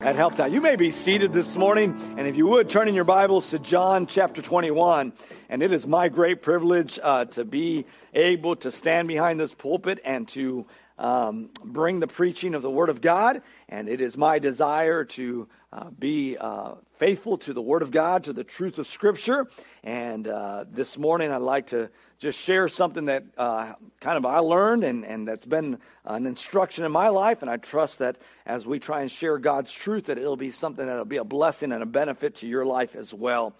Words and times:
That 0.00 0.14
helped 0.14 0.38
out. 0.38 0.52
You 0.52 0.60
may 0.60 0.76
be 0.76 0.92
seated 0.92 1.32
this 1.32 1.56
morning, 1.56 2.14
and 2.16 2.28
if 2.28 2.36
you 2.36 2.46
would, 2.46 2.70
turn 2.70 2.86
in 2.86 2.94
your 2.94 3.02
Bibles 3.02 3.50
to 3.50 3.58
John 3.58 4.06
chapter 4.06 4.40
21. 4.40 5.12
And 5.48 5.60
it 5.60 5.72
is 5.72 5.88
my 5.88 6.08
great 6.08 6.40
privilege 6.40 7.00
uh, 7.02 7.24
to 7.24 7.44
be 7.44 7.84
able 8.14 8.54
to 8.54 8.70
stand 8.70 9.08
behind 9.08 9.40
this 9.40 9.52
pulpit 9.52 9.98
and 10.04 10.28
to 10.28 10.66
um, 11.00 11.50
bring 11.64 11.98
the 11.98 12.06
preaching 12.06 12.54
of 12.54 12.62
the 12.62 12.70
Word 12.70 12.90
of 12.90 13.00
God. 13.00 13.42
And 13.68 13.88
it 13.88 14.00
is 14.00 14.16
my 14.16 14.38
desire 14.38 15.02
to 15.04 15.48
uh, 15.72 15.90
be 15.90 16.36
uh, 16.38 16.74
faithful 16.98 17.36
to 17.38 17.52
the 17.52 17.60
Word 17.60 17.82
of 17.82 17.90
God, 17.90 18.22
to 18.24 18.32
the 18.32 18.44
truth 18.44 18.78
of 18.78 18.86
Scripture. 18.86 19.48
And 19.82 20.28
uh, 20.28 20.66
this 20.70 20.96
morning, 20.96 21.32
I'd 21.32 21.38
like 21.38 21.66
to 21.68 21.90
just 22.18 22.40
share 22.40 22.68
something 22.68 23.06
that 23.06 23.24
uh, 23.36 23.74
kind 24.00 24.16
of 24.16 24.26
I 24.26 24.38
learned 24.38 24.82
and, 24.82 25.04
and 25.04 25.28
that's 25.28 25.46
been 25.46 25.78
an 26.04 26.26
instruction 26.26 26.84
in 26.84 26.90
my 26.90 27.08
life. 27.08 27.42
And 27.42 27.50
I 27.50 27.58
trust 27.58 28.00
that 28.00 28.16
as 28.44 28.66
we 28.66 28.80
try 28.80 29.02
and 29.02 29.10
share 29.10 29.38
God's 29.38 29.70
truth, 29.70 30.06
that 30.06 30.18
it'll 30.18 30.36
be 30.36 30.50
something 30.50 30.84
that'll 30.84 31.04
be 31.04 31.18
a 31.18 31.24
blessing 31.24 31.70
and 31.70 31.82
a 31.82 31.86
benefit 31.86 32.36
to 32.36 32.48
your 32.48 32.64
life 32.64 32.96
as 32.96 33.14
well. 33.14 33.54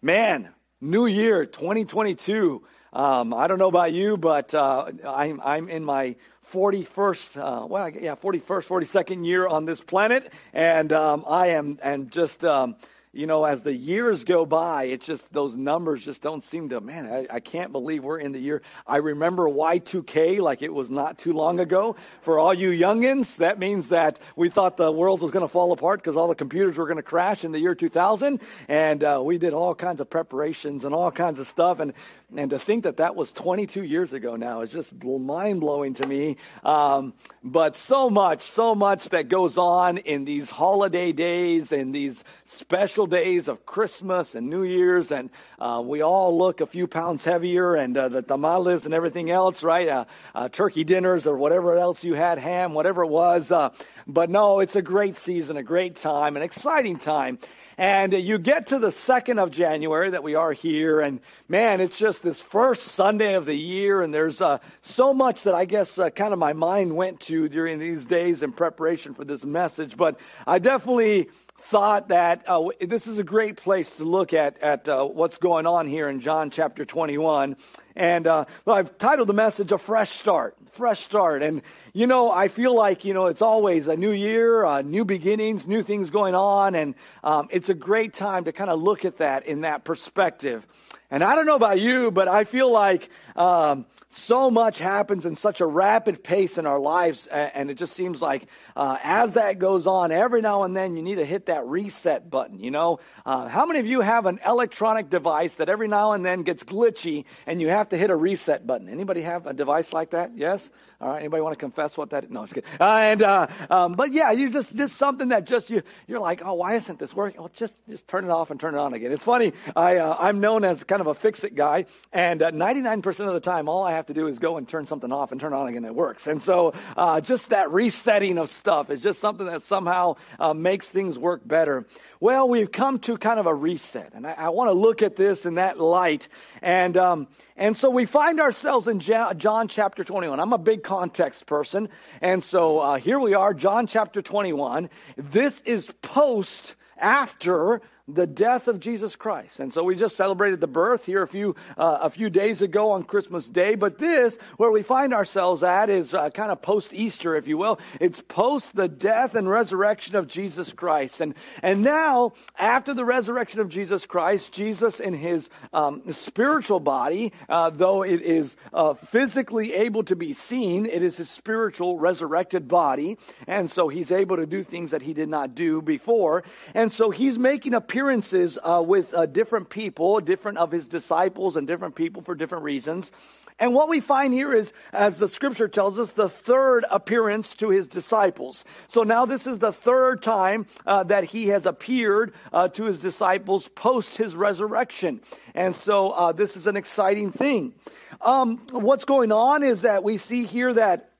Man, 0.00 0.50
new 0.80 1.06
year 1.06 1.44
2022. 1.44 2.62
Um, 2.92 3.34
I 3.34 3.48
don't 3.48 3.58
know 3.58 3.68
about 3.68 3.92
you, 3.92 4.16
but 4.16 4.54
uh, 4.54 4.92
I'm, 5.04 5.40
I'm 5.44 5.68
in 5.68 5.84
my 5.84 6.14
41st, 6.52 7.36
uh, 7.36 7.66
well, 7.66 7.90
yeah, 7.90 8.14
41st, 8.14 8.44
42nd 8.44 9.26
year 9.26 9.48
on 9.48 9.64
this 9.64 9.80
planet. 9.80 10.32
And 10.52 10.92
um, 10.92 11.24
I 11.26 11.48
am 11.48 11.80
and 11.82 12.12
just. 12.12 12.44
Um, 12.44 12.76
you 13.14 13.26
know, 13.28 13.44
as 13.44 13.62
the 13.62 13.72
years 13.72 14.24
go 14.24 14.44
by, 14.44 14.84
it's 14.84 15.06
just 15.06 15.32
those 15.32 15.56
numbers 15.56 16.04
just 16.04 16.20
don't 16.20 16.42
seem 16.42 16.70
to, 16.70 16.80
man, 16.80 17.06
I, 17.06 17.36
I, 17.36 17.40
can't 17.40 17.70
believe 17.70 18.02
we're 18.02 18.18
in 18.18 18.32
the 18.32 18.40
year. 18.40 18.62
I 18.86 18.96
remember 18.96 19.44
Y2K 19.44 20.40
like 20.40 20.62
it 20.62 20.74
was 20.74 20.90
not 20.90 21.18
too 21.18 21.32
long 21.32 21.60
ago. 21.60 21.94
For 22.22 22.40
all 22.40 22.52
you 22.52 22.70
youngins, 22.70 23.36
that 23.36 23.60
means 23.60 23.90
that 23.90 24.18
we 24.34 24.48
thought 24.48 24.76
the 24.76 24.90
world 24.90 25.22
was 25.22 25.30
going 25.30 25.44
to 25.44 25.48
fall 25.48 25.70
apart 25.72 26.00
because 26.00 26.16
all 26.16 26.26
the 26.26 26.34
computers 26.34 26.76
were 26.76 26.86
going 26.86 26.96
to 26.96 27.04
crash 27.04 27.44
in 27.44 27.52
the 27.52 27.60
year 27.60 27.74
2000. 27.74 28.40
And 28.66 29.04
uh, 29.04 29.22
we 29.24 29.38
did 29.38 29.54
all 29.54 29.76
kinds 29.76 30.00
of 30.00 30.10
preparations 30.10 30.84
and 30.84 30.92
all 30.92 31.12
kinds 31.12 31.38
of 31.38 31.46
stuff. 31.46 31.78
And, 31.78 31.92
and 32.36 32.50
to 32.50 32.58
think 32.58 32.82
that 32.82 32.96
that 32.96 33.14
was 33.14 33.30
22 33.30 33.84
years 33.84 34.12
ago 34.12 34.34
now 34.34 34.62
is 34.62 34.72
just 34.72 34.92
mind 35.04 35.60
blowing 35.60 35.94
to 35.94 36.06
me. 36.06 36.36
Um, 36.64 37.14
but 37.44 37.76
so 37.76 38.10
much, 38.10 38.42
so 38.42 38.74
much 38.74 39.10
that 39.10 39.28
goes 39.28 39.56
on 39.56 39.98
in 39.98 40.24
these 40.24 40.50
holiday 40.50 41.12
days 41.12 41.70
and 41.70 41.94
these 41.94 42.24
special 42.44 43.03
special 43.04 43.22
days 43.24 43.48
of 43.48 43.66
Christmas 43.66 44.34
and 44.34 44.48
New 44.48 44.62
Year's, 44.62 45.12
and 45.12 45.28
uh, 45.58 45.82
we 45.84 46.00
all 46.00 46.38
look 46.38 46.62
a 46.62 46.66
few 46.66 46.86
pounds 46.86 47.22
heavier, 47.22 47.74
and 47.74 47.94
uh, 47.98 48.08
the 48.08 48.22
tamales 48.22 48.86
and 48.86 48.94
everything 48.94 49.30
else, 49.30 49.62
right? 49.62 49.88
Uh, 49.88 50.04
uh 50.34 50.48
turkey 50.48 50.84
dinners 50.84 51.26
or 51.26 51.36
whatever 51.36 51.76
else 51.76 52.02
you 52.02 52.14
had, 52.14 52.38
ham, 52.38 52.72
whatever 52.72 53.02
it 53.02 53.08
was. 53.08 53.52
Uh, 53.52 53.70
but 54.06 54.30
no, 54.30 54.60
it's 54.60 54.76
a 54.76 54.82
great 54.82 55.18
season, 55.18 55.58
a 55.58 55.62
great 55.62 55.96
time, 55.96 56.36
an 56.36 56.42
exciting 56.42 56.98
time. 56.98 57.38
And 57.76 58.12
you 58.12 58.38
get 58.38 58.68
to 58.68 58.78
the 58.78 58.88
2nd 58.88 59.42
of 59.42 59.50
January 59.50 60.10
that 60.10 60.22
we 60.22 60.36
are 60.36 60.52
here, 60.52 61.00
and 61.00 61.20
man, 61.48 61.80
it's 61.80 61.98
just 61.98 62.22
this 62.22 62.40
first 62.40 62.82
Sunday 62.82 63.34
of 63.34 63.46
the 63.46 63.56
year, 63.56 64.00
and 64.00 64.14
there's 64.14 64.40
uh, 64.40 64.58
so 64.80 65.12
much 65.12 65.42
that 65.42 65.54
I 65.54 65.64
guess 65.64 65.98
uh, 65.98 66.10
kind 66.10 66.32
of 66.32 66.38
my 66.38 66.52
mind 66.52 66.94
went 66.94 67.18
to 67.22 67.48
during 67.48 67.80
these 67.80 68.06
days 68.06 68.44
in 68.44 68.52
preparation 68.52 69.12
for 69.12 69.24
this 69.24 69.44
message. 69.44 69.96
But 69.96 70.20
I 70.46 70.60
definitely 70.60 71.30
thought 71.64 72.08
that 72.08 72.42
uh, 72.46 72.68
this 72.80 73.06
is 73.06 73.18
a 73.18 73.24
great 73.24 73.56
place 73.56 73.96
to 73.96 74.04
look 74.04 74.34
at, 74.34 74.58
at 74.62 74.86
uh, 74.86 75.04
what's 75.04 75.38
going 75.38 75.66
on 75.66 75.86
here 75.86 76.08
in 76.08 76.20
John 76.20 76.50
chapter 76.50 76.84
21. 76.84 77.56
And 77.96 78.26
uh, 78.26 78.44
well, 78.66 78.76
I've 78.76 78.98
titled 78.98 79.28
the 79.28 79.34
message 79.34 79.72
A 79.72 79.78
Fresh 79.78 80.10
Start. 80.10 80.56
Fresh 80.72 81.00
Start. 81.00 81.42
And, 81.42 81.62
you 81.94 82.06
know, 82.06 82.30
I 82.30 82.48
feel 82.48 82.74
like, 82.74 83.06
you 83.06 83.14
know, 83.14 83.26
it's 83.26 83.40
always 83.40 83.88
a 83.88 83.96
new 83.96 84.10
year, 84.10 84.64
uh, 84.64 84.82
new 84.82 85.06
beginnings, 85.06 85.66
new 85.66 85.82
things 85.82 86.10
going 86.10 86.34
on. 86.34 86.74
And 86.74 86.94
um, 87.22 87.48
it's 87.50 87.70
a 87.70 87.74
great 87.74 88.12
time 88.12 88.44
to 88.44 88.52
kind 88.52 88.68
of 88.68 88.82
look 88.82 89.06
at 89.06 89.16
that 89.18 89.46
in 89.46 89.62
that 89.62 89.84
perspective. 89.84 90.66
And 91.14 91.22
I 91.22 91.36
don't 91.36 91.46
know 91.46 91.54
about 91.54 91.78
you, 91.78 92.10
but 92.10 92.26
I 92.26 92.42
feel 92.42 92.72
like 92.72 93.08
um, 93.36 93.86
so 94.08 94.50
much 94.50 94.80
happens 94.80 95.26
in 95.26 95.36
such 95.36 95.60
a 95.60 95.66
rapid 95.66 96.24
pace 96.24 96.58
in 96.58 96.66
our 96.66 96.80
lives, 96.80 97.28
and 97.28 97.70
it 97.70 97.74
just 97.74 97.94
seems 97.94 98.20
like 98.20 98.46
uh, 98.74 98.96
as 99.02 99.34
that 99.34 99.60
goes 99.60 99.86
on, 99.86 100.10
every 100.10 100.40
now 100.40 100.64
and 100.64 100.76
then 100.76 100.96
you 100.96 101.02
need 101.02 101.16
to 101.16 101.24
hit 101.24 101.46
that 101.46 101.66
reset 101.66 102.30
button. 102.30 102.58
You 102.58 102.72
know, 102.72 102.98
uh, 103.24 103.46
how 103.46 103.64
many 103.64 103.78
of 103.78 103.86
you 103.86 104.00
have 104.00 104.26
an 104.26 104.40
electronic 104.44 105.08
device 105.08 105.54
that 105.54 105.68
every 105.68 105.86
now 105.86 106.12
and 106.12 106.24
then 106.24 106.42
gets 106.42 106.64
glitchy, 106.64 107.26
and 107.46 107.60
you 107.60 107.68
have 107.68 107.90
to 107.90 107.96
hit 107.96 108.10
a 108.10 108.16
reset 108.16 108.66
button? 108.66 108.88
Anybody 108.88 109.22
have 109.22 109.46
a 109.46 109.52
device 109.52 109.92
like 109.92 110.10
that? 110.10 110.36
Yes. 110.36 110.68
All 111.00 111.10
right. 111.10 111.18
Anybody 111.18 111.42
want 111.42 111.52
to 111.52 111.60
confess 111.60 111.96
what 111.96 112.10
that 112.10 112.24
is? 112.24 112.30
No, 112.30 112.44
it's 112.44 112.52
good. 112.52 112.64
Uh, 112.80 112.84
and 112.84 113.22
uh, 113.22 113.46
um, 113.68 113.92
but 113.92 114.12
yeah, 114.12 114.30
you 114.30 114.48
just 114.50 114.76
just 114.76 114.96
something 114.96 115.28
that 115.28 115.44
just 115.44 115.70
you 115.70 115.82
you're 116.06 116.20
like, 116.20 116.42
oh, 116.44 116.54
why 116.54 116.74
isn't 116.74 116.98
this 116.98 117.14
working? 117.14 117.40
Well, 117.40 117.50
just 117.54 117.74
just 117.88 118.06
turn 118.08 118.24
it 118.24 118.30
off 118.30 118.50
and 118.50 118.58
turn 118.58 118.74
it 118.74 118.78
on 118.78 118.94
again. 118.94 119.12
It's 119.12 119.24
funny. 119.24 119.52
I 119.74 119.96
uh, 119.96 120.16
I'm 120.18 120.40
known 120.40 120.64
as 120.64 120.82
kind 120.84 121.00
of 121.00 121.03
a 121.06 121.14
fix 121.14 121.44
it 121.44 121.54
guy, 121.54 121.86
and 122.12 122.40
99% 122.40 123.20
uh, 123.20 123.24
of 123.24 123.34
the 123.34 123.40
time, 123.40 123.68
all 123.68 123.84
I 123.84 123.92
have 123.92 124.06
to 124.06 124.14
do 124.14 124.26
is 124.26 124.38
go 124.38 124.56
and 124.56 124.68
turn 124.68 124.86
something 124.86 125.12
off 125.12 125.32
and 125.32 125.40
turn 125.40 125.52
on 125.52 125.68
again. 125.68 125.84
It 125.84 125.94
works. 125.94 126.26
And 126.26 126.42
so 126.42 126.74
uh, 126.96 127.20
just 127.20 127.50
that 127.50 127.70
resetting 127.70 128.38
of 128.38 128.50
stuff 128.50 128.90
is 128.90 129.02
just 129.02 129.20
something 129.20 129.46
that 129.46 129.62
somehow 129.62 130.16
uh, 130.38 130.54
makes 130.54 130.88
things 130.88 131.18
work 131.18 131.46
better. 131.46 131.86
Well, 132.20 132.48
we've 132.48 132.72
come 132.72 132.98
to 133.00 133.16
kind 133.18 133.38
of 133.38 133.46
a 133.46 133.54
reset, 133.54 134.12
and 134.14 134.26
I, 134.26 134.32
I 134.32 134.48
want 134.50 134.68
to 134.68 134.72
look 134.72 135.02
at 135.02 135.16
this 135.16 135.46
in 135.46 135.54
that 135.54 135.78
light. 135.78 136.28
And 136.62 136.96
um, 136.96 137.28
and 137.56 137.76
so 137.76 137.88
we 137.88 138.04
find 138.04 138.40
ourselves 138.40 138.88
in 138.88 138.98
John 138.98 139.68
chapter 139.68 140.02
21. 140.02 140.40
I'm 140.40 140.52
a 140.52 140.58
big 140.58 140.82
context 140.82 141.46
person. 141.46 141.88
And 142.20 142.42
so 142.42 142.80
uh, 142.80 142.96
here 142.98 143.20
we 143.20 143.34
are, 143.34 143.54
John 143.54 143.86
chapter 143.86 144.22
21. 144.22 144.90
This 145.16 145.60
is 145.60 145.88
post 146.02 146.74
after 146.98 147.80
the 148.06 148.26
death 148.26 148.68
of 148.68 148.80
Jesus 148.80 149.16
Christ. 149.16 149.60
And 149.60 149.72
so 149.72 149.82
we 149.82 149.96
just 149.96 150.14
celebrated 150.14 150.60
the 150.60 150.66
birth 150.66 151.06
here 151.06 151.22
a 151.22 151.28
few, 151.28 151.56
uh, 151.78 152.00
a 152.02 152.10
few 152.10 152.28
days 152.28 152.60
ago 152.60 152.90
on 152.90 153.02
Christmas 153.02 153.48
Day. 153.48 153.76
But 153.76 153.96
this, 153.96 154.36
where 154.58 154.70
we 154.70 154.82
find 154.82 155.14
ourselves 155.14 155.62
at, 155.62 155.88
is 155.88 156.12
uh, 156.12 156.28
kind 156.28 156.52
of 156.52 156.60
post 156.60 156.92
Easter, 156.92 157.34
if 157.34 157.48
you 157.48 157.56
will. 157.56 157.78
It's 158.00 158.20
post 158.20 158.76
the 158.76 158.88
death 158.88 159.34
and 159.34 159.48
resurrection 159.48 160.16
of 160.16 160.28
Jesus 160.28 160.70
Christ. 160.72 161.22
And, 161.22 161.34
and 161.62 161.82
now, 161.82 162.34
after 162.58 162.92
the 162.92 163.06
resurrection 163.06 163.60
of 163.60 163.70
Jesus 163.70 164.04
Christ, 164.04 164.52
Jesus 164.52 165.00
in 165.00 165.14
his 165.14 165.48
um, 165.72 166.02
spiritual 166.12 166.80
body, 166.80 167.32
uh, 167.48 167.70
though 167.70 168.02
it 168.02 168.20
is 168.20 168.54
uh, 168.74 168.92
physically 168.92 169.72
able 169.72 170.04
to 170.04 170.16
be 170.16 170.34
seen, 170.34 170.84
it 170.84 171.02
is 171.02 171.16
his 171.16 171.30
spiritual 171.30 171.98
resurrected 171.98 172.68
body. 172.68 173.16
And 173.46 173.70
so 173.70 173.88
he's 173.88 174.12
able 174.12 174.36
to 174.36 174.46
do 174.46 174.62
things 174.62 174.90
that 174.90 175.00
he 175.00 175.14
did 175.14 175.30
not 175.30 175.54
do 175.54 175.80
before. 175.80 176.44
And 176.74 176.92
so 176.92 177.10
he's 177.10 177.38
making 177.38 177.72
a 177.72 177.80
appearances 177.94 178.58
uh, 178.64 178.82
with 178.84 179.14
uh, 179.14 179.24
different 179.24 179.70
people, 179.70 180.18
different 180.18 180.58
of 180.58 180.72
his 180.72 180.84
disciples, 180.84 181.54
and 181.54 181.64
different 181.68 181.94
people 181.94 182.22
for 182.22 182.34
different 182.34 182.64
reasons. 182.64 183.12
And 183.60 183.72
what 183.72 183.88
we 183.88 184.00
find 184.00 184.34
here 184.34 184.52
is, 184.52 184.72
as 184.92 185.18
the 185.18 185.28
scripture 185.28 185.68
tells 185.68 185.96
us, 185.96 186.10
the 186.10 186.28
third 186.28 186.84
appearance 186.90 187.54
to 187.54 187.70
his 187.70 187.86
disciples. 187.86 188.64
So 188.88 189.04
now 189.04 189.26
this 189.26 189.46
is 189.46 189.60
the 189.60 189.70
third 189.70 190.24
time 190.24 190.66
uh, 190.84 191.04
that 191.04 191.22
he 191.22 191.46
has 191.50 191.66
appeared 191.66 192.34
uh, 192.52 192.66
to 192.70 192.82
his 192.82 192.98
disciples 192.98 193.68
post 193.68 194.16
his 194.16 194.34
resurrection. 194.34 195.20
And 195.54 195.76
so 195.76 196.10
uh, 196.10 196.32
this 196.32 196.56
is 196.56 196.66
an 196.66 196.76
exciting 196.76 197.30
thing. 197.30 197.74
Um, 198.20 198.56
what's 198.72 199.04
going 199.04 199.30
on 199.30 199.62
is 199.62 199.82
that 199.82 200.02
we 200.02 200.16
see 200.16 200.46
here 200.46 200.74
that 200.74 201.13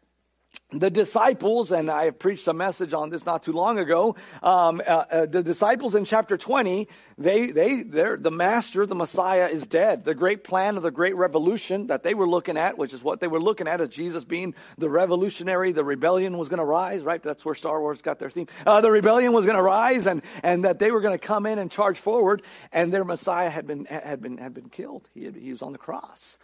the 0.71 0.91
disciples, 0.91 1.73
and 1.73 1.91
I 1.91 2.07
have 2.07 2.19
preached 2.19 2.49
a 2.49 2.53
message 2.53 2.93
on 2.93 3.11
this 3.11 3.25
not 3.25 3.43
too 3.43 3.53
long 3.53 3.79
ago. 3.79 4.17
Um, 4.43 4.83
uh, 4.87 5.05
uh, 5.11 5.27
the 5.27 5.43
disciples 5.43 5.95
in 5.95 6.05
chapter 6.05 6.37
20, 6.37 6.89
they, 7.17 7.51
they, 7.51 7.83
they're, 7.83 8.17
the 8.17 8.31
master, 8.31 8.85
the 8.87 8.95
Messiah, 8.95 9.49
is 9.49 9.67
dead. 9.67 10.05
The 10.05 10.15
great 10.15 10.43
plan 10.45 10.77
of 10.77 10.83
the 10.83 10.91
great 10.91 11.17
revolution 11.17 11.89
that 11.89 12.03
they 12.03 12.15
were 12.15 12.29
looking 12.29 12.57
at, 12.57 12.77
which 12.77 12.93
is 12.93 13.03
what 13.03 13.21
they 13.21 13.29
were 13.29 13.41
looking 13.41 13.69
at 13.69 13.81
as 13.81 13.89
Jesus 13.89 14.25
being 14.25 14.55
the 14.79 14.89
revolutionary, 14.89 15.73
the 15.73 15.85
rebellion 15.85 16.37
was 16.39 16.49
going 16.49 16.59
to 16.59 16.65
rise, 16.65 17.03
right? 17.03 17.23
That's 17.23 17.45
where 17.45 17.55
Star 17.55 17.81
Wars 17.81 18.03
got 18.03 18.19
their 18.19 18.31
theme. 18.31 18.49
Uh, 18.67 18.81
the 18.81 18.91
rebellion 18.91 19.33
was 19.33 19.47
going 19.47 19.57
to 19.57 19.63
rise, 19.63 20.07
and, 20.07 20.23
and 20.43 20.65
that 20.65 20.79
they 20.79 20.91
were 20.91 21.01
going 21.01 21.15
to 21.15 21.25
come 21.25 21.47
in 21.47 21.59
and 21.59 21.71
charge 21.71 21.99
forward, 21.99 22.43
and 22.73 22.93
their 22.93 23.05
Messiah 23.05 23.51
had 23.51 23.67
been, 23.67 23.85
had 23.85 24.21
been, 24.21 24.39
had 24.39 24.55
been 24.55 24.69
killed. 24.69 25.09
He, 25.15 25.25
had, 25.25 25.37
he 25.37 25.53
was 25.53 25.63
on 25.63 25.73
the 25.73 25.79
cross. 25.79 26.39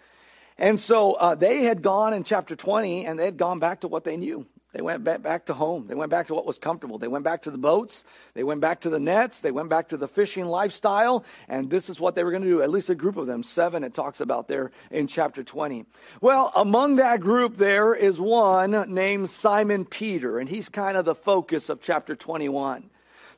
And 0.61 0.79
so 0.79 1.15
uh, 1.15 1.35
they 1.35 1.65
had 1.65 1.81
gone 1.81 2.13
in 2.13 2.23
chapter 2.23 2.55
20 2.55 3.07
and 3.07 3.19
they 3.19 3.25
had 3.25 3.39
gone 3.39 3.59
back 3.59 3.81
to 3.81 3.89
what 3.89 4.05
they 4.05 4.19
knew. 4.19 4.47
They 4.73 4.83
went 4.83 5.03
back, 5.03 5.23
back 5.23 5.47
to 5.47 5.55
home. 5.55 5.87
They 5.89 5.97
went 5.97 6.11
back 6.11 6.29
to 6.29 6.35
what 6.35 6.47
was 6.47 6.59
comfortable. 6.59 6.99
They 6.99 7.09
went 7.09 7.25
back 7.25 7.43
to 7.43 7.51
the 7.51 7.59
boats. 7.59 8.05
They 8.35 8.45
went 8.45 8.61
back 8.61 8.83
to 8.83 8.91
the 8.91 9.01
nets. 9.01 9.41
They 9.41 9.51
went 9.51 9.69
back 9.69 9.89
to 9.89 9.97
the 9.97 10.07
fishing 10.07 10.45
lifestyle. 10.45 11.25
And 11.49 11.71
this 11.71 11.89
is 11.89 11.99
what 11.99 12.15
they 12.15 12.23
were 12.23 12.31
going 12.31 12.45
to 12.45 12.49
do. 12.49 12.63
At 12.63 12.71
least 12.71 12.91
a 12.91 12.95
group 12.95 13.17
of 13.17 13.27
them, 13.27 13.43
seven, 13.43 13.83
it 13.83 13.95
talks 13.95 14.21
about 14.21 14.47
there 14.47 14.71
in 14.93 15.09
chapter 15.09 15.43
20. 15.43 15.87
Well, 16.21 16.53
among 16.55 16.97
that 16.97 17.21
group, 17.21 17.57
there 17.57 17.95
is 17.95 18.21
one 18.21 18.93
named 18.93 19.31
Simon 19.31 19.87
Peter, 19.87 20.39
and 20.39 20.49
he's 20.49 20.69
kind 20.69 20.97
of 20.97 21.05
the 21.05 21.17
focus 21.17 21.69
of 21.69 21.81
chapter 21.81 22.15
21. 22.15 22.91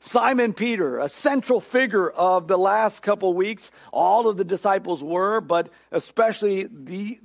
Simon 0.04 0.52
Peter, 0.52 0.98
a 0.98 1.08
central 1.08 1.60
figure 1.60 2.10
of 2.10 2.48
the 2.48 2.58
last 2.58 3.02
couple 3.02 3.32
weeks. 3.34 3.70
All 3.92 4.28
of 4.28 4.36
the 4.36 4.44
disciples 4.44 5.00
were, 5.00 5.40
but 5.40 5.68
especially 5.92 6.66
the 6.68 7.20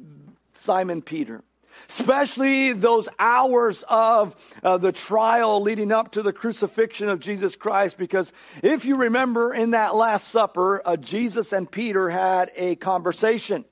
Simon 0.54 1.02
Peter. 1.02 1.44
especially 1.90 2.74
those 2.74 3.08
hours 3.20 3.84
of 3.88 4.36
uh, 4.64 4.78
the 4.78 4.92
trial 4.92 5.62
leading 5.62 5.92
up 5.92 6.12
to 6.14 6.22
the 6.22 6.34
crucifixion 6.34 7.10
of 7.10 7.20
Jesus 7.20 7.56
Christ. 7.56 7.98
Because 7.98 8.32
if 8.64 8.86
you 8.86 8.96
remember 8.96 9.54
in 9.54 9.72
that 9.72 9.96
Last 9.96 10.28
Supper, 10.28 10.82
uh, 10.86 10.98
Jesus 10.98 11.54
and 11.54 11.70
Peter 11.70 12.10
had 12.10 12.52
a 12.56 12.76
conversation. 12.76 13.66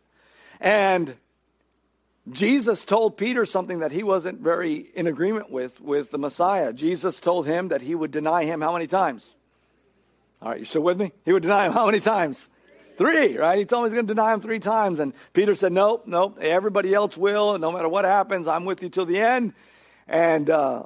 And 0.60 1.16
Jesus 2.30 2.84
told 2.84 3.18
Peter 3.18 3.46
something 3.46 3.80
that 3.80 3.92
he 3.92 4.02
wasn't 4.02 4.40
very 4.40 4.88
in 4.96 5.06
agreement 5.06 5.52
with, 5.52 5.80
with 5.80 6.10
the 6.10 6.18
Messiah. 6.18 6.74
Jesus 6.74 7.20
told 7.20 7.46
him 7.46 7.68
that 7.68 7.82
he 7.82 7.94
would 7.94 8.12
deny 8.12 8.46
him 8.46 8.62
how 8.62 8.74
many 8.74 8.88
times? 8.88 9.36
All 10.42 10.50
right, 10.50 10.60
you 10.60 10.66
still 10.66 10.82
with 10.82 11.00
me? 11.00 11.12
He 11.24 11.32
would 11.32 11.44
deny 11.44 11.66
him 11.68 11.74
how 11.74 11.86
many 11.86 12.00
times? 12.00 12.50
Three, 12.98 13.38
right? 13.38 13.60
He 13.60 13.66
told 13.66 13.86
him 13.86 13.92
he's 13.92 13.96
going 13.96 14.08
to 14.08 14.14
deny 14.14 14.34
him 14.34 14.42
three 14.42 14.60
times. 14.60 15.00
And 15.00 15.14
Peter 15.34 15.54
said, 15.54 15.72
Nope, 15.72 16.04
nope, 16.08 16.40
everybody 16.42 16.94
else 16.94 17.16
will. 17.16 17.58
No 17.60 17.72
matter 17.72 17.90
what 17.90 18.06
happens, 18.06 18.48
I'm 18.48 18.66
with 18.66 18.82
you 18.82 18.90
till 18.90 19.06
the 19.06 19.20
end. 19.20 19.54
And 20.08 20.50
uh, 20.50 20.84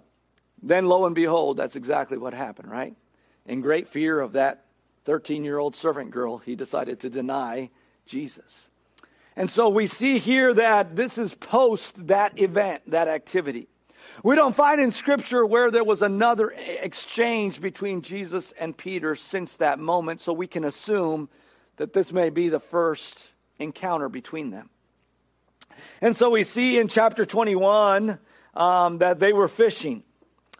then 0.61 0.87
lo 0.87 1.05
and 1.05 1.15
behold, 1.15 1.57
that's 1.57 1.75
exactly 1.75 2.17
what 2.17 2.33
happened, 2.33 2.69
right? 2.69 2.95
In 3.45 3.61
great 3.61 3.89
fear 3.89 4.19
of 4.19 4.33
that 4.33 4.65
13 5.05 5.43
year 5.43 5.57
old 5.57 5.75
servant 5.75 6.11
girl, 6.11 6.37
he 6.37 6.55
decided 6.55 7.01
to 7.01 7.09
deny 7.09 7.69
Jesus. 8.05 8.68
And 9.39 9.49
so 9.49 9.69
we 9.69 9.87
see 9.87 10.19
here 10.19 10.53
that 10.53 10.97
this 10.97 11.17
is 11.17 11.33
post 11.33 12.07
that 12.07 12.37
event, 12.37 12.81
that 12.91 13.07
activity. 13.07 13.69
We 14.21 14.35
don't 14.35 14.53
find 14.53 14.81
in 14.81 14.91
Scripture 14.91 15.45
where 15.45 15.71
there 15.71 15.85
was 15.85 16.01
another 16.01 16.53
exchange 16.81 17.61
between 17.61 18.01
Jesus 18.01 18.51
and 18.59 18.75
Peter 18.75 19.15
since 19.15 19.53
that 19.53 19.79
moment, 19.79 20.19
so 20.19 20.33
we 20.33 20.45
can 20.45 20.65
assume 20.65 21.29
that 21.77 21.93
this 21.93 22.11
may 22.11 22.29
be 22.29 22.49
the 22.49 22.59
first 22.59 23.23
encounter 23.59 24.09
between 24.09 24.49
them. 24.49 24.69
And 26.01 26.17
so 26.17 26.31
we 26.31 26.43
see 26.43 26.77
in 26.77 26.89
chapter 26.89 27.25
21 27.25 28.19
um, 28.55 28.97
that 28.97 29.19
they 29.19 29.31
were 29.31 29.47
fishing. 29.47 30.03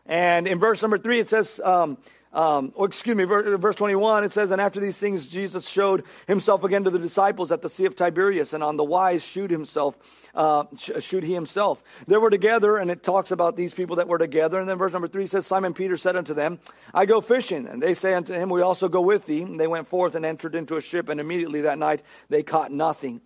And 0.06 0.48
in 0.48 0.58
verse 0.58 0.82
number 0.82 0.98
3, 0.98 1.20
it 1.20 1.28
says, 1.28 1.60
um, 1.66 1.98
um, 2.31 2.74
oh, 2.76 2.86
excuse 2.86 3.16
me, 3.16 3.24
verse 3.24 3.76
21, 3.76 4.24
it 4.24 4.31
says, 4.31 4.52
And 4.52 4.62
after 4.62 4.80
these 4.80 4.98
things, 4.98 5.28
Jesus 5.28 5.68
showed 5.68 6.04
himself 6.28 6.64
again 6.64 6.84
to 6.84 6.92
the 6.92 7.00
disciples 7.00 7.52
at 7.52 7.64
the 7.64 7.70
Sea 7.70 7.86
of 7.86 7.96
Tiberias, 7.96 8.54
and 8.54 8.64
on 8.64 8.78
the 8.78 8.84
wise 8.84 9.24
shoot 9.24 9.50
himself, 9.50 9.98
uh, 10.36 10.66
shoot 11.00 11.24
he 11.24 11.34
himself. 11.34 11.81
They 12.08 12.18
were 12.18 12.30
together, 12.30 12.78
and 12.78 12.92
it 12.92 13.02
talks 13.02 13.31
about 13.31 13.56
these 13.56 13.74
people 13.74 13.96
that 13.96 14.08
were 14.08 14.20
together. 14.20 14.60
And 14.60 14.70
then 14.70 14.78
verse 14.78 14.94
number 14.94 15.08
3 15.08 15.26
says, 15.26 15.48
Simon 15.48 15.74
Peter 15.74 15.98
said 15.98 16.16
unto 16.16 16.36
them, 16.36 16.60
I 16.94 17.08
go 17.08 17.20
fishing. 17.20 17.68
And 17.68 17.81
they 17.81 17.96
say 17.96 18.14
unto 18.14 18.34
him, 18.34 18.50
We 18.50 18.62
also 18.62 18.90
go 18.90 19.02
with 19.02 19.25
thee. 19.25 19.42
And 19.42 19.60
they 19.60 19.68
went 19.68 19.88
forth 19.88 20.14
and 20.14 20.24
entered 20.24 20.54
into 20.54 20.78
a 20.78 20.82
ship, 20.82 21.10
and 21.10 21.20
immediately 21.20 21.62
that 21.62 21.80
night 21.80 22.04
they 22.30 22.44
caught 22.44 22.72
nothing. 22.72 23.22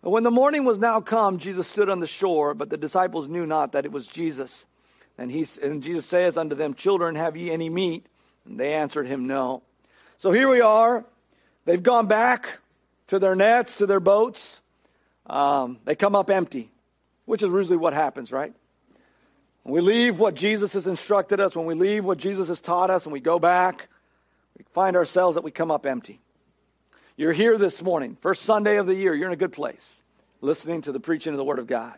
When 0.00 0.22
the 0.22 0.30
morning 0.30 0.64
was 0.64 0.78
now 0.78 1.00
come, 1.00 1.38
Jesus 1.38 1.66
stood 1.66 1.88
on 1.88 1.98
the 1.98 2.06
shore, 2.06 2.54
but 2.54 2.70
the 2.70 2.76
disciples 2.76 3.26
knew 3.26 3.46
not 3.46 3.72
that 3.72 3.84
it 3.84 3.90
was 3.90 4.06
Jesus. 4.06 4.64
And, 5.18 5.30
he, 5.30 5.46
and 5.62 5.82
Jesus 5.82 6.06
saith 6.06 6.36
unto 6.36 6.54
them, 6.54 6.74
Children, 6.74 7.16
have 7.16 7.36
ye 7.36 7.50
any 7.50 7.68
meat? 7.68 8.06
And 8.46 8.58
they 8.58 8.74
answered 8.74 9.06
him, 9.06 9.26
No. 9.26 9.62
So 10.18 10.32
here 10.32 10.48
we 10.48 10.60
are. 10.60 11.04
They've 11.64 11.82
gone 11.82 12.06
back 12.06 12.58
to 13.08 13.18
their 13.18 13.34
nets, 13.34 13.76
to 13.76 13.86
their 13.86 14.00
boats. 14.00 14.60
Um, 15.26 15.78
they 15.84 15.94
come 15.94 16.14
up 16.14 16.30
empty, 16.30 16.70
which 17.24 17.42
is 17.42 17.50
usually 17.50 17.78
what 17.78 17.94
happens, 17.94 18.30
right? 18.30 18.52
When 19.62 19.74
we 19.74 19.80
leave 19.80 20.18
what 20.18 20.34
Jesus 20.34 20.74
has 20.74 20.86
instructed 20.86 21.40
us, 21.40 21.56
when 21.56 21.64
we 21.64 21.74
leave 21.74 22.04
what 22.04 22.18
Jesus 22.18 22.48
has 22.48 22.60
taught 22.60 22.90
us, 22.90 23.06
and 23.06 23.12
we 23.12 23.20
go 23.20 23.38
back, 23.38 23.88
we 24.58 24.64
find 24.72 24.94
ourselves 24.94 25.36
that 25.36 25.44
we 25.44 25.50
come 25.50 25.70
up 25.70 25.86
empty. 25.86 26.20
You're 27.16 27.32
here 27.32 27.56
this 27.56 27.80
morning, 27.80 28.18
first 28.20 28.42
Sunday 28.42 28.76
of 28.76 28.86
the 28.86 28.94
year. 28.94 29.14
You're 29.14 29.28
in 29.28 29.32
a 29.32 29.36
good 29.36 29.52
place, 29.52 30.02
listening 30.42 30.82
to 30.82 30.92
the 30.92 31.00
preaching 31.00 31.32
of 31.32 31.38
the 31.38 31.44
Word 31.44 31.58
of 31.58 31.66
God 31.66 31.94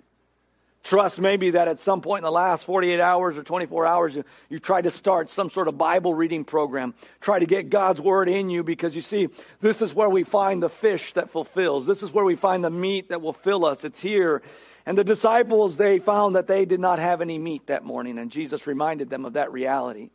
trust 0.86 1.20
maybe 1.20 1.50
that 1.50 1.66
at 1.66 1.80
some 1.80 2.00
point 2.00 2.20
in 2.20 2.24
the 2.24 2.30
last 2.30 2.64
48 2.64 3.00
hours 3.00 3.36
or 3.36 3.42
24 3.42 3.86
hours, 3.86 4.14
you, 4.14 4.24
you 4.48 4.58
try 4.60 4.80
to 4.80 4.90
start 4.90 5.30
some 5.30 5.50
sort 5.50 5.66
of 5.66 5.76
Bible 5.76 6.14
reading 6.14 6.44
program. 6.44 6.94
Try 7.20 7.40
to 7.40 7.46
get 7.46 7.70
God's 7.70 8.00
word 8.00 8.28
in 8.28 8.48
you 8.48 8.62
because 8.62 8.94
you 8.94 9.02
see, 9.02 9.28
this 9.60 9.82
is 9.82 9.92
where 9.92 10.08
we 10.08 10.22
find 10.22 10.62
the 10.62 10.68
fish 10.68 11.12
that 11.14 11.30
fulfills. 11.30 11.86
This 11.86 12.02
is 12.02 12.12
where 12.12 12.24
we 12.24 12.36
find 12.36 12.62
the 12.62 12.70
meat 12.70 13.08
that 13.08 13.20
will 13.20 13.32
fill 13.32 13.64
us. 13.64 13.84
It's 13.84 13.98
here. 13.98 14.42
And 14.86 14.96
the 14.96 15.02
disciples, 15.02 15.76
they 15.76 15.98
found 15.98 16.36
that 16.36 16.46
they 16.46 16.64
did 16.64 16.78
not 16.78 17.00
have 17.00 17.20
any 17.20 17.38
meat 17.38 17.66
that 17.66 17.84
morning, 17.84 18.18
and 18.18 18.30
Jesus 18.30 18.68
reminded 18.68 19.10
them 19.10 19.24
of 19.24 19.32
that 19.32 19.50
reality. 19.50 20.10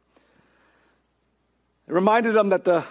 It 1.90 1.94
reminded 1.94 2.34
them 2.34 2.50
that 2.50 2.64
the, 2.64 2.86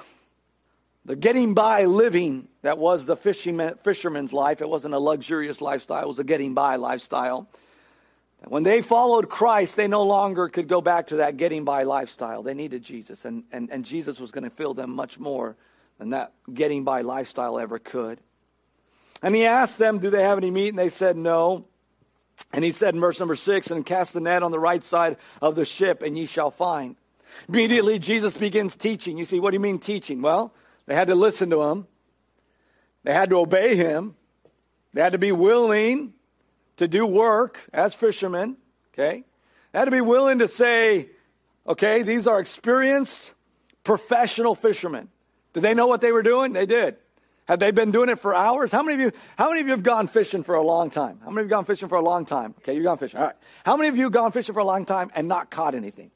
the 1.06 1.16
getting 1.16 1.54
by 1.54 1.86
living 1.86 2.48
that 2.60 2.76
was 2.76 3.06
the 3.06 3.16
fisherman's 3.16 4.34
life, 4.34 4.60
it 4.60 4.68
wasn't 4.68 4.92
a 4.92 4.98
luxurious 4.98 5.62
lifestyle, 5.62 6.02
it 6.02 6.08
was 6.08 6.18
a 6.18 6.24
getting 6.24 6.52
by 6.52 6.76
lifestyle. 6.76 7.48
When 8.46 8.62
they 8.62 8.80
followed 8.80 9.28
Christ, 9.28 9.76
they 9.76 9.86
no 9.86 10.02
longer 10.02 10.48
could 10.48 10.66
go 10.66 10.80
back 10.80 11.08
to 11.08 11.16
that 11.16 11.36
getting 11.36 11.64
by 11.64 11.82
lifestyle. 11.82 12.42
They 12.42 12.54
needed 12.54 12.82
Jesus, 12.82 13.24
and, 13.24 13.44
and, 13.52 13.70
and 13.70 13.84
Jesus 13.84 14.18
was 14.18 14.30
going 14.30 14.44
to 14.44 14.50
fill 14.50 14.72
them 14.72 14.90
much 14.90 15.18
more 15.18 15.56
than 15.98 16.10
that 16.10 16.32
getting 16.52 16.82
by 16.82 17.02
lifestyle 17.02 17.58
ever 17.58 17.78
could. 17.78 18.18
And 19.22 19.34
he 19.34 19.44
asked 19.44 19.76
them, 19.76 19.98
Do 19.98 20.08
they 20.08 20.22
have 20.22 20.38
any 20.38 20.50
meat? 20.50 20.70
And 20.70 20.78
they 20.78 20.88
said, 20.88 21.16
No. 21.16 21.66
And 22.52 22.64
he 22.64 22.72
said 22.72 22.94
in 22.94 23.00
verse 23.00 23.20
number 23.20 23.36
six, 23.36 23.70
And 23.70 23.84
cast 23.84 24.14
the 24.14 24.20
net 24.20 24.42
on 24.42 24.50
the 24.50 24.58
right 24.58 24.82
side 24.82 25.18
of 25.42 25.54
the 25.54 25.66
ship, 25.66 26.00
and 26.00 26.16
ye 26.16 26.24
shall 26.24 26.50
find. 26.50 26.96
Immediately, 27.48 27.98
Jesus 27.98 28.34
begins 28.34 28.74
teaching. 28.74 29.18
You 29.18 29.26
see, 29.26 29.38
what 29.38 29.50
do 29.50 29.56
you 29.56 29.60
mean 29.60 29.78
teaching? 29.78 30.22
Well, 30.22 30.54
they 30.86 30.94
had 30.94 31.08
to 31.08 31.14
listen 31.14 31.50
to 31.50 31.62
him, 31.62 31.86
they 33.04 33.12
had 33.12 33.28
to 33.28 33.36
obey 33.36 33.76
him, 33.76 34.16
they 34.94 35.02
had 35.02 35.12
to 35.12 35.18
be 35.18 35.32
willing 35.32 36.14
to 36.80 36.88
do 36.88 37.04
work 37.04 37.58
as 37.74 37.94
fishermen, 37.94 38.56
okay? 38.94 39.22
Had 39.74 39.84
to 39.84 39.90
be 39.90 40.00
willing 40.00 40.38
to 40.38 40.48
say, 40.48 41.10
okay, 41.68 42.02
these 42.02 42.26
are 42.26 42.40
experienced 42.40 43.32
professional 43.84 44.54
fishermen. 44.54 45.10
Did 45.52 45.62
they 45.62 45.74
know 45.74 45.86
what 45.86 46.00
they 46.00 46.10
were 46.10 46.22
doing? 46.22 46.54
They 46.54 46.64
did. 46.64 46.96
Had 47.44 47.60
they 47.60 47.70
been 47.70 47.90
doing 47.90 48.08
it 48.08 48.18
for 48.18 48.34
hours? 48.34 48.72
How 48.72 48.82
many 48.82 48.94
of 48.94 49.00
you, 49.00 49.12
how 49.36 49.50
many 49.50 49.60
of 49.60 49.66
you 49.66 49.72
have 49.72 49.82
gone 49.82 50.08
fishing 50.08 50.42
for 50.42 50.54
a 50.54 50.62
long 50.62 50.88
time? 50.88 51.20
How 51.22 51.28
many 51.28 51.42
of 51.42 51.50
you 51.50 51.54
have 51.54 51.58
gone 51.58 51.64
fishing 51.66 51.90
for 51.90 51.96
a 51.96 52.02
long 52.02 52.24
time? 52.24 52.54
Okay, 52.60 52.74
you've 52.74 52.84
gone 52.84 52.96
fishing. 52.96 53.20
All 53.20 53.26
right. 53.26 53.36
How 53.62 53.76
many 53.76 53.90
of 53.90 53.98
you 53.98 54.04
have 54.04 54.12
gone 54.12 54.32
fishing 54.32 54.54
for 54.54 54.60
a 54.60 54.64
long 54.64 54.86
time 54.86 55.10
and 55.14 55.28
not 55.28 55.50
caught 55.50 55.74
anything? 55.74 56.10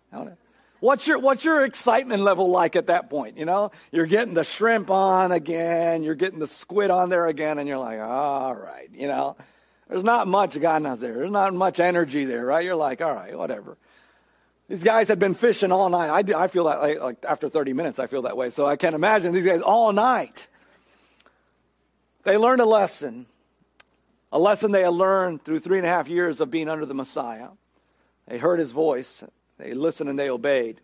What's 0.81 1.07
your, 1.07 1.19
what's 1.19 1.45
your 1.45 1.63
excitement 1.63 2.23
level 2.23 2.49
like 2.49 2.75
at 2.75 2.87
that 2.87 3.11
point? 3.11 3.37
You 3.37 3.45
know, 3.45 3.71
you're 3.93 4.07
getting 4.07 4.33
the 4.33 4.45
shrimp 4.45 4.89
on 4.89 5.31
again, 5.31 6.03
you're 6.03 6.15
getting 6.15 6.39
the 6.39 6.47
squid 6.47 6.91
on 6.91 7.11
there 7.11 7.27
again, 7.27 7.59
and 7.59 7.69
you're 7.69 7.77
like, 7.77 8.01
all 8.01 8.55
right, 8.55 8.89
you 8.95 9.09
know. 9.09 9.37
There's 9.89 10.05
not 10.05 10.27
much 10.27 10.57
knows 10.57 11.01
there. 11.01 11.15
There's 11.15 11.31
not 11.31 11.53
much 11.53 11.79
energy 11.79 12.25
there, 12.25 12.45
right? 12.45 12.65
You're 12.65 12.77
like, 12.77 13.01
all 13.01 13.15
right, 13.15 13.37
whatever. 13.37 13.77
These 14.69 14.83
guys 14.83 15.09
had 15.09 15.19
been 15.19 15.35
fishing 15.35 15.73
all 15.73 15.91
night. 15.91 16.09
I, 16.11 16.23
do, 16.23 16.35
I 16.35 16.49
feel 16.49 16.65
that 16.65 16.81
like, 16.81 17.01
like 17.01 17.25
after 17.29 17.51
30 17.51 17.75
minutes, 17.75 17.99
I 17.99 18.07
feel 18.07 18.23
that 18.23 18.37
way. 18.37 18.49
So 18.51 18.65
I 18.65 18.77
can't 18.77 18.95
imagine 18.95 19.35
these 19.35 19.45
guys 19.45 19.61
all 19.61 19.93
night. 19.93 20.49
They 22.23 22.39
learned 22.39 22.63
a 22.63 22.67
lesson, 22.67 23.27
a 24.33 24.39
lesson 24.39 24.73
they 24.73 24.83
had 24.83 24.95
learned 24.95 25.45
through 25.45 25.61
three 25.61 25.77
and 25.77 25.87
a 25.87 25.91
half 25.91 26.09
years 26.09 26.41
of 26.41 26.51
being 26.51 26.71
under 26.71 26.87
the 26.87 26.95
Messiah. 26.95 27.49
They 28.27 28.39
heard 28.39 28.59
his 28.59 28.73
voice, 28.73 29.23
they 29.59 29.75
listened 29.75 30.09
and 30.09 30.19
they 30.19 30.31
obeyed. 30.31 30.81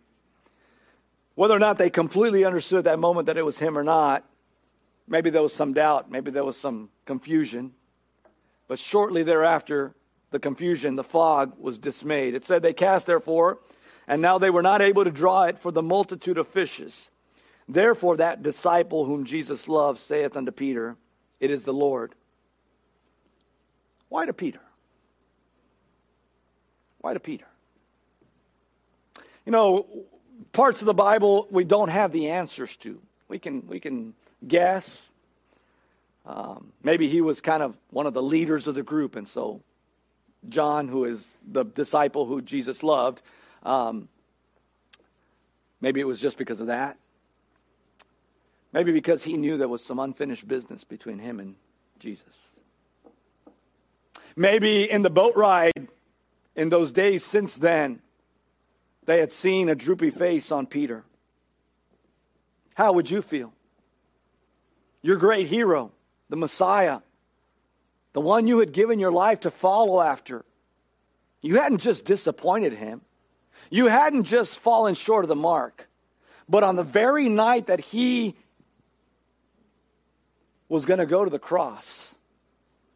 Whether 1.33 1.55
or 1.55 1.59
not 1.59 1.79
they 1.79 1.89
completely 1.89 2.45
understood 2.45 2.83
that 2.83 2.99
moment 2.99 3.25
that 3.25 3.37
it 3.37 3.45
was 3.45 3.57
him 3.57 3.77
or 3.77 3.83
not, 3.83 4.23
maybe 5.07 5.31
there 5.31 5.41
was 5.41 5.53
some 5.53 5.73
doubt, 5.73 6.11
maybe 6.11 6.29
there 6.29 6.43
was 6.43 6.57
some 6.57 6.89
confusion. 7.05 7.73
But 8.71 8.79
shortly 8.79 9.23
thereafter, 9.23 9.93
the 10.29 10.39
confusion, 10.39 10.95
the 10.95 11.03
fog 11.03 11.59
was 11.59 11.77
dismayed. 11.77 12.35
It 12.35 12.45
said, 12.45 12.61
They 12.61 12.71
cast 12.71 13.05
therefore, 13.05 13.59
and 14.07 14.21
now 14.21 14.37
they 14.37 14.49
were 14.49 14.61
not 14.61 14.81
able 14.81 15.03
to 15.03 15.11
draw 15.11 15.43
it 15.43 15.59
for 15.59 15.73
the 15.73 15.81
multitude 15.81 16.37
of 16.37 16.47
fishes. 16.47 17.11
Therefore, 17.67 18.15
that 18.15 18.43
disciple 18.43 19.03
whom 19.03 19.25
Jesus 19.25 19.67
loved 19.67 19.99
saith 19.99 20.37
unto 20.37 20.53
Peter, 20.53 20.95
It 21.41 21.51
is 21.51 21.63
the 21.63 21.73
Lord. 21.73 22.15
Why 24.07 24.25
to 24.25 24.31
Peter? 24.31 24.61
Why 26.99 27.11
to 27.11 27.19
Peter? 27.19 27.47
You 29.45 29.51
know, 29.51 29.85
parts 30.53 30.81
of 30.81 30.85
the 30.85 30.93
Bible 30.93 31.45
we 31.51 31.65
don't 31.65 31.89
have 31.89 32.13
the 32.13 32.29
answers 32.29 32.77
to. 32.77 33.01
We 33.27 33.37
can, 33.37 33.67
we 33.67 33.81
can 33.81 34.13
guess, 34.47 35.10
um, 36.31 36.71
maybe 36.81 37.09
he 37.09 37.19
was 37.19 37.41
kind 37.41 37.61
of 37.61 37.75
one 37.89 38.07
of 38.07 38.13
the 38.13 38.21
leaders 38.21 38.65
of 38.67 38.75
the 38.75 38.83
group, 38.83 39.17
and 39.17 39.27
so 39.27 39.61
John, 40.47 40.87
who 40.87 41.03
is 41.03 41.35
the 41.45 41.63
disciple 41.63 42.25
who 42.25 42.41
Jesus 42.41 42.83
loved, 42.83 43.21
um, 43.63 44.07
maybe 45.81 45.99
it 45.99 46.05
was 46.05 46.21
just 46.21 46.37
because 46.37 46.61
of 46.61 46.67
that. 46.67 46.97
Maybe 48.71 48.93
because 48.93 49.23
he 49.23 49.33
knew 49.33 49.57
there 49.57 49.67
was 49.67 49.83
some 49.83 49.99
unfinished 49.99 50.47
business 50.47 50.85
between 50.85 51.19
him 51.19 51.41
and 51.41 51.55
Jesus. 51.99 52.47
Maybe 54.37 54.89
in 54.89 55.01
the 55.01 55.09
boat 55.09 55.35
ride 55.35 55.89
in 56.55 56.69
those 56.69 56.93
days 56.93 57.25
since 57.25 57.55
then, 57.55 58.01
they 59.05 59.19
had 59.19 59.33
seen 59.33 59.67
a 59.67 59.75
droopy 59.75 60.11
face 60.11 60.49
on 60.49 60.65
Peter. 60.65 61.03
How 62.75 62.93
would 62.93 63.09
you 63.09 63.21
feel? 63.21 63.51
Your 65.01 65.17
great 65.17 65.47
hero 65.47 65.91
the 66.31 66.37
Messiah, 66.37 67.01
the 68.13 68.21
one 68.21 68.47
you 68.47 68.59
had 68.59 68.71
given 68.71 68.99
your 68.99 69.11
life 69.11 69.41
to 69.41 69.51
follow 69.51 69.99
after, 69.99 70.45
You 71.41 71.59
hadn't 71.59 71.79
just 71.79 72.05
disappointed 72.05 72.71
him, 72.73 73.01
you 73.69 73.87
hadn't 73.87 74.23
just 74.23 74.57
fallen 74.57 74.95
short 74.95 75.25
of 75.25 75.29
the 75.29 75.35
mark, 75.35 75.89
but 76.47 76.63
on 76.63 76.77
the 76.77 76.83
very 76.83 77.27
night 77.27 77.67
that 77.67 77.81
he 77.81 78.35
was 80.69 80.85
going 80.85 80.99
to 80.99 81.05
go 81.05 81.25
to 81.25 81.29
the 81.29 81.37
cross, 81.37 82.15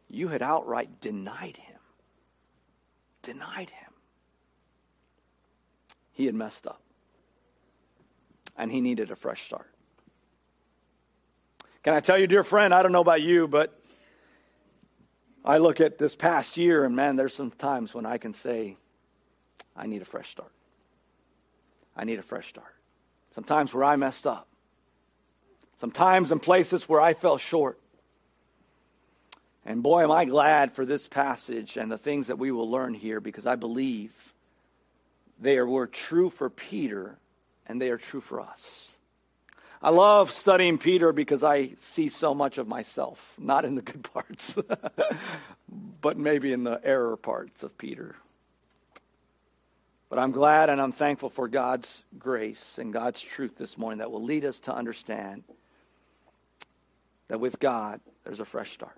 you 0.08 0.28
had 0.28 0.40
outright 0.40 1.00
denied 1.02 1.58
him. 1.58 1.78
Denied 3.20 3.68
him. 3.68 3.92
He 6.12 6.24
had 6.24 6.34
messed 6.34 6.66
up. 6.66 6.80
And 8.56 8.72
he 8.72 8.80
needed 8.80 9.10
a 9.10 9.16
fresh 9.16 9.44
start. 9.44 9.75
Can 11.86 11.94
I 11.94 12.00
tell 12.00 12.18
you, 12.18 12.26
dear 12.26 12.42
friend, 12.42 12.74
I 12.74 12.82
don't 12.82 12.90
know 12.90 13.00
about 13.00 13.22
you, 13.22 13.46
but 13.46 13.80
I 15.44 15.58
look 15.58 15.80
at 15.80 15.98
this 15.98 16.16
past 16.16 16.56
year 16.56 16.84
and 16.84 16.96
man, 16.96 17.14
there's 17.14 17.32
some 17.32 17.52
times 17.52 17.94
when 17.94 18.04
I 18.04 18.18
can 18.18 18.34
say, 18.34 18.76
I 19.76 19.86
need 19.86 20.02
a 20.02 20.04
fresh 20.04 20.28
start. 20.28 20.50
I 21.96 22.02
need 22.02 22.18
a 22.18 22.24
fresh 22.24 22.48
start. 22.48 22.74
Sometimes 23.36 23.72
where 23.72 23.84
I 23.84 23.94
messed 23.94 24.26
up. 24.26 24.48
Sometimes 25.78 26.32
in 26.32 26.40
places 26.40 26.88
where 26.88 27.00
I 27.00 27.14
fell 27.14 27.38
short. 27.38 27.78
And 29.64 29.80
boy, 29.80 30.02
am 30.02 30.10
I 30.10 30.24
glad 30.24 30.72
for 30.72 30.84
this 30.84 31.06
passage 31.06 31.76
and 31.76 31.88
the 31.88 31.98
things 31.98 32.26
that 32.26 32.38
we 32.40 32.50
will 32.50 32.68
learn 32.68 32.94
here 32.94 33.20
because 33.20 33.46
I 33.46 33.54
believe 33.54 34.12
they 35.38 35.60
were 35.60 35.86
true 35.86 36.30
for 36.30 36.50
Peter 36.50 37.16
and 37.64 37.80
they 37.80 37.90
are 37.90 37.96
true 37.96 38.20
for 38.20 38.40
us. 38.40 38.95
I 39.82 39.90
love 39.90 40.30
studying 40.30 40.78
Peter 40.78 41.12
because 41.12 41.44
I 41.44 41.70
see 41.76 42.08
so 42.08 42.34
much 42.34 42.58
of 42.58 42.66
myself, 42.66 43.34
not 43.38 43.64
in 43.64 43.74
the 43.74 43.82
good 43.82 44.02
parts, 44.12 44.54
but 46.00 46.16
maybe 46.16 46.52
in 46.52 46.64
the 46.64 46.80
error 46.82 47.16
parts 47.16 47.62
of 47.62 47.76
Peter. 47.76 48.16
But 50.08 50.18
I'm 50.18 50.30
glad 50.30 50.70
and 50.70 50.80
I'm 50.80 50.92
thankful 50.92 51.30
for 51.30 51.48
God's 51.48 52.02
grace 52.18 52.78
and 52.78 52.92
God's 52.92 53.20
truth 53.20 53.56
this 53.56 53.76
morning 53.76 53.98
that 53.98 54.10
will 54.10 54.22
lead 54.22 54.44
us 54.44 54.60
to 54.60 54.74
understand 54.74 55.42
that 57.28 57.40
with 57.40 57.58
God, 57.58 58.00
there's 58.24 58.40
a 58.40 58.44
fresh 58.44 58.72
start. 58.72 58.96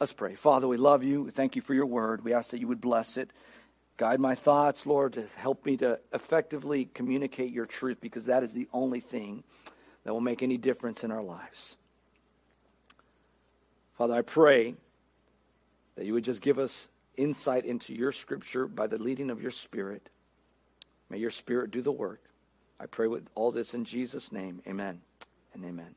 Let's 0.00 0.12
pray. 0.12 0.34
Father, 0.34 0.66
we 0.66 0.76
love 0.76 1.04
you. 1.04 1.22
We 1.22 1.30
thank 1.30 1.56
you 1.56 1.62
for 1.62 1.74
your 1.74 1.86
word. 1.86 2.24
We 2.24 2.32
ask 2.32 2.50
that 2.50 2.58
you 2.58 2.68
would 2.68 2.80
bless 2.80 3.16
it. 3.16 3.30
Guide 3.96 4.18
my 4.18 4.34
thoughts, 4.34 4.86
Lord, 4.86 5.12
to 5.12 5.26
help 5.36 5.64
me 5.64 5.76
to 5.76 6.00
effectively 6.12 6.86
communicate 6.94 7.52
your 7.52 7.66
truth 7.66 7.98
because 8.00 8.24
that 8.24 8.42
is 8.42 8.52
the 8.52 8.66
only 8.72 9.00
thing 9.00 9.44
that 10.04 10.12
will 10.12 10.20
make 10.20 10.42
any 10.42 10.56
difference 10.56 11.02
in 11.02 11.10
our 11.10 11.22
lives. 11.22 11.76
Father, 13.96 14.14
I 14.14 14.22
pray 14.22 14.74
that 15.96 16.04
you 16.04 16.12
would 16.14 16.24
just 16.24 16.42
give 16.42 16.58
us 16.58 16.88
insight 17.16 17.64
into 17.64 17.94
your 17.94 18.12
scripture 18.12 18.66
by 18.66 18.86
the 18.86 18.98
leading 18.98 19.30
of 19.30 19.40
your 19.40 19.50
spirit. 19.50 20.08
May 21.08 21.18
your 21.18 21.30
spirit 21.30 21.70
do 21.70 21.80
the 21.80 21.92
work. 21.92 22.20
I 22.80 22.86
pray 22.86 23.06
with 23.06 23.26
all 23.34 23.52
this 23.52 23.74
in 23.74 23.84
Jesus' 23.84 24.32
name. 24.32 24.60
Amen 24.66 25.00
and 25.54 25.64
amen. 25.64 25.94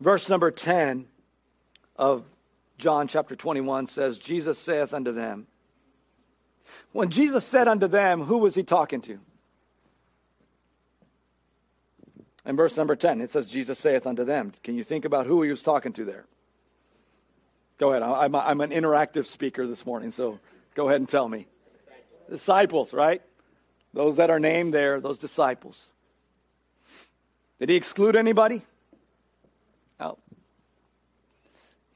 Verse 0.00 0.28
number 0.28 0.50
10 0.50 1.06
of 1.96 2.24
John 2.78 3.08
chapter 3.08 3.36
21 3.36 3.86
says, 3.86 4.18
Jesus 4.18 4.58
saith 4.58 4.92
unto 4.92 5.12
them, 5.12 5.46
when 6.92 7.10
Jesus 7.10 7.44
said 7.44 7.68
unto 7.68 7.88
them, 7.88 8.22
who 8.22 8.38
was 8.38 8.54
he 8.54 8.62
talking 8.62 9.02
to? 9.02 9.18
In 12.46 12.54
verse 12.54 12.76
number 12.76 12.94
10, 12.94 13.20
it 13.20 13.32
says, 13.32 13.48
Jesus 13.48 13.78
saith 13.78 14.06
unto 14.06 14.24
them. 14.24 14.52
Can 14.62 14.76
you 14.76 14.84
think 14.84 15.04
about 15.04 15.26
who 15.26 15.42
he 15.42 15.50
was 15.50 15.64
talking 15.64 15.92
to 15.94 16.04
there? 16.04 16.26
Go 17.78 17.90
ahead. 17.90 18.02
I'm, 18.02 18.34
I'm 18.34 18.60
an 18.60 18.70
interactive 18.70 19.26
speaker 19.26 19.66
this 19.66 19.84
morning, 19.84 20.12
so 20.12 20.38
go 20.74 20.88
ahead 20.88 21.00
and 21.00 21.08
tell 21.08 21.28
me. 21.28 21.48
Disciples, 22.30 22.92
right? 22.92 23.20
Those 23.92 24.16
that 24.16 24.30
are 24.30 24.38
named 24.38 24.72
there, 24.72 25.00
those 25.00 25.18
disciples. 25.18 25.92
Did 27.58 27.68
he 27.68 27.74
exclude 27.74 28.14
anybody? 28.14 28.62
No. 29.98 30.18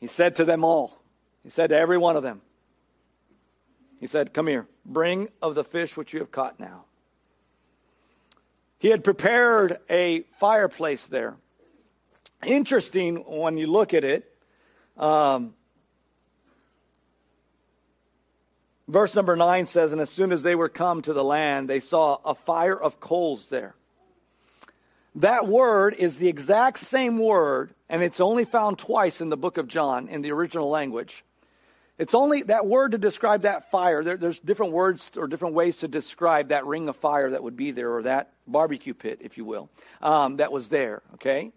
He 0.01 0.09
said 0.09 0.37
to 0.37 0.45
them 0.45 0.65
all, 0.65 0.99
He 1.45 1.51
said 1.51 1.71
to 1.71 1.77
every 1.77 1.99
one 1.99 2.17
of 2.17 2.23
them, 2.23 2.41
He 4.01 4.07
said, 4.07 4.35
Come 4.35 4.49
here, 4.49 4.67
bring 4.85 5.29
of 5.41 5.55
the 5.55 5.65
fish 5.65 5.97
which 5.97 6.13
you 6.13 6.19
have 6.21 6.33
caught 6.33 6.59
now. 6.59 6.85
He 8.81 8.89
had 8.89 9.05
prepared 9.05 9.79
a 9.91 10.23
fireplace 10.39 11.07
there. 11.07 11.37
Interesting 12.47 13.17
when 13.17 13.59
you 13.59 13.67
look 13.67 13.93
at 13.93 14.05
it. 14.05 14.35
Um, 14.97 15.53
verse 18.89 19.15
number 19.15 19.37
9 19.37 19.67
says, 19.67 19.93
And 19.93 20.01
as 20.01 20.09
soon 20.09 20.33
as 20.33 20.43
they 20.43 20.55
were 20.55 20.71
come 20.71 21.03
to 21.03 21.13
the 21.13 21.23
land, 21.23 21.69
they 21.69 21.81
saw 21.81 22.21
a 22.25 22.35
fire 22.35 22.75
of 22.75 23.01
coals 23.01 23.49
there. 23.49 23.75
That 25.17 25.47
word 25.47 25.93
is 25.93 26.17
the 26.17 26.29
exact 26.29 26.79
same 26.79 27.19
word, 27.19 27.75
and 27.91 28.03
it's 28.03 28.19
only 28.19 28.47
found 28.47 28.79
twice 28.79 29.21
in 29.21 29.29
the 29.29 29.37
book 29.37 29.59
of 29.59 29.69
John 29.69 30.09
in 30.09 30.23
the 30.23 30.33
original 30.33 30.71
language. 30.71 31.23
It's 32.01 32.15
only 32.15 32.45
that 32.45 32.67
word 32.67 32.93
to 32.93 32.99
describe 32.99 33.43
that 33.43 33.71
fire. 33.71 34.03
There, 34.03 34.17
there's 34.17 34.39
different 34.39 34.73
words 34.73 35.11
or 35.19 35.27
different 35.27 35.55
ways 35.55 35.77
to 35.81 35.89
describe 35.89 36.49
that 36.49 36.65
ring 36.65 36.89
of 36.89 36.97
fire 36.97 37.29
that 37.29 37.43
would 37.43 37.59
be 37.59 37.73
there, 37.73 37.93
or 37.93 38.03
that 38.05 38.33
barbecue 38.47 38.95
pit, 38.95 39.19
if 39.21 39.37
you 39.37 39.45
will, 39.45 39.69
um, 40.01 40.39
that 40.39 40.51
was 40.51 40.71
there, 40.71 41.03
okay? 41.13 41.53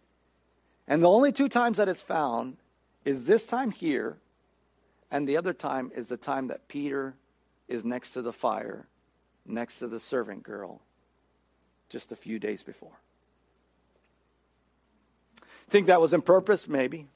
And 0.86 1.02
the 1.02 1.08
only 1.08 1.32
two 1.32 1.48
times 1.48 1.78
that 1.78 1.88
it's 1.88 2.02
found 2.02 2.58
is 3.06 3.24
this 3.24 3.46
time 3.46 3.72
here, 3.72 4.18
and 5.10 5.26
the 5.26 5.38
other 5.38 5.54
time 5.54 5.94
is 5.96 6.10
the 6.10 6.18
time 6.18 6.48
that 6.48 6.68
Peter 6.68 7.16
is 7.70 7.86
next 7.86 8.12
to 8.12 8.22
the 8.22 8.34
fire, 8.34 8.86
next 9.46 9.80
to 9.80 9.88
the 9.88 10.00
servant 10.00 10.44
girl, 10.44 10.82
just 11.88 12.12
a 12.12 12.18
few 12.18 12.38
days 12.38 12.64
before. 12.64 13.00
Think 15.70 15.88
that 15.88 16.02
was 16.02 16.14
in 16.14 16.22
purpose? 16.22 16.68
Maybe. 16.68 17.08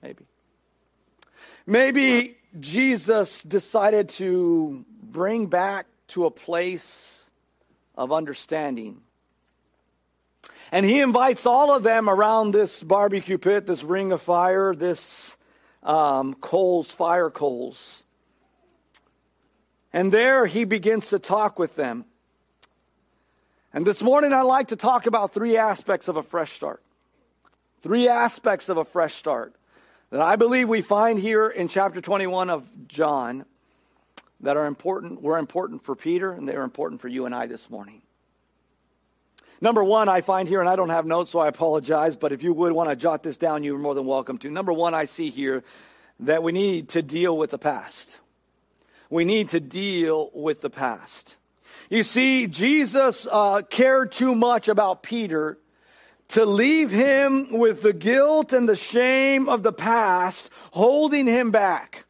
Maybe. 0.00 0.26
Maybe 1.66 2.36
Jesus 2.58 3.42
decided 3.42 4.08
to 4.10 4.84
bring 5.02 5.46
back 5.46 5.86
to 6.08 6.26
a 6.26 6.30
place 6.30 7.24
of 7.96 8.12
understanding. 8.12 9.00
And 10.72 10.84
he 10.84 11.00
invites 11.00 11.46
all 11.46 11.72
of 11.74 11.82
them 11.82 12.08
around 12.08 12.52
this 12.52 12.82
barbecue 12.82 13.38
pit, 13.38 13.66
this 13.66 13.84
ring 13.84 14.10
of 14.10 14.22
fire, 14.22 14.74
this 14.74 15.36
um, 15.82 16.34
coals, 16.34 16.90
fire 16.90 17.30
coals. 17.30 18.02
And 19.92 20.10
there 20.10 20.46
he 20.46 20.64
begins 20.64 21.10
to 21.10 21.18
talk 21.18 21.58
with 21.58 21.76
them. 21.76 22.06
And 23.72 23.86
this 23.86 24.02
morning 24.02 24.32
I'd 24.32 24.42
like 24.42 24.68
to 24.68 24.76
talk 24.76 25.06
about 25.06 25.32
three 25.32 25.56
aspects 25.56 26.08
of 26.08 26.16
a 26.16 26.22
fresh 26.22 26.52
start. 26.52 26.82
Three 27.82 28.08
aspects 28.08 28.68
of 28.68 28.78
a 28.78 28.84
fresh 28.84 29.14
start 29.14 29.54
that 30.12 30.20
I 30.20 30.36
believe 30.36 30.68
we 30.68 30.82
find 30.82 31.18
here 31.18 31.48
in 31.48 31.68
chapter 31.68 32.02
21 32.02 32.50
of 32.50 32.68
John 32.86 33.46
that 34.40 34.58
are 34.58 34.66
important, 34.66 35.22
were 35.22 35.38
important 35.38 35.84
for 35.84 35.96
Peter 35.96 36.32
and 36.32 36.46
they 36.46 36.54
are 36.54 36.64
important 36.64 37.00
for 37.00 37.08
you 37.08 37.24
and 37.24 37.34
I 37.34 37.46
this 37.46 37.70
morning. 37.70 38.02
Number 39.62 39.82
one, 39.82 40.10
I 40.10 40.20
find 40.20 40.48
here, 40.48 40.60
and 40.60 40.68
I 40.68 40.76
don't 40.76 40.90
have 40.90 41.06
notes, 41.06 41.30
so 41.30 41.38
I 41.38 41.48
apologize, 41.48 42.16
but 42.16 42.32
if 42.32 42.42
you 42.42 42.52
would 42.52 42.72
want 42.72 42.90
to 42.90 42.96
jot 42.96 43.22
this 43.22 43.38
down, 43.38 43.64
you're 43.64 43.78
more 43.78 43.94
than 43.94 44.04
welcome 44.04 44.36
to. 44.38 44.50
Number 44.50 44.72
one, 44.72 44.92
I 44.92 45.06
see 45.06 45.30
here 45.30 45.62
that 46.20 46.42
we 46.42 46.52
need 46.52 46.90
to 46.90 47.00
deal 47.00 47.38
with 47.38 47.50
the 47.50 47.58
past. 47.58 48.18
We 49.08 49.24
need 49.24 49.50
to 49.50 49.60
deal 49.60 50.30
with 50.34 50.60
the 50.60 50.68
past. 50.68 51.36
You 51.88 52.02
see, 52.02 52.48
Jesus 52.48 53.26
uh, 53.30 53.62
cared 53.62 54.12
too 54.12 54.34
much 54.34 54.68
about 54.68 55.02
Peter 55.02 55.58
to 56.32 56.46
leave 56.46 56.90
him 56.90 57.52
with 57.52 57.82
the 57.82 57.92
guilt 57.92 58.52
and 58.52 58.68
the 58.68 58.76
shame 58.76 59.48
of 59.48 59.62
the 59.62 59.72
past 59.72 60.50
holding 60.70 61.26
him 61.26 61.50
back. 61.50 62.04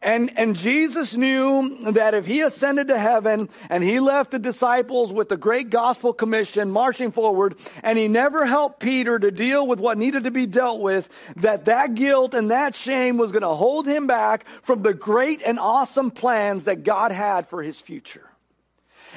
And, 0.00 0.38
and 0.38 0.54
Jesus 0.54 1.14
knew 1.14 1.92
that 1.92 2.14
if 2.14 2.24
he 2.24 2.42
ascended 2.42 2.88
to 2.88 2.98
heaven 2.98 3.48
and 3.68 3.82
he 3.82 4.00
left 4.00 4.30
the 4.30 4.38
disciples 4.38 5.12
with 5.12 5.28
the 5.28 5.36
great 5.36 5.70
gospel 5.70 6.12
commission 6.12 6.70
marching 6.70 7.10
forward 7.10 7.56
and 7.82 7.98
he 7.98 8.06
never 8.06 8.46
helped 8.46 8.80
Peter 8.80 9.18
to 9.18 9.30
deal 9.30 9.66
with 9.66 9.80
what 9.80 9.98
needed 9.98 10.24
to 10.24 10.30
be 10.30 10.46
dealt 10.46 10.80
with, 10.80 11.08
that 11.36 11.64
that 11.64 11.94
guilt 11.94 12.34
and 12.34 12.50
that 12.50 12.74
shame 12.74 13.16
was 13.16 13.32
going 13.32 13.42
to 13.42 13.48
hold 13.48 13.86
him 13.86 14.06
back 14.06 14.44
from 14.62 14.82
the 14.82 14.94
great 14.94 15.42
and 15.42 15.58
awesome 15.58 16.10
plans 16.10 16.64
that 16.64 16.84
God 16.84 17.10
had 17.10 17.48
for 17.48 17.62
his 17.62 17.80
future. 17.80 18.28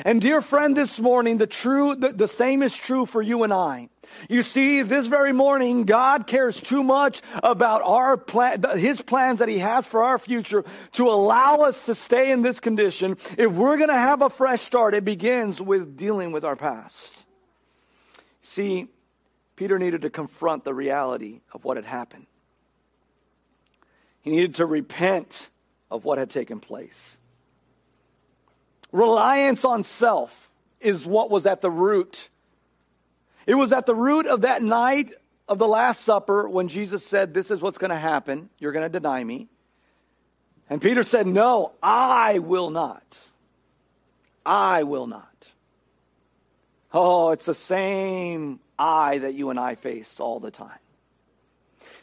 And 0.05 0.21
dear 0.21 0.41
friend, 0.41 0.75
this 0.75 0.99
morning, 0.99 1.37
the 1.37 1.47
true, 1.47 1.95
the, 1.95 2.13
the 2.13 2.27
same 2.27 2.63
is 2.63 2.75
true 2.75 3.05
for 3.05 3.21
you 3.21 3.43
and 3.43 3.53
I. 3.53 3.89
You 4.29 4.43
see, 4.43 4.81
this 4.81 5.07
very 5.07 5.31
morning, 5.31 5.83
God 5.83 6.27
cares 6.27 6.59
too 6.59 6.83
much 6.83 7.21
about 7.43 7.81
our 7.83 8.17
plan, 8.17 8.63
His 8.75 9.01
plans 9.01 9.39
that 9.39 9.47
He 9.47 9.59
has 9.59 9.85
for 9.85 10.03
our 10.03 10.19
future 10.19 10.65
to 10.93 11.09
allow 11.09 11.57
us 11.57 11.85
to 11.85 11.95
stay 11.95 12.31
in 12.31 12.41
this 12.41 12.59
condition. 12.59 13.17
If 13.37 13.51
we're 13.53 13.77
going 13.77 13.89
to 13.89 13.93
have 13.93 14.21
a 14.21 14.29
fresh 14.29 14.61
start, 14.61 14.93
it 14.93 15.05
begins 15.05 15.61
with 15.61 15.97
dealing 15.97 16.31
with 16.31 16.43
our 16.43 16.55
past. 16.55 17.25
See, 18.41 18.87
Peter 19.55 19.77
needed 19.77 20.01
to 20.01 20.09
confront 20.09 20.63
the 20.63 20.73
reality 20.73 21.41
of 21.53 21.63
what 21.63 21.77
had 21.77 21.85
happened. 21.85 22.27
He 24.21 24.31
needed 24.31 24.55
to 24.55 24.65
repent 24.65 25.49
of 25.89 26.03
what 26.05 26.17
had 26.17 26.29
taken 26.29 26.59
place. 26.59 27.17
Reliance 28.91 29.63
on 29.63 29.83
self 29.83 30.49
is 30.79 31.05
what 31.05 31.29
was 31.29 31.45
at 31.45 31.61
the 31.61 31.71
root. 31.71 32.29
It 33.45 33.55
was 33.55 33.71
at 33.71 33.85
the 33.85 33.95
root 33.95 34.25
of 34.25 34.41
that 34.41 34.61
night 34.61 35.13
of 35.47 35.57
the 35.57 35.67
Last 35.67 36.01
Supper 36.01 36.47
when 36.47 36.67
Jesus 36.67 37.05
said, 37.05 37.33
This 37.33 37.51
is 37.51 37.61
what's 37.61 37.77
going 37.77 37.91
to 37.91 37.97
happen. 37.97 38.49
You're 38.59 38.71
going 38.71 38.89
to 38.89 38.99
deny 38.99 39.23
me. 39.23 39.47
And 40.69 40.81
Peter 40.81 41.03
said, 41.03 41.27
No, 41.27 41.73
I 41.81 42.39
will 42.39 42.69
not. 42.69 43.19
I 44.45 44.83
will 44.83 45.07
not. 45.07 45.27
Oh, 46.93 47.31
it's 47.31 47.45
the 47.45 47.55
same 47.55 48.59
I 48.77 49.19
that 49.19 49.33
you 49.33 49.49
and 49.49 49.59
I 49.59 49.75
face 49.75 50.19
all 50.19 50.39
the 50.39 50.51
time. 50.51 50.79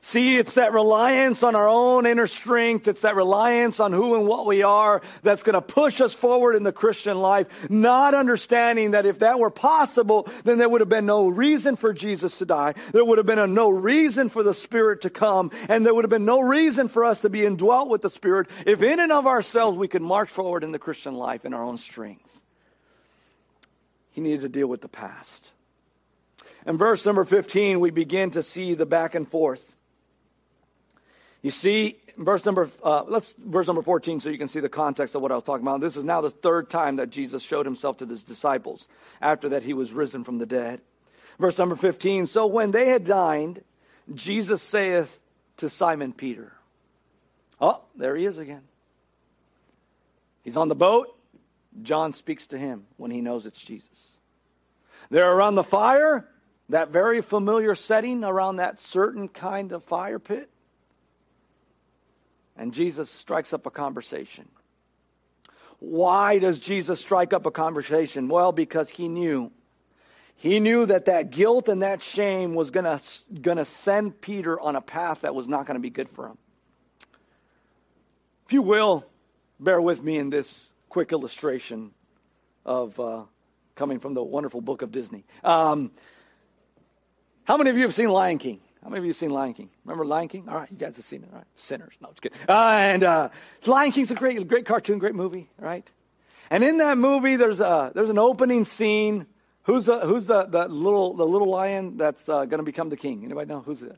See, 0.00 0.38
it's 0.38 0.54
that 0.54 0.72
reliance 0.72 1.42
on 1.42 1.56
our 1.56 1.68
own 1.68 2.06
inner 2.06 2.28
strength. 2.28 2.86
It's 2.86 3.00
that 3.00 3.16
reliance 3.16 3.80
on 3.80 3.92
who 3.92 4.14
and 4.14 4.28
what 4.28 4.46
we 4.46 4.62
are 4.62 5.02
that's 5.22 5.42
going 5.42 5.54
to 5.54 5.60
push 5.60 6.00
us 6.00 6.14
forward 6.14 6.54
in 6.54 6.62
the 6.62 6.72
Christian 6.72 7.18
life, 7.18 7.48
not 7.68 8.14
understanding 8.14 8.92
that 8.92 9.06
if 9.06 9.18
that 9.18 9.40
were 9.40 9.50
possible, 9.50 10.28
then 10.44 10.58
there 10.58 10.68
would 10.68 10.80
have 10.80 10.88
been 10.88 11.06
no 11.06 11.26
reason 11.26 11.74
for 11.74 11.92
Jesus 11.92 12.38
to 12.38 12.46
die. 12.46 12.74
There 12.92 13.04
would 13.04 13.18
have 13.18 13.26
been 13.26 13.40
a, 13.40 13.46
no 13.46 13.70
reason 13.70 14.28
for 14.28 14.44
the 14.44 14.54
Spirit 14.54 15.00
to 15.00 15.10
come, 15.10 15.50
and 15.68 15.84
there 15.84 15.92
would 15.92 16.04
have 16.04 16.10
been 16.10 16.24
no 16.24 16.40
reason 16.40 16.88
for 16.88 17.04
us 17.04 17.20
to 17.20 17.28
be 17.28 17.44
indwelt 17.44 17.88
with 17.88 18.02
the 18.02 18.10
Spirit 18.10 18.48
if 18.66 18.82
in 18.82 19.00
and 19.00 19.10
of 19.10 19.26
ourselves 19.26 19.76
we 19.76 19.88
could 19.88 20.02
march 20.02 20.30
forward 20.30 20.62
in 20.62 20.70
the 20.70 20.78
Christian 20.78 21.14
life 21.14 21.44
in 21.44 21.52
our 21.52 21.62
own 21.62 21.76
strength. 21.76 22.40
He 24.12 24.20
needed 24.20 24.42
to 24.42 24.48
deal 24.48 24.68
with 24.68 24.80
the 24.80 24.88
past. 24.88 25.50
In 26.66 26.78
verse 26.78 27.04
number 27.04 27.24
15, 27.24 27.80
we 27.80 27.90
begin 27.90 28.30
to 28.32 28.42
see 28.42 28.74
the 28.74 28.86
back 28.86 29.14
and 29.14 29.28
forth. 29.28 29.74
You 31.42 31.50
see, 31.50 31.98
verse 32.16 32.44
number 32.44 32.68
uh, 32.82 33.04
let's 33.06 33.34
verse 33.38 33.66
number 33.66 33.82
14 33.82 34.20
so 34.20 34.28
you 34.28 34.38
can 34.38 34.48
see 34.48 34.60
the 34.60 34.68
context 34.68 35.14
of 35.14 35.22
what 35.22 35.30
I 35.30 35.36
was 35.36 35.44
talking 35.44 35.66
about. 35.66 35.80
This 35.80 35.96
is 35.96 36.04
now 36.04 36.20
the 36.20 36.30
third 36.30 36.68
time 36.68 36.96
that 36.96 37.10
Jesus 37.10 37.42
showed 37.42 37.64
himself 37.64 37.98
to 37.98 38.06
his 38.06 38.24
disciples 38.24 38.88
after 39.20 39.50
that 39.50 39.62
he 39.62 39.72
was 39.72 39.92
risen 39.92 40.24
from 40.24 40.38
the 40.38 40.46
dead. 40.46 40.80
Verse 41.38 41.56
number 41.56 41.76
15, 41.76 42.26
so 42.26 42.46
when 42.46 42.72
they 42.72 42.88
had 42.88 43.04
dined, 43.04 43.62
Jesus 44.12 44.60
saith 44.60 45.20
to 45.58 45.70
Simon 45.70 46.12
Peter. 46.12 46.52
Oh, 47.60 47.82
there 47.94 48.16
he 48.16 48.24
is 48.24 48.38
again. 48.38 48.62
He's 50.42 50.56
on 50.56 50.68
the 50.68 50.74
boat. 50.74 51.14
John 51.82 52.12
speaks 52.12 52.46
to 52.48 52.58
him 52.58 52.86
when 52.96 53.10
he 53.10 53.20
knows 53.20 53.46
it's 53.46 53.60
Jesus. 53.60 54.18
They're 55.10 55.32
around 55.32 55.54
the 55.54 55.64
fire, 55.64 56.26
that 56.70 56.88
very 56.88 57.22
familiar 57.22 57.74
setting 57.74 58.24
around 58.24 58.56
that 58.56 58.80
certain 58.80 59.28
kind 59.28 59.72
of 59.72 59.84
fire 59.84 60.18
pit. 60.18 60.50
And 62.58 62.74
Jesus 62.74 63.08
strikes 63.08 63.52
up 63.52 63.66
a 63.66 63.70
conversation. 63.70 64.48
Why 65.78 66.38
does 66.38 66.58
Jesus 66.58 66.98
strike 66.98 67.32
up 67.32 67.46
a 67.46 67.52
conversation? 67.52 68.28
Well, 68.28 68.50
because 68.50 68.90
he 68.90 69.08
knew. 69.08 69.52
He 70.34 70.60
knew 70.60 70.86
that 70.86 71.06
that 71.06 71.30
guilt 71.30 71.68
and 71.68 71.82
that 71.82 72.02
shame 72.02 72.54
was 72.54 72.70
going 72.70 72.84
to 72.84 73.64
send 73.64 74.20
Peter 74.20 74.60
on 74.60 74.76
a 74.76 74.80
path 74.80 75.20
that 75.22 75.34
was 75.34 75.46
not 75.48 75.66
going 75.66 75.76
to 75.76 75.80
be 75.80 75.90
good 75.90 76.08
for 76.10 76.26
him. 76.26 76.38
If 78.46 78.52
you 78.52 78.62
will, 78.62 79.04
bear 79.60 79.80
with 79.80 80.02
me 80.02 80.16
in 80.18 80.30
this 80.30 80.70
quick 80.88 81.12
illustration 81.12 81.92
of 82.64 82.98
uh, 82.98 83.22
coming 83.76 84.00
from 84.00 84.14
the 84.14 84.22
wonderful 84.22 84.60
book 84.60 84.82
of 84.82 84.90
Disney. 84.90 85.24
Um, 85.44 85.90
how 87.44 87.56
many 87.56 87.70
of 87.70 87.76
you 87.76 87.82
have 87.82 87.94
seen 87.94 88.08
Lion 88.08 88.38
King? 88.38 88.60
How 88.82 88.90
many 88.90 88.98
of 88.98 89.04
you 89.04 89.10
have 89.10 89.16
seen 89.16 89.30
Lion 89.30 89.54
King? 89.54 89.70
Remember 89.84 90.04
Lion 90.04 90.28
King? 90.28 90.44
All 90.48 90.54
right, 90.54 90.68
you 90.70 90.76
guys 90.76 90.96
have 90.96 91.04
seen 91.04 91.22
it, 91.22 91.28
right? 91.32 91.44
Sinners. 91.56 91.94
No, 92.00 92.08
just 92.10 92.22
kidding. 92.22 92.38
Uh, 92.48 92.52
and 92.52 93.04
uh, 93.04 93.28
Lion 93.66 93.92
King's 93.92 94.10
a 94.10 94.14
great, 94.14 94.46
great 94.46 94.66
cartoon, 94.66 94.98
great 94.98 95.14
movie, 95.14 95.50
right? 95.58 95.86
And 96.50 96.64
in 96.64 96.78
that 96.78 96.96
movie, 96.96 97.36
there's 97.36 97.60
a 97.60 97.92
there's 97.94 98.08
an 98.08 98.18
opening 98.18 98.64
scene. 98.64 99.26
Who's 99.64 99.84
the 99.84 100.00
who's 100.00 100.26
the, 100.26 100.44
the 100.44 100.68
little 100.68 101.14
the 101.14 101.26
little 101.26 101.48
lion 101.48 101.98
that's 101.98 102.28
uh, 102.28 102.46
going 102.46 102.58
to 102.58 102.64
become 102.64 102.88
the 102.88 102.96
king? 102.96 103.24
Anybody 103.24 103.48
know 103.48 103.60
who's 103.60 103.82
it? 103.82 103.96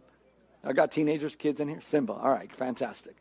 I 0.64 0.72
got 0.72 0.90
teenagers, 0.90 1.36
kids 1.36 1.60
in 1.60 1.68
here. 1.68 1.80
Simba. 1.80 2.12
All 2.14 2.30
right, 2.30 2.50
fantastic. 2.54 3.16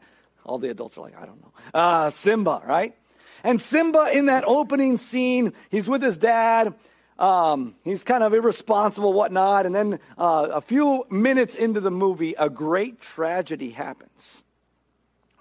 All 0.46 0.58
the 0.58 0.70
adults 0.72 0.98
are 0.98 1.02
like, 1.02 1.16
I 1.16 1.26
don't 1.26 1.42
know. 1.42 1.52
Uh, 1.74 2.10
Simba, 2.10 2.62
right? 2.66 2.96
And 3.44 3.62
Simba 3.62 4.10
in 4.12 4.26
that 4.26 4.44
opening 4.48 4.98
scene, 4.98 5.54
he's 5.70 5.88
with 5.88 6.02
his 6.02 6.18
dad, 6.18 6.74
um, 7.20 7.76
he's 7.84 8.04
kind 8.04 8.24
of 8.24 8.34
irresponsible, 8.34 9.12
whatnot. 9.14 9.66
And 9.66 9.76
then 9.76 10.00
uh, 10.18 10.48
a 10.54 10.62
few 10.62 11.06
minutes 11.12 11.54
into 11.54 11.82
the 11.82 11.92
movie, 11.92 12.34
a 12.40 12.50
great 12.50 13.02
tragedy 13.02 13.72
happens. 13.72 14.44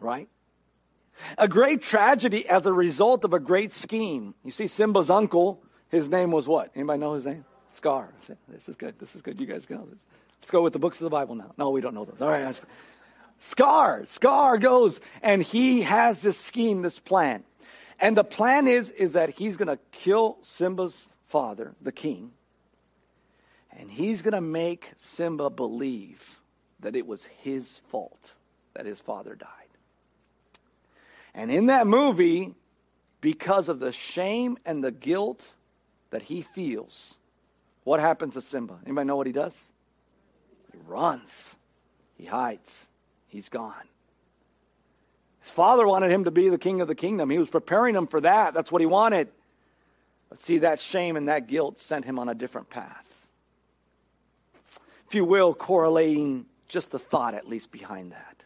Right? 0.00 0.28
A 1.38 1.48
great 1.48 1.82
tragedy 1.82 2.48
as 2.48 2.66
a 2.66 2.72
result 2.72 3.24
of 3.24 3.32
a 3.32 3.40
great 3.40 3.72
scheme. 3.72 4.34
You 4.44 4.50
see, 4.50 4.66
Simba's 4.66 5.08
uncle, 5.08 5.62
his 5.88 6.08
name 6.08 6.32
was 6.32 6.46
what? 6.46 6.70
Anybody 6.74 6.98
know 6.98 7.14
his 7.14 7.26
name? 7.26 7.44
Scar. 7.68 8.08
This 8.48 8.68
is 8.68 8.76
good. 8.76 8.98
This 8.98 9.14
is 9.14 9.22
good. 9.22 9.40
You 9.40 9.46
guys 9.46 9.68
know 9.70 9.86
this. 9.90 10.04
Let's 10.40 10.50
go 10.50 10.62
with 10.62 10.72
the 10.72 10.78
books 10.78 10.96
of 10.98 11.04
the 11.04 11.10
Bible 11.10 11.34
now. 11.34 11.52
No, 11.58 11.70
we 11.70 11.80
don't 11.80 11.94
know 11.94 12.04
those. 12.04 12.20
All 12.20 12.28
right. 12.28 12.60
Scar. 13.38 14.04
Scar 14.06 14.58
goes 14.58 15.00
and 15.22 15.42
he 15.42 15.82
has 15.82 16.20
this 16.20 16.38
scheme, 16.38 16.82
this 16.82 16.98
plan. 16.98 17.44
And 18.00 18.16
the 18.16 18.24
plan 18.24 18.66
is, 18.68 18.90
is 18.90 19.12
that 19.12 19.30
he's 19.30 19.56
going 19.56 19.68
to 19.68 19.78
kill 19.92 20.38
Simba's 20.42 21.08
father, 21.28 21.74
the 21.80 21.92
king, 21.92 22.32
and 23.78 23.90
he's 23.90 24.22
going 24.22 24.34
to 24.34 24.40
make 24.40 24.92
Simba 24.98 25.50
believe 25.50 26.40
that 26.80 26.96
it 26.96 27.06
was 27.06 27.24
his 27.24 27.80
fault 27.88 28.34
that 28.74 28.86
his 28.86 29.00
father 29.00 29.34
died. 29.34 29.48
And 31.34 31.50
in 31.50 31.66
that 31.66 31.86
movie, 31.86 32.54
because 33.20 33.68
of 33.68 33.78
the 33.78 33.92
shame 33.92 34.58
and 34.64 34.82
the 34.82 34.90
guilt 34.90 35.52
that 36.10 36.22
he 36.22 36.42
feels, 36.42 37.16
what 37.84 38.00
happens 38.00 38.34
to 38.34 38.40
Simba? 38.40 38.78
Anybody 38.84 39.06
know 39.06 39.16
what 39.16 39.26
he 39.26 39.32
does? 39.32 39.56
He 40.72 40.78
runs. 40.86 41.56
He 42.16 42.24
hides. 42.24 42.86
He's 43.28 43.48
gone. 43.48 43.74
His 45.40 45.50
father 45.50 45.86
wanted 45.86 46.10
him 46.10 46.24
to 46.24 46.30
be 46.30 46.48
the 46.48 46.58
king 46.58 46.80
of 46.80 46.88
the 46.88 46.94
kingdom. 46.94 47.30
He 47.30 47.38
was 47.38 47.48
preparing 47.48 47.94
him 47.94 48.06
for 48.06 48.20
that. 48.20 48.54
That's 48.54 48.72
what 48.72 48.80
he 48.80 48.86
wanted. 48.86 49.28
But 50.28 50.42
see, 50.42 50.58
that 50.58 50.80
shame 50.80 51.16
and 51.16 51.28
that 51.28 51.46
guilt 51.46 51.78
sent 51.78 52.04
him 52.04 52.18
on 52.18 52.28
a 52.28 52.34
different 52.34 52.68
path. 52.70 53.06
If 55.06 55.14
you 55.14 55.24
will, 55.24 55.54
correlating 55.54 56.46
just 56.68 56.90
the 56.90 56.98
thought 56.98 57.34
at 57.34 57.48
least 57.48 57.72
behind 57.72 58.12
that. 58.12 58.37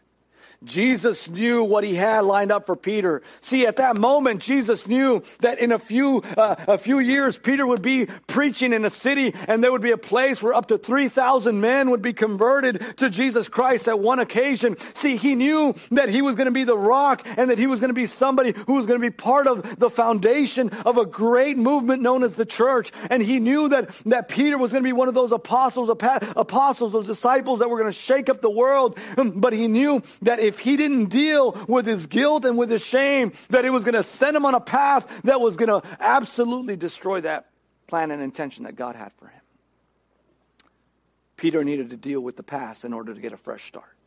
Jesus 0.63 1.29
knew 1.29 1.63
what 1.63 1.83
he 1.83 1.95
had 1.95 2.21
lined 2.21 2.51
up 2.51 2.65
for 2.65 2.75
Peter. 2.75 3.21
See, 3.41 3.65
at 3.65 3.77
that 3.77 3.97
moment, 3.97 4.41
Jesus 4.41 4.87
knew 4.87 5.23
that 5.39 5.59
in 5.59 5.71
a 5.71 5.79
few, 5.79 6.21
uh, 6.37 6.55
a 6.67 6.77
few 6.77 6.99
years, 6.99 7.37
Peter 7.37 7.65
would 7.65 7.81
be 7.81 8.07
preaching 8.27 8.73
in 8.73 8.85
a 8.85 8.89
city 8.89 9.33
and 9.47 9.63
there 9.63 9.71
would 9.71 9.81
be 9.81 9.91
a 9.91 9.97
place 9.97 10.41
where 10.41 10.53
up 10.53 10.67
to 10.67 10.77
3,000 10.77 11.59
men 11.59 11.89
would 11.89 12.01
be 12.01 12.13
converted 12.13 12.97
to 12.97 13.09
Jesus 13.09 13.49
Christ 13.49 13.87
at 13.87 13.99
one 13.99 14.19
occasion. 14.19 14.77
See, 14.93 15.17
he 15.17 15.35
knew 15.35 15.75
that 15.91 16.09
he 16.09 16.21
was 16.21 16.35
going 16.35 16.45
to 16.45 16.51
be 16.51 16.63
the 16.63 16.77
rock 16.77 17.25
and 17.25 17.49
that 17.49 17.57
he 17.57 17.67
was 17.67 17.79
going 17.79 17.89
to 17.89 17.93
be 17.93 18.07
somebody 18.07 18.53
who 18.65 18.73
was 18.73 18.85
going 18.85 18.99
to 18.99 19.05
be 19.05 19.11
part 19.11 19.47
of 19.47 19.79
the 19.79 19.89
foundation 19.89 20.69
of 20.69 20.97
a 20.97 21.05
great 21.05 21.57
movement 21.57 22.01
known 22.01 22.23
as 22.23 22.35
the 22.35 22.45
church. 22.45 22.91
And 23.09 23.21
he 23.21 23.39
knew 23.39 23.69
that, 23.69 23.89
that 24.05 24.29
Peter 24.29 24.57
was 24.57 24.71
going 24.71 24.83
to 24.83 24.87
be 24.87 24.93
one 24.93 25.07
of 25.07 25.13
those 25.13 25.31
apostles, 25.31 25.89
apostles, 25.89 26.91
those 26.91 27.07
disciples 27.07 27.59
that 27.59 27.69
were 27.69 27.77
going 27.77 27.91
to 27.91 27.97
shake 27.97 28.29
up 28.29 28.41
the 28.41 28.49
world. 28.49 28.97
But 29.17 29.53
he 29.53 29.67
knew 29.67 30.01
that 30.21 30.39
if 30.39 30.52
if 30.53 30.59
he 30.59 30.77
didn't 30.77 31.05
deal 31.05 31.51
with 31.67 31.87
his 31.87 32.05
guilt 32.05 32.45
and 32.45 32.57
with 32.57 32.69
his 32.69 32.85
shame, 32.85 33.33
that 33.49 33.65
it 33.65 33.71
was 33.71 33.83
going 33.83 33.95
to 33.95 34.03
send 34.03 34.37
him 34.37 34.45
on 34.45 34.53
a 34.53 34.59
path 34.59 35.07
that 35.23 35.41
was 35.41 35.57
going 35.57 35.69
to 35.69 35.87
absolutely 35.99 36.75
destroy 36.75 37.21
that 37.21 37.47
plan 37.87 38.11
and 38.11 38.21
intention 38.21 38.65
that 38.65 38.75
God 38.75 38.95
had 38.95 39.11
for 39.17 39.27
him. 39.27 39.41
Peter 41.37 41.63
needed 41.63 41.89
to 41.89 41.97
deal 41.97 42.21
with 42.21 42.37
the 42.37 42.43
past 42.43 42.85
in 42.85 42.93
order 42.93 43.13
to 43.15 43.19
get 43.19 43.33
a 43.33 43.37
fresh 43.37 43.65
start. 43.67 43.97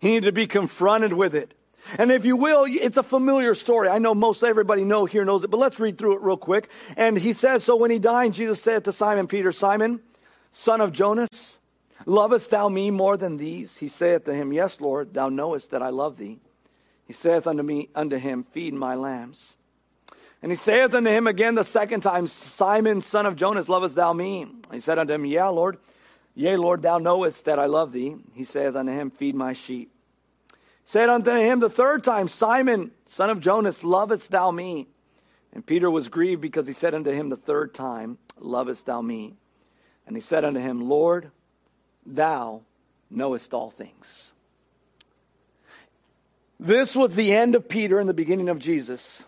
He 0.00 0.08
needed 0.08 0.26
to 0.26 0.32
be 0.32 0.46
confronted 0.46 1.12
with 1.12 1.34
it. 1.34 1.52
And 1.98 2.10
if 2.10 2.24
you 2.24 2.36
will, 2.36 2.64
it's 2.66 2.96
a 2.96 3.02
familiar 3.02 3.54
story. 3.54 3.88
I 3.88 3.98
know 3.98 4.14
most 4.14 4.42
everybody 4.42 4.84
know 4.84 5.04
here 5.04 5.26
knows 5.26 5.44
it, 5.44 5.50
but 5.50 5.60
let's 5.60 5.78
read 5.78 5.98
through 5.98 6.14
it 6.14 6.22
real 6.22 6.38
quick. 6.38 6.70
And 6.96 7.18
he 7.18 7.34
says, 7.34 7.62
So 7.62 7.76
when 7.76 7.90
he 7.90 7.98
died, 7.98 8.32
Jesus 8.32 8.62
said 8.62 8.84
to 8.84 8.92
Simon 8.92 9.26
Peter, 9.26 9.52
Simon, 9.52 10.00
son 10.50 10.80
of 10.80 10.92
Jonas, 10.92 11.58
Lovest 12.06 12.50
thou 12.50 12.68
me 12.68 12.90
more 12.90 13.16
than 13.16 13.36
these? 13.36 13.78
He 13.78 13.88
saith 13.88 14.24
to 14.24 14.34
him, 14.34 14.52
Yes, 14.52 14.80
Lord, 14.80 15.14
thou 15.14 15.28
knowest 15.28 15.70
that 15.70 15.82
I 15.82 15.90
love 15.90 16.18
thee. 16.18 16.38
He 17.06 17.12
saith 17.12 17.46
unto 17.46 17.62
me, 17.62 17.88
unto 17.94 18.16
him, 18.16 18.44
Feed 18.44 18.74
my 18.74 18.94
lambs. 18.94 19.56
And 20.42 20.52
he 20.52 20.56
saith 20.56 20.92
unto 20.92 21.08
him 21.08 21.26
again 21.26 21.54
the 21.54 21.64
second 21.64 22.02
time, 22.02 22.26
Simon, 22.26 23.00
son 23.00 23.24
of 23.24 23.36
Jonas, 23.36 23.68
lovest 23.68 23.94
thou 23.94 24.12
me? 24.12 24.46
He 24.70 24.80
said 24.80 24.98
unto 24.98 25.14
him, 25.14 25.24
Yeah, 25.24 25.48
Lord. 25.48 25.78
Yea, 26.34 26.56
Lord, 26.56 26.82
thou 26.82 26.98
knowest 26.98 27.44
that 27.44 27.58
I 27.58 27.66
love 27.66 27.92
thee. 27.92 28.16
He 28.34 28.44
saith 28.44 28.74
unto 28.74 28.92
him, 28.92 29.10
Feed 29.10 29.34
my 29.34 29.52
sheep. 29.52 29.90
He 30.50 30.56
said 30.84 31.08
unto 31.08 31.30
him 31.30 31.60
the 31.60 31.70
third 31.70 32.04
time, 32.04 32.28
Simon, 32.28 32.90
son 33.06 33.30
of 33.30 33.40
Jonas, 33.40 33.84
lovest 33.84 34.30
thou 34.30 34.50
me? 34.50 34.88
And 35.52 35.64
Peter 35.64 35.90
was 35.90 36.08
grieved 36.08 36.42
because 36.42 36.66
he 36.66 36.72
said 36.72 36.94
unto 36.94 37.12
him 37.12 37.28
the 37.28 37.36
third 37.36 37.72
time, 37.72 38.18
Lovest 38.38 38.86
thou 38.86 39.00
me? 39.00 39.34
And 40.06 40.16
he 40.16 40.20
said 40.20 40.44
unto 40.44 40.60
him, 40.60 40.88
Lord, 40.88 41.30
Thou 42.06 42.62
knowest 43.10 43.54
all 43.54 43.70
things. 43.70 44.32
This 46.60 46.94
was 46.94 47.14
the 47.14 47.34
end 47.34 47.54
of 47.54 47.68
Peter 47.68 47.98
and 47.98 48.08
the 48.08 48.14
beginning 48.14 48.48
of 48.48 48.58
Jesus. 48.58 49.22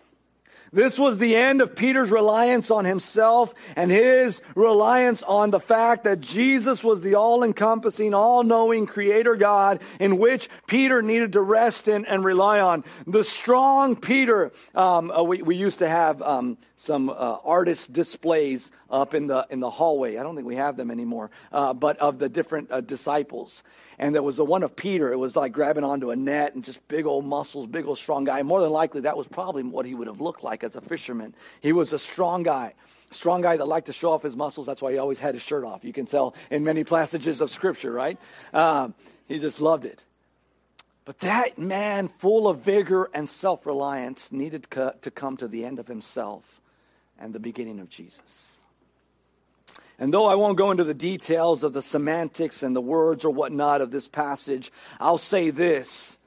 This 0.73 0.99
was 0.99 1.17
the 1.17 1.35
end 1.35 1.61
of 1.61 1.75
Peter's 1.75 2.11
reliance 2.11 2.71
on 2.71 2.83
himself 2.83 3.53
and 3.75 3.89
his 3.89 4.41
reliance 4.53 5.23
on 5.23 5.49
the 5.49 5.59
fact 5.59 6.03
that 6.03 6.19
Jesus 6.19 6.83
was 6.83 7.01
the 7.01 7.15
all 7.15 7.43
encompassing, 7.43 8.13
all 8.13 8.43
knowing 8.43 8.85
Creator 8.85 9.37
God 9.37 9.81
in 9.99 10.17
which 10.17 10.49
Peter 10.67 11.01
needed 11.01 11.33
to 11.33 11.41
rest 11.41 11.87
in 11.87 12.05
and 12.05 12.23
rely 12.23 12.59
on. 12.59 12.83
The 13.05 13.23
strong 13.23 13.95
Peter, 13.95 14.51
um, 14.75 15.09
uh, 15.09 15.23
we, 15.23 15.41
we 15.41 15.55
used 15.55 15.79
to 15.79 15.87
have 15.87 16.21
um, 16.21 16.57
some 16.77 17.09
uh, 17.09 17.13
artist 17.43 17.91
displays 17.91 18.69
up 18.89 19.15
in 19.15 19.27
the, 19.27 19.45
in 19.49 19.59
the 19.59 19.69
hallway. 19.69 20.17
I 20.17 20.23
don't 20.23 20.35
think 20.35 20.47
we 20.47 20.55
have 20.55 20.77
them 20.77 20.91
anymore, 20.91 21.31
uh, 21.51 21.73
but 21.73 21.97
of 21.97 22.19
the 22.19 22.29
different 22.29 22.71
uh, 22.71 22.81
disciples. 22.81 23.63
And 23.97 24.13
there 24.13 24.21
was 24.21 24.37
the 24.37 24.45
one 24.45 24.61
of 24.61 24.75
Peter. 24.75 25.11
It 25.11 25.17
was 25.17 25.35
like 25.35 25.51
grabbing 25.51 25.83
onto 25.83 26.11
a 26.11 26.15
net 26.15 26.53
and 26.53 26.63
just 26.63 26.87
big 26.87 27.07
old 27.07 27.25
muscles, 27.25 27.65
big 27.65 27.87
old 27.87 27.97
strong 27.97 28.25
guy. 28.25 28.43
More 28.43 28.61
than 28.61 28.69
likely, 28.69 29.01
that 29.01 29.17
was 29.17 29.27
probably 29.27 29.63
what 29.63 29.87
he 29.87 29.95
would 29.95 30.05
have 30.07 30.21
looked 30.21 30.43
like 30.43 30.63
as 30.63 30.75
a 30.75 30.81
fisherman. 30.81 31.33
He 31.61 31.73
was 31.73 31.93
a 31.93 31.99
strong 31.99 32.43
guy, 32.43 32.75
strong 33.09 33.41
guy 33.41 33.57
that 33.57 33.65
liked 33.65 33.87
to 33.87 33.93
show 33.93 34.11
off 34.11 34.21
his 34.21 34.35
muscles. 34.35 34.67
That's 34.67 34.81
why 34.81 34.91
he 34.91 34.99
always 34.99 35.17
had 35.17 35.33
his 35.33 35.41
shirt 35.41 35.65
off. 35.65 35.83
You 35.83 35.93
can 35.93 36.05
tell 36.05 36.35
in 36.51 36.63
many 36.63 36.83
passages 36.83 37.41
of 37.41 37.49
Scripture, 37.49 37.91
right? 37.91 38.19
Um, 38.53 38.93
he 39.27 39.39
just 39.39 39.59
loved 39.59 39.85
it. 39.85 40.03
But 41.05 41.19
that 41.21 41.57
man, 41.57 42.09
full 42.19 42.47
of 42.47 42.59
vigor 42.59 43.09
and 43.15 43.27
self 43.27 43.65
reliance, 43.65 44.31
needed 44.31 44.67
to 44.69 45.09
come 45.09 45.37
to 45.37 45.47
the 45.47 45.65
end 45.65 45.79
of 45.79 45.87
himself 45.87 46.61
and 47.19 47.33
the 47.33 47.39
beginning 47.39 47.79
of 47.79 47.89
Jesus. 47.89 48.57
And 49.99 50.13
though 50.13 50.25
I 50.25 50.35
won't 50.35 50.57
go 50.57 50.71
into 50.71 50.83
the 50.83 50.93
details 50.93 51.63
of 51.63 51.73
the 51.73 51.81
semantics 51.81 52.61
and 52.61 52.75
the 52.75 52.81
words 52.81 53.25
or 53.25 53.31
whatnot 53.31 53.81
of 53.81 53.91
this 53.91 54.07
passage, 54.07 54.71
I'll 54.99 55.17
say 55.17 55.49
this 55.49 56.17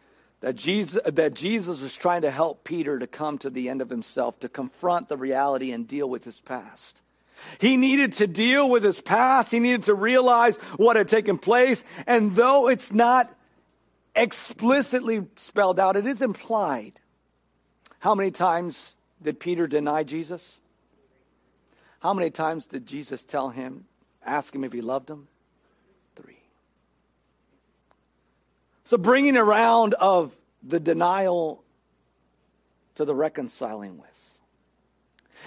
that 0.41 0.57
Jesus, 0.57 1.01
that 1.05 1.35
Jesus 1.35 1.81
was 1.81 1.95
trying 1.95 2.23
to 2.23 2.31
help 2.31 2.65
Peter 2.65 2.99
to 2.99 3.07
come 3.07 3.39
to 3.39 3.51
the 3.51 3.69
end 3.69 3.83
of 3.83 3.91
himself, 3.91 4.41
to 4.41 4.49
confront 4.49 5.09
the 5.09 5.17
reality 5.17 5.71
and 5.71 5.87
deal 5.87 6.09
with 6.09 6.25
his 6.25 6.41
past. 6.41 7.03
He 7.59 7.77
needed 7.77 8.15
to 8.15 8.27
deal 8.27 8.69
with 8.69 8.83
his 8.83 9.01
past. 9.01 9.51
He 9.51 9.61
needed 9.61 9.85
to 9.85 9.95
realize 9.95 10.57
what 10.77 10.97
had 10.97 11.09
taken 11.09 11.39
place. 11.39 11.85
And 12.07 12.35
though 12.35 12.69
it's 12.69 12.93
not 12.93 13.33
explicitly 14.15 15.27
spelled 15.37 15.79
out, 15.79 15.97
it 15.97 16.07
is 16.07 16.23
implied. 16.23 16.93
How 17.99 18.15
many 18.15 18.31
times 18.31 18.97
did 19.23 19.41
Peter 19.41 19.67
deny 19.67 20.05
Jesus? 20.05 20.60
How 22.01 22.15
many 22.15 22.31
times 22.31 22.67
did 22.67 22.87
Jesus 22.87 23.23
tell 23.23 23.51
him, 23.51 23.85
ask 24.25 24.55
him 24.55 24.65
if 24.65 24.73
he 24.73 24.81
loved 24.81 25.09
him? 25.09 25.29
Three. 26.17 26.41
So 28.85 28.97
bringing 28.97 29.37
around 29.37 29.95
of 29.95 30.35
the 30.63 30.81
denial 30.81 31.63
to 32.97 33.05
the 33.05 33.15
reconciling 33.15 33.99
with. 33.99 34.09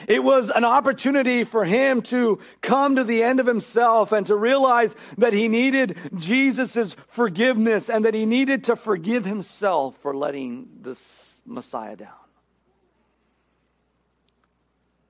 It 0.08 0.24
was 0.24 0.50
an 0.50 0.66
opportunity 0.66 1.44
for 1.44 1.66
him 1.66 2.02
to 2.04 2.40
come 2.62 2.96
to 2.96 3.04
the 3.04 3.24
end 3.24 3.40
of 3.40 3.46
himself 3.46 4.12
and 4.12 4.26
to 4.28 4.36
realize 4.36 4.96
that 5.18 5.34
he 5.34 5.48
needed 5.48 5.98
Jesus' 6.18 6.96
forgiveness 7.10 7.90
and 7.90 8.06
that 8.06 8.14
he 8.14 8.26
needed 8.26 8.66
to 8.66 8.76
forgive 8.76 9.24
himself 9.24 9.96
for 10.02 10.16
letting 10.16 10.68
this 10.82 11.42
Messiah 11.46 11.96
down. 11.96 12.23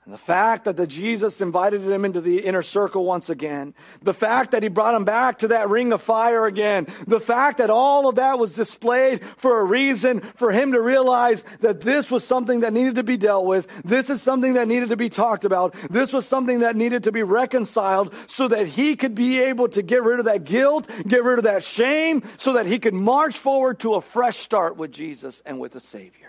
And 0.06 0.14
the 0.14 0.18
fact 0.18 0.66
that 0.66 0.76
the 0.76 0.86
Jesus 0.86 1.40
invited 1.40 1.82
him 1.82 2.04
into 2.04 2.20
the 2.20 2.40
inner 2.40 2.62
circle 2.62 3.06
once 3.06 3.30
again, 3.30 3.74
the 4.02 4.14
fact 4.14 4.52
that 4.52 4.62
he 4.62 4.68
brought 4.68 4.96
him 4.96 5.06
back 5.06 5.40
to 5.40 5.48
that 5.50 5.70
ring 5.70 5.94
of 5.94 6.02
fire 6.02 6.46
again, 6.46 6.88
the 7.08 7.22
fact 7.22 7.60
that 7.60 7.70
all 7.70 8.10
of 8.10 8.16
that 8.16 8.38
was 8.38 8.52
displayed 8.52 9.22
for 9.38 9.62
a 9.62 9.64
reason, 9.64 10.20
for 10.36 10.52
him 10.52 10.74
to 10.74 10.82
realize 10.82 11.46
that 11.62 11.80
this 11.80 12.12
was 12.12 12.26
something 12.26 12.62
that 12.62 12.74
needed 12.74 12.96
to 12.96 13.04
be 13.04 13.16
dealt 13.16 13.46
with, 13.46 13.66
this 13.86 14.10
is 14.10 14.22
something 14.22 14.54
that 14.54 14.68
needed 14.68 14.90
to 14.90 14.98
be 14.98 15.10
talked 15.10 15.46
about, 15.46 15.74
this 15.90 16.12
was 16.12 16.28
something 16.28 16.60
that 16.60 16.76
needed 16.76 17.04
to 17.04 17.14
be 17.14 17.24
reconciled 17.24 18.14
so 18.28 18.50
that 18.50 18.68
he 18.68 18.98
could 18.98 19.16
be 19.16 19.40
able 19.40 19.70
to 19.70 19.82
get 19.82 20.04
rid 20.04 20.20
of 20.20 20.26
that 20.26 20.44
guilt, 20.44 20.90
get 21.08 21.24
rid 21.24 21.38
of 21.38 21.46
that 21.46 21.64
shame, 21.64 22.24
so 22.36 22.54
that 22.54 22.66
he 22.66 22.78
could 22.78 22.94
march 22.94 23.38
forward 23.38 23.80
to 23.80 23.94
a 23.94 24.02
fresh 24.02 24.40
start 24.40 24.76
with 24.76 24.92
Jesus 24.92 25.42
and 25.46 25.62
with 25.62 25.72
the 25.72 25.80
Savior. 25.80 26.23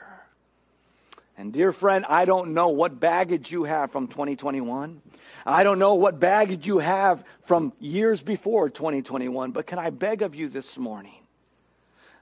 And 1.36 1.52
dear 1.52 1.72
friend, 1.72 2.04
I 2.08 2.24
don't 2.24 2.54
know 2.54 2.68
what 2.68 3.00
baggage 3.00 3.50
you 3.50 3.64
have 3.64 3.90
from 3.90 4.06
2021. 4.06 5.02
I 5.44 5.64
don't 5.64 5.78
know 5.78 5.94
what 5.94 6.20
baggage 6.20 6.66
you 6.66 6.78
have 6.78 7.24
from 7.44 7.72
years 7.80 8.22
before 8.22 8.70
2021, 8.70 9.50
but 9.50 9.66
can 9.66 9.78
I 9.78 9.90
beg 9.90 10.22
of 10.22 10.34
you 10.34 10.48
this 10.48 10.78
morning 10.78 11.20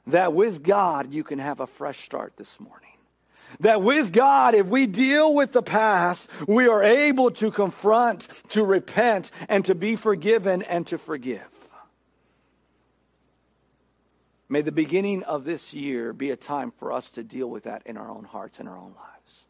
that 0.06 0.32
with 0.32 0.62
God 0.62 1.12
you 1.12 1.22
can 1.22 1.38
have 1.38 1.60
a 1.60 1.66
fresh 1.66 2.04
start 2.04 2.32
this 2.36 2.58
morning? 2.58 2.78
That 3.60 3.82
with 3.82 4.12
God, 4.12 4.54
if 4.54 4.66
we 4.66 4.86
deal 4.86 5.34
with 5.34 5.52
the 5.52 5.62
past, 5.62 6.30
we 6.48 6.68
are 6.68 6.82
able 6.82 7.30
to 7.32 7.50
confront, 7.50 8.26
to 8.48 8.64
repent, 8.64 9.30
and 9.48 9.62
to 9.66 9.74
be 9.74 9.94
forgiven 9.94 10.62
and 10.62 10.86
to 10.86 10.96
forgive. 10.96 11.42
May 14.52 14.60
the 14.60 14.70
beginning 14.70 15.22
of 15.22 15.46
this 15.46 15.72
year 15.72 16.12
be 16.12 16.30
a 16.30 16.36
time 16.36 16.72
for 16.72 16.92
us 16.92 17.12
to 17.12 17.22
deal 17.22 17.48
with 17.48 17.62
that 17.62 17.84
in 17.86 17.96
our 17.96 18.10
own 18.10 18.24
hearts 18.24 18.60
and 18.60 18.68
our 18.68 18.76
own 18.76 18.92
lives. 18.94 19.46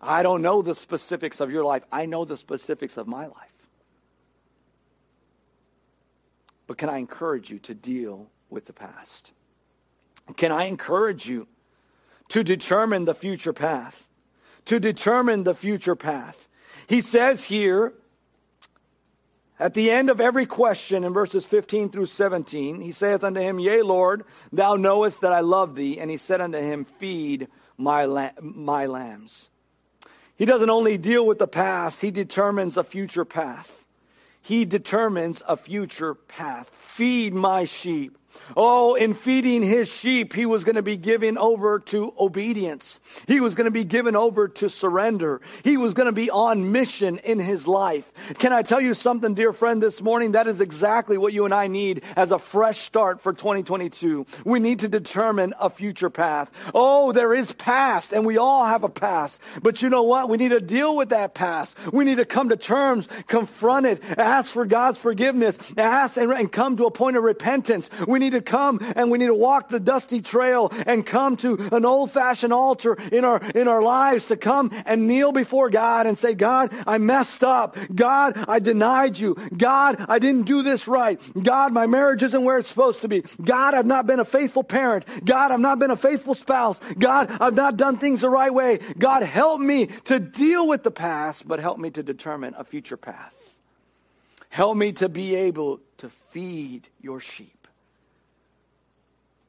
I 0.00 0.24
don't 0.24 0.42
know 0.42 0.60
the 0.60 0.74
specifics 0.74 1.38
of 1.38 1.52
your 1.52 1.62
life, 1.62 1.84
I 1.92 2.06
know 2.06 2.24
the 2.24 2.36
specifics 2.36 2.96
of 2.96 3.06
my 3.06 3.26
life. 3.26 3.68
But 6.66 6.78
can 6.78 6.88
I 6.88 6.98
encourage 6.98 7.48
you 7.48 7.60
to 7.60 7.74
deal 7.74 8.26
with 8.50 8.66
the 8.66 8.72
past? 8.72 9.30
Can 10.36 10.50
I 10.50 10.64
encourage 10.64 11.28
you 11.28 11.46
to 12.30 12.42
determine 12.42 13.04
the 13.04 13.14
future 13.14 13.52
path? 13.52 14.08
To 14.64 14.80
determine 14.80 15.44
the 15.44 15.54
future 15.54 15.94
path. 15.94 16.48
He 16.88 17.02
says 17.02 17.44
here 17.44 17.92
at 19.62 19.74
the 19.74 19.92
end 19.92 20.10
of 20.10 20.20
every 20.20 20.44
question 20.44 21.04
in 21.04 21.12
verses 21.12 21.46
15 21.46 21.90
through 21.90 22.06
17, 22.06 22.80
he 22.80 22.90
saith 22.90 23.22
unto 23.22 23.40
him, 23.40 23.60
Yea, 23.60 23.82
Lord, 23.82 24.24
thou 24.50 24.74
knowest 24.74 25.20
that 25.20 25.32
I 25.32 25.38
love 25.38 25.76
thee. 25.76 26.00
And 26.00 26.10
he 26.10 26.16
said 26.16 26.40
unto 26.40 26.58
him, 26.58 26.84
Feed 26.84 27.46
my, 27.78 28.32
my 28.40 28.86
lambs. 28.86 29.50
He 30.34 30.46
doesn't 30.46 30.68
only 30.68 30.98
deal 30.98 31.24
with 31.24 31.38
the 31.38 31.46
past, 31.46 32.00
he 32.00 32.10
determines 32.10 32.76
a 32.76 32.82
future 32.82 33.24
path. 33.24 33.84
He 34.40 34.64
determines 34.64 35.40
a 35.46 35.56
future 35.56 36.14
path. 36.14 36.68
Feed 36.70 37.32
my 37.32 37.64
sheep. 37.64 38.18
Oh, 38.56 38.94
in 38.94 39.14
feeding 39.14 39.62
his 39.62 39.88
sheep, 39.88 40.32
he 40.32 40.46
was 40.46 40.64
going 40.64 40.76
to 40.76 40.82
be 40.82 40.96
given 40.96 41.38
over 41.38 41.78
to 41.80 42.12
obedience. 42.18 43.00
He 43.26 43.40
was 43.40 43.54
going 43.54 43.64
to 43.66 43.70
be 43.70 43.84
given 43.84 44.16
over 44.16 44.48
to 44.48 44.68
surrender. 44.68 45.40
He 45.64 45.76
was 45.76 45.94
going 45.94 46.06
to 46.06 46.12
be 46.12 46.30
on 46.30 46.72
mission 46.72 47.18
in 47.18 47.38
his 47.38 47.66
life. 47.66 48.10
Can 48.38 48.52
I 48.52 48.62
tell 48.62 48.80
you 48.80 48.94
something, 48.94 49.34
dear 49.34 49.52
friend, 49.52 49.82
this 49.82 50.02
morning? 50.02 50.32
That 50.32 50.46
is 50.46 50.60
exactly 50.60 51.16
what 51.16 51.32
you 51.32 51.44
and 51.44 51.54
I 51.54 51.66
need 51.66 52.02
as 52.16 52.32
a 52.32 52.38
fresh 52.38 52.80
start 52.80 53.20
for 53.20 53.32
2022. 53.32 54.26
We 54.44 54.60
need 54.60 54.80
to 54.80 54.88
determine 54.88 55.54
a 55.58 55.70
future 55.70 56.10
path. 56.10 56.50
Oh, 56.74 57.12
there 57.12 57.34
is 57.34 57.52
past, 57.52 58.12
and 58.12 58.26
we 58.26 58.38
all 58.38 58.64
have 58.64 58.84
a 58.84 58.88
past. 58.88 59.40
But 59.62 59.82
you 59.82 59.88
know 59.88 60.02
what? 60.02 60.28
We 60.28 60.36
need 60.36 60.50
to 60.50 60.60
deal 60.60 60.96
with 60.96 61.10
that 61.10 61.34
past. 61.34 61.76
We 61.92 62.04
need 62.04 62.16
to 62.16 62.24
come 62.24 62.48
to 62.50 62.56
terms, 62.56 63.08
confront 63.26 63.86
it, 63.86 64.02
ask 64.18 64.50
for 64.50 64.64
God's 64.66 64.98
forgiveness, 64.98 65.58
ask 65.76 66.16
and, 66.16 66.32
and 66.32 66.50
come 66.50 66.76
to 66.76 66.86
a 66.86 66.90
point 66.90 67.16
of 67.16 67.22
repentance. 67.22 67.90
We 68.06 68.18
need 68.22 68.32
to 68.32 68.40
come 68.40 68.80
and 68.96 69.10
we 69.10 69.18
need 69.18 69.26
to 69.26 69.34
walk 69.34 69.68
the 69.68 69.80
dusty 69.80 70.20
trail 70.20 70.72
and 70.86 71.04
come 71.04 71.36
to 71.38 71.68
an 71.72 71.84
old 71.84 72.10
fashioned 72.10 72.52
altar 72.52 72.94
in 73.12 73.24
our, 73.24 73.42
in 73.54 73.68
our 73.68 73.82
lives 73.82 74.28
to 74.28 74.36
come 74.36 74.70
and 74.86 75.06
kneel 75.06 75.32
before 75.32 75.68
God 75.68 76.06
and 76.06 76.18
say, 76.18 76.34
God, 76.34 76.72
I 76.86 76.98
messed 76.98 77.44
up. 77.44 77.76
God, 77.94 78.44
I 78.48 78.58
denied 78.58 79.18
you. 79.18 79.34
God, 79.56 80.04
I 80.08 80.18
didn't 80.18 80.46
do 80.46 80.62
this 80.62 80.88
right. 80.88 81.20
God, 81.40 81.72
my 81.72 81.86
marriage 81.86 82.22
isn't 82.22 82.44
where 82.44 82.58
it's 82.58 82.68
supposed 82.68 83.02
to 83.02 83.08
be. 83.08 83.24
God, 83.42 83.74
I've 83.74 83.86
not 83.86 84.06
been 84.06 84.20
a 84.20 84.24
faithful 84.24 84.64
parent. 84.64 85.04
God, 85.24 85.50
I've 85.50 85.60
not 85.60 85.78
been 85.78 85.90
a 85.90 85.96
faithful 85.96 86.34
spouse. 86.34 86.80
God, 86.98 87.30
I've 87.40 87.54
not 87.54 87.76
done 87.76 87.98
things 87.98 88.22
the 88.22 88.30
right 88.30 88.52
way. 88.52 88.78
God, 88.98 89.22
help 89.22 89.60
me 89.60 89.86
to 90.04 90.18
deal 90.18 90.66
with 90.66 90.82
the 90.82 90.90
past, 90.90 91.46
but 91.46 91.60
help 91.60 91.78
me 91.78 91.90
to 91.90 92.02
determine 92.02 92.54
a 92.56 92.64
future 92.64 92.96
path. 92.96 93.36
Help 94.48 94.76
me 94.76 94.92
to 94.92 95.08
be 95.08 95.34
able 95.34 95.80
to 95.98 96.10
feed 96.10 96.86
your 97.00 97.20
sheep 97.20 97.61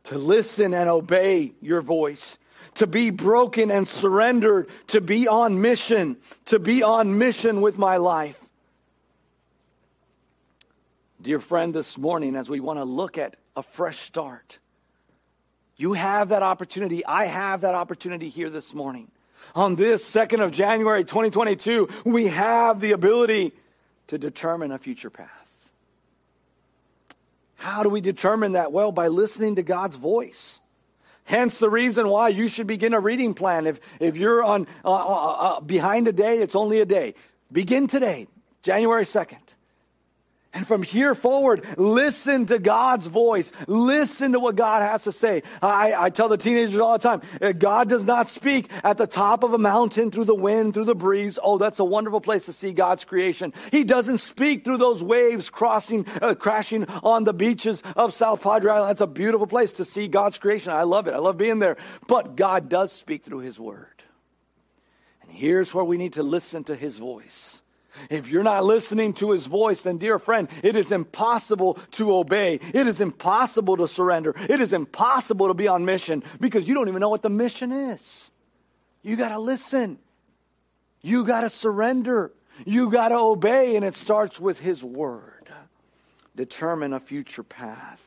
to 0.04 0.18
listen 0.18 0.74
and 0.74 0.90
obey 0.90 1.54
your 1.62 1.82
voice, 1.82 2.38
to 2.76 2.88
be 2.88 3.10
broken 3.10 3.72
and 3.72 3.88
surrendered, 3.88 4.70
to 4.88 5.02
be 5.02 5.28
on 5.28 5.62
mission, 5.62 6.18
to 6.46 6.60
be 6.60 6.84
on 6.84 7.18
mission 7.18 7.62
with 7.62 7.78
my 7.78 7.98
life. 7.98 8.40
Dear 11.22 11.40
friend, 11.40 11.74
this 11.74 11.98
morning, 11.98 12.36
as 12.36 12.50
we 12.50 12.60
want 12.60 12.80
to 12.80 12.84
look 12.84 13.18
at 13.18 13.38
a 13.56 13.64
fresh 13.64 14.00
start, 14.00 14.60
you 15.78 15.94
have 15.94 16.30
that 16.30 16.44
opportunity. 16.44 17.06
I 17.06 17.26
have 17.26 17.62
that 17.62 17.76
opportunity 17.76 18.30
here 18.30 18.50
this 18.50 18.74
morning. 18.74 19.10
On 19.56 19.76
this 19.76 20.04
2nd 20.10 20.44
of 20.44 20.52
January 20.52 21.04
2022, 21.04 21.88
we 22.06 22.28
have 22.28 22.80
the 22.80 22.92
ability 22.92 23.54
to 24.08 24.18
determine 24.18 24.72
a 24.72 24.78
future 24.78 25.10
path. 25.10 25.43
How 27.64 27.82
do 27.82 27.88
we 27.88 28.02
determine 28.02 28.52
that? 28.52 28.74
Well, 28.74 28.92
by 28.92 29.08
listening 29.08 29.56
to 29.56 29.64
God's 29.64 29.96
voice. 29.96 30.60
Hence 31.24 31.60
the 31.60 31.70
reason 31.70 32.10
why 32.10 32.28
you 32.28 32.50
should 32.50 32.68
begin 32.68 32.94
a 32.94 33.00
reading 33.00 33.34
plan. 33.34 33.68
If, 33.68 33.80
if 34.02 34.18
you're 34.18 34.44
on 34.44 34.68
uh, 34.84 34.92
uh, 34.92 35.36
uh, 35.40 35.60
behind 35.62 36.10
a 36.10 36.12
day, 36.12 36.40
it's 36.40 36.56
only 36.56 36.82
a 36.82 36.86
day. 36.86 37.16
Begin 37.54 37.88
today, 37.88 38.28
January 38.64 39.06
2nd. 39.06 39.43
And 40.56 40.68
from 40.68 40.84
here 40.84 41.16
forward, 41.16 41.66
listen 41.78 42.46
to 42.46 42.60
God's 42.60 43.08
voice. 43.08 43.52
Listen 43.66 44.34
to 44.34 44.40
what 44.40 44.56
God 44.56 44.84
has 44.84 45.04
to 45.06 45.12
say. 45.12 45.42
I, 45.64 45.96
I, 45.98 46.10
tell 46.12 46.30
the 46.30 46.38
teenagers 46.38 46.78
all 46.80 46.96
the 46.96 47.10
time 47.10 47.22
uh, 47.42 47.54
God 47.54 47.90
does 47.90 48.04
not 48.04 48.30
speak 48.30 48.70
at 48.84 49.00
the 49.00 49.08
top 49.08 49.42
of 49.42 49.56
a 49.56 49.58
mountain 49.58 50.12
through 50.12 50.26
the 50.26 50.36
wind, 50.36 50.76
through 50.76 50.86
the 50.86 50.94
breeze. 50.94 51.40
Oh, 51.42 51.58
that's 51.58 51.80
a 51.80 51.84
wonderful 51.84 52.22
place 52.22 52.46
to 52.46 52.54
see 52.54 52.72
God's 52.72 53.04
creation. 53.04 53.52
He 53.72 53.84
doesn't 53.84 54.20
speak 54.20 54.64
through 54.64 54.78
those 54.78 55.02
waves 55.02 55.50
crossing, 55.50 56.06
uh, 56.22 56.36
crashing 56.36 56.86
on 57.02 57.24
the 57.24 57.34
beaches 57.34 57.82
of 57.96 58.14
South 58.14 58.42
Padre 58.42 58.72
Island. 58.72 58.90
That's 58.90 59.02
a 59.02 59.08
beautiful 59.08 59.48
place 59.48 59.72
to 59.74 59.86
see 59.86 60.08
God's 60.08 60.38
creation. 60.38 60.72
I 60.72 60.84
love 60.84 61.08
it. 61.08 61.16
I 61.16 61.18
love 61.18 61.38
being 61.38 61.58
there. 61.58 61.78
But 62.08 62.36
God 62.36 62.70
does 62.70 62.92
speak 62.92 63.26
through 63.26 63.40
His 63.40 63.60
Word. 63.60 64.04
And 65.24 65.32
here's 65.32 65.74
where 65.74 65.84
we 65.84 65.98
need 65.98 66.14
to 66.14 66.24
listen 66.24 66.64
to 66.66 66.76
His 66.76 67.00
voice. 67.00 67.63
If 68.10 68.28
you're 68.28 68.44
not 68.44 68.66
listening 68.66 69.14
to 69.14 69.32
his 69.32 69.46
voice, 69.46 69.82
then, 69.82 69.98
dear 69.98 70.20
friend, 70.20 70.48
it 70.62 70.76
is 70.76 70.92
impossible 70.92 71.78
to 71.92 72.14
obey. 72.16 72.60
It 72.74 72.88
is 72.88 73.02
impossible 73.02 73.78
to 73.78 73.88
surrender. 73.88 74.36
It 74.50 74.62
is 74.62 74.74
impossible 74.74 75.48
to 75.48 75.54
be 75.54 75.68
on 75.68 75.86
mission 75.86 76.24
because 76.40 76.68
you 76.68 76.74
don't 76.74 76.88
even 76.88 77.00
know 77.00 77.10
what 77.10 77.22
the 77.22 77.30
mission 77.30 77.72
is. 77.72 78.32
You 79.02 79.16
got 79.16 79.30
to 79.30 79.40
listen. 79.40 80.00
You 81.02 81.26
got 81.26 81.42
to 81.42 81.50
surrender. 81.50 82.32
You 82.66 82.90
got 82.90 83.10
to 83.10 83.18
obey, 83.18 83.76
and 83.76 83.86
it 83.86 83.96
starts 83.96 84.40
with 84.40 84.60
his 84.60 84.84
word. 84.84 85.50
Determine 86.36 86.94
a 86.94 87.00
future 87.00 87.44
path. 87.44 88.03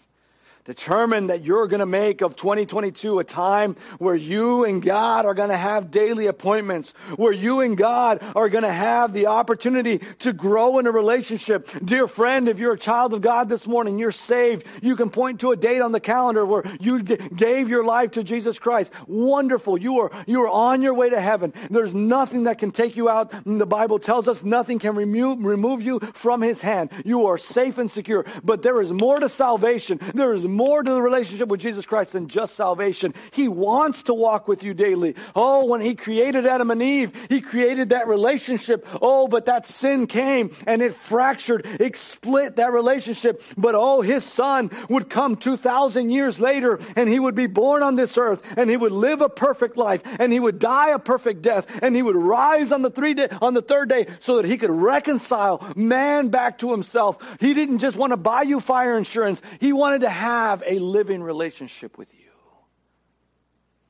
Determine 0.66 1.28
that 1.28 1.44
you're 1.44 1.68
going 1.68 1.80
to 1.80 1.86
make 1.86 2.22
of 2.22 2.34
2022 2.34 3.20
a 3.20 3.24
time 3.24 3.76
where 3.98 4.16
you 4.16 4.64
and 4.64 4.82
God 4.82 5.24
are 5.24 5.34
going 5.34 5.50
to 5.50 5.56
have 5.56 5.92
daily 5.92 6.26
appointments, 6.26 6.92
where 7.14 7.32
you 7.32 7.60
and 7.60 7.76
God 7.76 8.18
are 8.34 8.48
going 8.48 8.64
to 8.64 8.72
have 8.72 9.12
the 9.12 9.26
opportunity 9.26 9.98
to 10.20 10.32
grow 10.32 10.78
in 10.80 10.88
a 10.88 10.90
relationship. 10.90 11.68
Dear 11.84 12.08
friend, 12.08 12.48
if 12.48 12.58
you're 12.58 12.72
a 12.72 12.78
child 12.78 13.14
of 13.14 13.20
God 13.20 13.48
this 13.48 13.66
morning, 13.66 13.96
you're 13.96 14.10
saved, 14.10 14.66
you 14.82 14.96
can 14.96 15.08
point 15.08 15.40
to 15.40 15.52
a 15.52 15.56
date 15.56 15.80
on 15.80 15.92
the 15.92 16.00
calendar 16.00 16.44
where 16.44 16.64
you 16.80 17.00
g- 17.00 17.16
gave 17.36 17.68
your 17.68 17.84
life 17.84 18.12
to 18.12 18.24
Jesus 18.24 18.58
Christ. 18.58 18.92
Wonderful. 19.06 19.78
You 19.78 20.00
are, 20.00 20.24
you 20.26 20.42
are 20.42 20.48
on 20.48 20.82
your 20.82 20.94
way 20.94 21.10
to 21.10 21.20
heaven. 21.20 21.54
There's 21.70 21.94
nothing 21.94 22.44
that 22.44 22.58
can 22.58 22.72
take 22.72 22.96
you 22.96 23.08
out. 23.08 23.32
The 23.44 23.66
Bible 23.66 24.00
tells 24.00 24.26
us 24.26 24.42
nothing 24.42 24.80
can 24.80 24.96
remove, 24.96 25.44
remove 25.44 25.80
you 25.80 26.00
from 26.14 26.42
his 26.42 26.60
hand. 26.60 26.90
You 27.04 27.26
are 27.26 27.38
safe 27.38 27.78
and 27.78 27.88
secure. 27.88 28.24
But 28.42 28.62
there 28.62 28.80
is 28.80 28.92
more 28.92 29.20
to 29.20 29.28
salvation. 29.28 30.00
There 30.12 30.32
is 30.32 30.44
more 30.56 30.82
to 30.82 30.92
the 30.92 31.02
relationship 31.02 31.48
with 31.48 31.60
Jesus 31.60 31.84
Christ 31.84 32.12
than 32.12 32.28
just 32.28 32.56
salvation. 32.56 33.14
He 33.30 33.46
wants 33.46 34.04
to 34.04 34.14
walk 34.14 34.48
with 34.48 34.64
you 34.64 34.74
daily. 34.74 35.14
Oh, 35.34 35.66
when 35.66 35.80
He 35.80 35.94
created 35.94 36.46
Adam 36.46 36.70
and 36.70 36.82
Eve, 36.82 37.12
He 37.28 37.40
created 37.40 37.90
that 37.90 38.08
relationship. 38.08 38.86
Oh, 39.02 39.28
but 39.28 39.44
that 39.46 39.66
sin 39.66 40.06
came 40.06 40.50
and 40.66 40.82
it 40.82 40.94
fractured, 40.94 41.66
it 41.66 41.96
split 41.96 42.56
that 42.56 42.72
relationship. 42.72 43.42
But 43.56 43.74
oh, 43.74 44.00
His 44.00 44.24
Son 44.24 44.70
would 44.88 45.10
come 45.10 45.36
2,000 45.36 46.10
years 46.10 46.40
later 46.40 46.80
and 46.96 47.08
He 47.08 47.20
would 47.20 47.34
be 47.34 47.46
born 47.46 47.82
on 47.82 47.96
this 47.96 48.16
earth 48.16 48.42
and 48.56 48.70
He 48.70 48.76
would 48.76 48.92
live 48.92 49.20
a 49.20 49.28
perfect 49.28 49.76
life 49.76 50.02
and 50.18 50.32
He 50.32 50.40
would 50.40 50.58
die 50.58 50.88
a 50.88 50.98
perfect 50.98 51.42
death 51.42 51.66
and 51.82 51.94
He 51.94 52.02
would 52.02 52.16
rise 52.16 52.72
on 52.72 52.82
the, 52.82 52.90
three 52.90 53.14
day, 53.14 53.28
on 53.42 53.54
the 53.54 53.62
third 53.62 53.90
day 53.90 54.06
so 54.20 54.36
that 54.36 54.46
He 54.46 54.56
could 54.56 54.70
reconcile 54.70 55.62
man 55.76 56.28
back 56.28 56.58
to 56.58 56.70
Himself. 56.70 57.18
He 57.40 57.52
didn't 57.52 57.78
just 57.78 57.96
want 57.96 58.12
to 58.12 58.16
buy 58.16 58.42
you 58.42 58.60
fire 58.60 58.96
insurance, 58.96 59.42
He 59.60 59.72
wanted 59.72 60.00
to 60.00 60.08
have 60.08 60.45
have 60.48 60.62
a 60.66 60.78
living 60.78 61.22
relationship 61.22 61.98
with 61.98 62.12
you. 62.14 62.30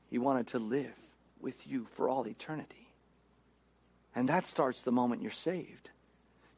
He 0.09 0.17
wanted 0.17 0.47
to 0.47 0.59
live 0.59 0.95
with 1.39 1.67
you 1.67 1.87
for 1.95 2.09
all 2.09 2.27
eternity. 2.27 2.89
And 4.15 4.29
that 4.29 4.47
starts 4.47 4.81
the 4.81 4.91
moment 4.91 5.21
you're 5.21 5.31
saved. 5.31 5.89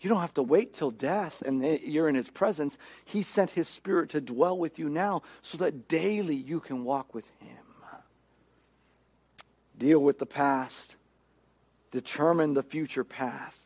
You 0.02 0.10
don't 0.10 0.22
have 0.22 0.34
to 0.36 0.44
wait 0.44 0.74
till 0.74 0.92
death 0.92 1.42
and 1.46 1.62
you're 1.84 2.08
in 2.08 2.16
his 2.16 2.30
presence. 2.30 2.78
He 3.04 3.22
sent 3.24 3.52
his 3.52 3.68
spirit 3.68 4.12
to 4.12 4.22
dwell 4.22 4.58
with 4.58 4.80
you 4.80 4.88
now 4.88 5.24
so 5.42 5.58
that 5.58 5.90
daily 5.90 6.36
you 6.36 6.62
can 6.62 6.86
walk 6.86 7.14
with 7.14 7.30
him. 7.40 7.58
Deal 9.78 10.00
with 10.00 10.20
the 10.20 10.26
past. 10.26 10.96
Determine 11.92 12.54
the 12.54 12.64
future 12.64 13.04
path. 13.04 13.58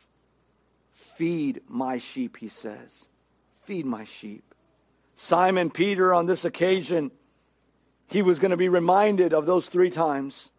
Feed 1.18 1.62
my 1.68 1.98
sheep, 1.98 2.38
he 2.38 2.50
says. 2.50 3.08
Feed 3.64 3.86
my 3.86 4.06
sheep. 4.06 4.53
Simon 5.24 5.70
Peter, 5.70 6.14
on 6.14 6.26
this 6.26 6.44
occasion, 6.44 7.10
he 8.08 8.22
was 8.22 8.40
going 8.40 8.52
to 8.52 8.58
be 8.58 8.68
reminded 8.68 9.34
of 9.34 9.46
those 9.46 9.70
three 9.70 9.90
times. 9.90 10.52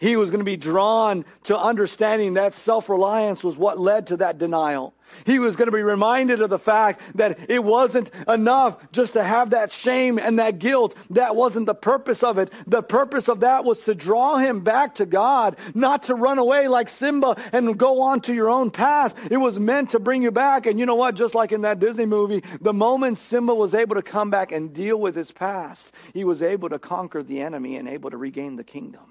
He 0.00 0.16
was 0.16 0.30
going 0.30 0.40
to 0.40 0.44
be 0.44 0.56
drawn 0.56 1.24
to 1.44 1.58
understanding 1.58 2.34
that 2.34 2.54
self 2.54 2.88
reliance 2.88 3.42
was 3.44 3.56
what 3.56 3.78
led 3.78 4.08
to 4.08 4.18
that 4.18 4.38
denial. 4.38 4.94
He 5.24 5.38
was 5.38 5.56
going 5.56 5.66
to 5.66 5.76
be 5.76 5.82
reminded 5.82 6.40
of 6.40 6.50
the 6.50 6.58
fact 6.58 7.00
that 7.16 7.38
it 7.48 7.62
wasn't 7.62 8.10
enough 8.28 8.76
just 8.92 9.14
to 9.14 9.22
have 9.22 9.50
that 9.50 9.72
shame 9.72 10.18
and 10.18 10.38
that 10.38 10.58
guilt. 10.58 10.96
That 11.10 11.36
wasn't 11.36 11.66
the 11.66 11.74
purpose 11.74 12.22
of 12.22 12.38
it. 12.38 12.52
The 12.66 12.82
purpose 12.82 13.28
of 13.28 13.40
that 13.40 13.64
was 13.64 13.84
to 13.84 13.94
draw 13.94 14.36
him 14.38 14.60
back 14.60 14.96
to 14.96 15.06
God, 15.06 15.56
not 15.74 16.04
to 16.04 16.14
run 16.14 16.38
away 16.38 16.68
like 16.68 16.88
Simba 16.88 17.36
and 17.52 17.78
go 17.78 18.00
on 18.00 18.20
to 18.22 18.34
your 18.34 18.50
own 18.50 18.70
path. 18.70 19.30
It 19.30 19.36
was 19.36 19.58
meant 19.58 19.90
to 19.90 19.98
bring 19.98 20.22
you 20.22 20.30
back. 20.30 20.66
And 20.66 20.78
you 20.78 20.86
know 20.86 20.96
what? 20.96 21.14
Just 21.14 21.34
like 21.34 21.52
in 21.52 21.62
that 21.62 21.78
Disney 21.78 22.06
movie, 22.06 22.42
the 22.60 22.72
moment 22.72 23.18
Simba 23.18 23.54
was 23.54 23.74
able 23.74 23.96
to 23.96 24.02
come 24.02 24.30
back 24.30 24.52
and 24.52 24.72
deal 24.72 24.98
with 24.98 25.14
his 25.14 25.30
past, 25.30 25.92
he 26.12 26.24
was 26.24 26.42
able 26.42 26.68
to 26.70 26.78
conquer 26.78 27.22
the 27.22 27.40
enemy 27.40 27.76
and 27.76 27.88
able 27.88 28.10
to 28.10 28.16
regain 28.16 28.56
the 28.56 28.64
kingdom. 28.64 29.02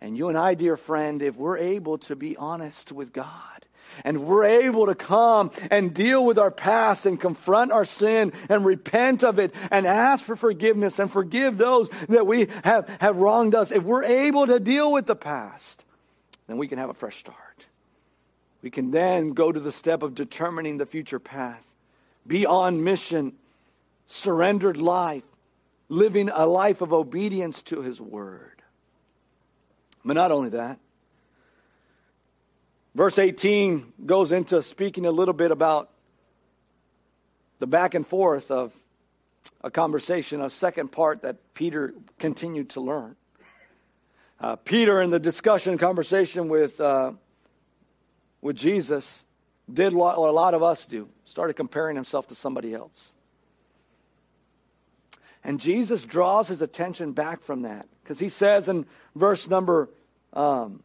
And 0.00 0.16
you 0.16 0.28
and 0.28 0.38
I, 0.38 0.54
dear 0.54 0.76
friend, 0.76 1.22
if 1.22 1.36
we're 1.36 1.58
able 1.58 1.98
to 1.98 2.16
be 2.16 2.36
honest 2.36 2.92
with 2.92 3.12
God, 3.12 3.58
and 4.04 4.24
we're 4.24 4.44
able 4.44 4.86
to 4.86 4.94
come 4.94 5.50
and 5.70 5.94
deal 5.94 6.24
with 6.24 6.38
our 6.38 6.50
past 6.50 7.06
and 7.06 7.20
confront 7.20 7.72
our 7.72 7.84
sin 7.84 8.32
and 8.48 8.64
repent 8.64 9.24
of 9.24 9.38
it 9.38 9.54
and 9.70 9.86
ask 9.86 10.24
for 10.24 10.36
forgiveness 10.36 10.98
and 10.98 11.10
forgive 11.10 11.58
those 11.58 11.88
that 12.08 12.26
we 12.26 12.48
have, 12.64 12.88
have 13.00 13.16
wronged 13.16 13.54
us, 13.54 13.72
if 13.72 13.82
we're 13.82 14.04
able 14.04 14.46
to 14.46 14.60
deal 14.60 14.92
with 14.92 15.06
the 15.06 15.16
past, 15.16 15.84
then 16.46 16.58
we 16.58 16.68
can 16.68 16.78
have 16.78 16.90
a 16.90 16.94
fresh 16.94 17.18
start. 17.18 17.36
We 18.62 18.70
can 18.70 18.90
then 18.90 19.30
go 19.30 19.52
to 19.52 19.60
the 19.60 19.72
step 19.72 20.02
of 20.02 20.14
determining 20.14 20.78
the 20.78 20.86
future 20.86 21.20
path, 21.20 21.62
be 22.26 22.44
on 22.44 22.84
mission, 22.84 23.32
surrendered 24.06 24.76
life, 24.76 25.22
living 25.88 26.28
a 26.28 26.46
life 26.46 26.80
of 26.80 26.92
obedience 26.92 27.62
to 27.62 27.82
His 27.82 28.00
Word. 28.00 28.57
But 30.04 30.14
not 30.14 30.32
only 30.32 30.50
that, 30.50 30.78
Verse 32.98 33.16
18 33.16 33.92
goes 34.06 34.32
into 34.32 34.60
speaking 34.60 35.06
a 35.06 35.12
little 35.12 35.32
bit 35.32 35.52
about 35.52 35.88
the 37.60 37.66
back 37.68 37.94
and 37.94 38.04
forth 38.04 38.50
of 38.50 38.72
a 39.62 39.70
conversation, 39.70 40.40
a 40.40 40.50
second 40.50 40.90
part 40.90 41.22
that 41.22 41.36
Peter 41.54 41.94
continued 42.18 42.70
to 42.70 42.80
learn. 42.80 43.14
Uh, 44.40 44.56
Peter, 44.56 45.00
in 45.00 45.10
the 45.10 45.20
discussion 45.20 45.78
conversation 45.78 46.48
with, 46.48 46.80
uh, 46.80 47.12
with 48.40 48.56
Jesus, 48.56 49.24
did 49.72 49.92
what 49.92 50.18
a 50.18 50.20
lot 50.20 50.54
of 50.54 50.64
us 50.64 50.84
do 50.84 51.08
started 51.24 51.54
comparing 51.54 51.94
himself 51.94 52.26
to 52.26 52.34
somebody 52.34 52.74
else. 52.74 53.14
And 55.44 55.60
Jesus 55.60 56.02
draws 56.02 56.48
his 56.48 56.62
attention 56.62 57.12
back 57.12 57.42
from 57.42 57.62
that 57.62 57.86
because 58.02 58.18
he 58.18 58.28
says 58.28 58.68
in 58.68 58.86
verse 59.18 59.48
number 59.48 59.88
um, 60.32 60.82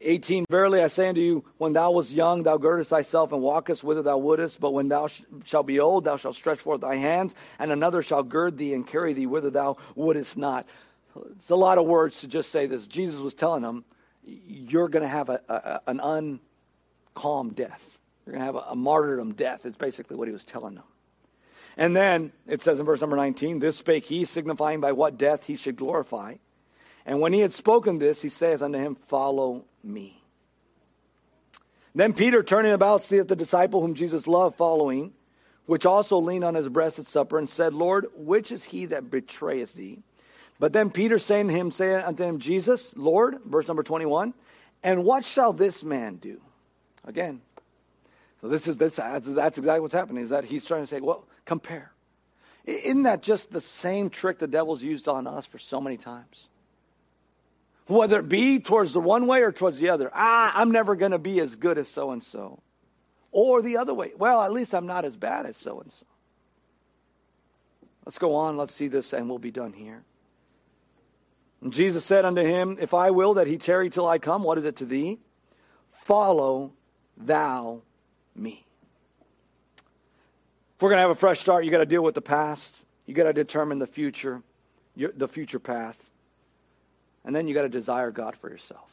18 0.00 0.44
Verily 0.50 0.82
I 0.82 0.88
say 0.88 1.08
unto 1.08 1.20
you, 1.20 1.44
when 1.58 1.72
thou 1.72 1.90
wast 1.92 2.12
young, 2.12 2.42
thou 2.42 2.58
girdest 2.58 2.90
thyself 2.90 3.32
and 3.32 3.40
walkest 3.40 3.82
whither 3.82 4.02
thou 4.02 4.18
wouldest. 4.18 4.60
But 4.60 4.72
when 4.72 4.88
thou 4.88 5.06
sh- 5.06 5.22
shalt 5.44 5.66
be 5.66 5.80
old, 5.80 6.04
thou 6.04 6.16
shalt 6.16 6.34
stretch 6.34 6.60
forth 6.60 6.82
thy 6.82 6.96
hands, 6.96 7.34
and 7.58 7.72
another 7.72 8.02
shall 8.02 8.22
gird 8.22 8.58
thee 8.58 8.74
and 8.74 8.86
carry 8.86 9.14
thee 9.14 9.26
whither 9.26 9.50
thou 9.50 9.78
wouldest 9.94 10.36
not. 10.36 10.66
It's 11.32 11.48
a 11.48 11.56
lot 11.56 11.78
of 11.78 11.86
words 11.86 12.20
to 12.20 12.28
just 12.28 12.50
say 12.50 12.66
this. 12.66 12.86
Jesus 12.86 13.20
was 13.20 13.32
telling 13.32 13.62
them, 13.62 13.84
You're 14.24 14.88
going 14.88 15.02
to 15.02 15.08
have 15.08 15.30
a, 15.30 15.40
a, 15.48 15.80
an 15.90 16.00
uncalm 16.00 17.54
death. 17.54 17.98
You're 18.26 18.34
going 18.34 18.46
to 18.46 18.46
have 18.46 18.56
a, 18.56 18.70
a 18.72 18.76
martyrdom 18.76 19.32
death. 19.32 19.64
It's 19.64 19.78
basically 19.78 20.16
what 20.16 20.28
he 20.28 20.32
was 20.32 20.44
telling 20.44 20.74
them. 20.74 20.84
And 21.78 21.96
then 21.96 22.32
it 22.46 22.62
says 22.62 22.80
in 22.80 22.86
verse 22.86 23.00
number 23.00 23.16
19, 23.16 23.60
This 23.60 23.78
spake 23.78 24.04
he, 24.04 24.26
signifying 24.26 24.80
by 24.80 24.92
what 24.92 25.16
death 25.16 25.44
he 25.44 25.56
should 25.56 25.76
glorify. 25.76 26.34
And 27.06 27.20
when 27.20 27.32
he 27.32 27.40
had 27.40 27.52
spoken 27.52 27.98
this, 27.98 28.20
he 28.20 28.28
saith 28.28 28.60
unto 28.60 28.78
him, 28.78 28.96
Follow 29.06 29.64
me. 29.82 30.20
Then 31.94 32.12
Peter, 32.12 32.42
turning 32.42 32.72
about, 32.72 33.02
seeth 33.02 33.28
the 33.28 33.36
disciple 33.36 33.80
whom 33.80 33.94
Jesus 33.94 34.26
loved 34.26 34.56
following, 34.56 35.14
which 35.64 35.86
also 35.86 36.18
leaned 36.18 36.44
on 36.44 36.54
his 36.54 36.68
breast 36.68 36.98
at 36.98 37.06
supper, 37.06 37.38
and 37.38 37.48
said, 37.48 37.72
Lord, 37.72 38.08
which 38.16 38.52
is 38.52 38.64
he 38.64 38.86
that 38.86 39.10
betrayeth 39.10 39.72
thee? 39.72 40.02
But 40.58 40.72
then 40.72 40.90
Peter 40.90 41.18
saying 41.18 41.48
to 41.48 41.54
him, 41.54 41.70
saying 41.70 42.02
unto 42.02 42.24
him, 42.24 42.38
Jesus, 42.38 42.92
Lord, 42.96 43.38
verse 43.46 43.68
number 43.68 43.82
21, 43.82 44.34
and 44.82 45.04
what 45.04 45.24
shall 45.24 45.52
this 45.52 45.84
man 45.84 46.16
do? 46.16 46.40
Again. 47.04 47.40
So 48.40 48.48
this 48.48 48.68
is 48.68 48.76
this 48.76 48.96
that's, 48.96 49.26
that's 49.26 49.58
exactly 49.58 49.80
what's 49.80 49.94
happening, 49.94 50.22
is 50.22 50.30
that 50.30 50.44
he's 50.44 50.64
trying 50.66 50.82
to 50.82 50.86
say, 50.86 51.00
well, 51.00 51.24
compare. 51.44 51.92
Isn't 52.64 53.04
that 53.04 53.22
just 53.22 53.52
the 53.52 53.60
same 53.60 54.10
trick 54.10 54.38
the 54.38 54.48
devil's 54.48 54.82
used 54.82 55.08
on 55.08 55.26
us 55.26 55.46
for 55.46 55.58
so 55.58 55.80
many 55.80 55.96
times? 55.96 56.48
Whether 57.86 58.20
it 58.20 58.28
be 58.28 58.58
towards 58.58 58.92
the 58.92 59.00
one 59.00 59.26
way 59.26 59.42
or 59.42 59.52
towards 59.52 59.78
the 59.78 59.90
other. 59.90 60.10
Ah, 60.12 60.52
I'm 60.54 60.72
never 60.72 60.96
going 60.96 61.12
to 61.12 61.18
be 61.18 61.40
as 61.40 61.54
good 61.54 61.78
as 61.78 61.88
so 61.88 62.10
and 62.10 62.22
so. 62.22 62.60
Or 63.30 63.62
the 63.62 63.76
other 63.76 63.94
way. 63.94 64.12
Well, 64.16 64.42
at 64.42 64.52
least 64.52 64.74
I'm 64.74 64.86
not 64.86 65.04
as 65.04 65.16
bad 65.16 65.46
as 65.46 65.56
so 65.56 65.80
and 65.80 65.92
so. 65.92 66.06
Let's 68.04 68.18
go 68.18 68.34
on. 68.34 68.56
Let's 68.56 68.74
see 68.74 68.88
this, 68.88 69.12
and 69.12 69.28
we'll 69.28 69.38
be 69.38 69.50
done 69.50 69.72
here. 69.72 70.02
And 71.60 71.72
Jesus 71.72 72.04
said 72.04 72.24
unto 72.24 72.42
him, 72.42 72.78
If 72.80 72.94
I 72.94 73.10
will 73.10 73.34
that 73.34 73.46
he 73.46 73.56
tarry 73.56 73.90
till 73.90 74.06
I 74.06 74.18
come, 74.18 74.42
what 74.42 74.58
is 74.58 74.64
it 74.64 74.76
to 74.76 74.84
thee? 74.84 75.18
Follow 75.92 76.72
thou 77.16 77.82
me. 78.34 78.64
If 80.76 80.82
we're 80.82 80.90
going 80.90 80.98
to 80.98 81.02
have 81.02 81.10
a 81.10 81.14
fresh 81.14 81.40
start, 81.40 81.64
you 81.64 81.70
got 81.70 81.78
to 81.78 81.86
deal 81.86 82.02
with 82.02 82.14
the 82.14 82.22
past. 82.22 82.84
You 83.06 83.14
got 83.14 83.24
to 83.24 83.32
determine 83.32 83.78
the 83.78 83.86
future, 83.86 84.42
your, 84.94 85.10
the 85.12 85.26
future 85.26 85.58
path. 85.58 86.05
And 87.26 87.34
then 87.34 87.48
you 87.48 87.54
got 87.54 87.62
to 87.62 87.68
desire 87.68 88.10
God 88.12 88.36
for 88.36 88.48
yourself. 88.48 88.88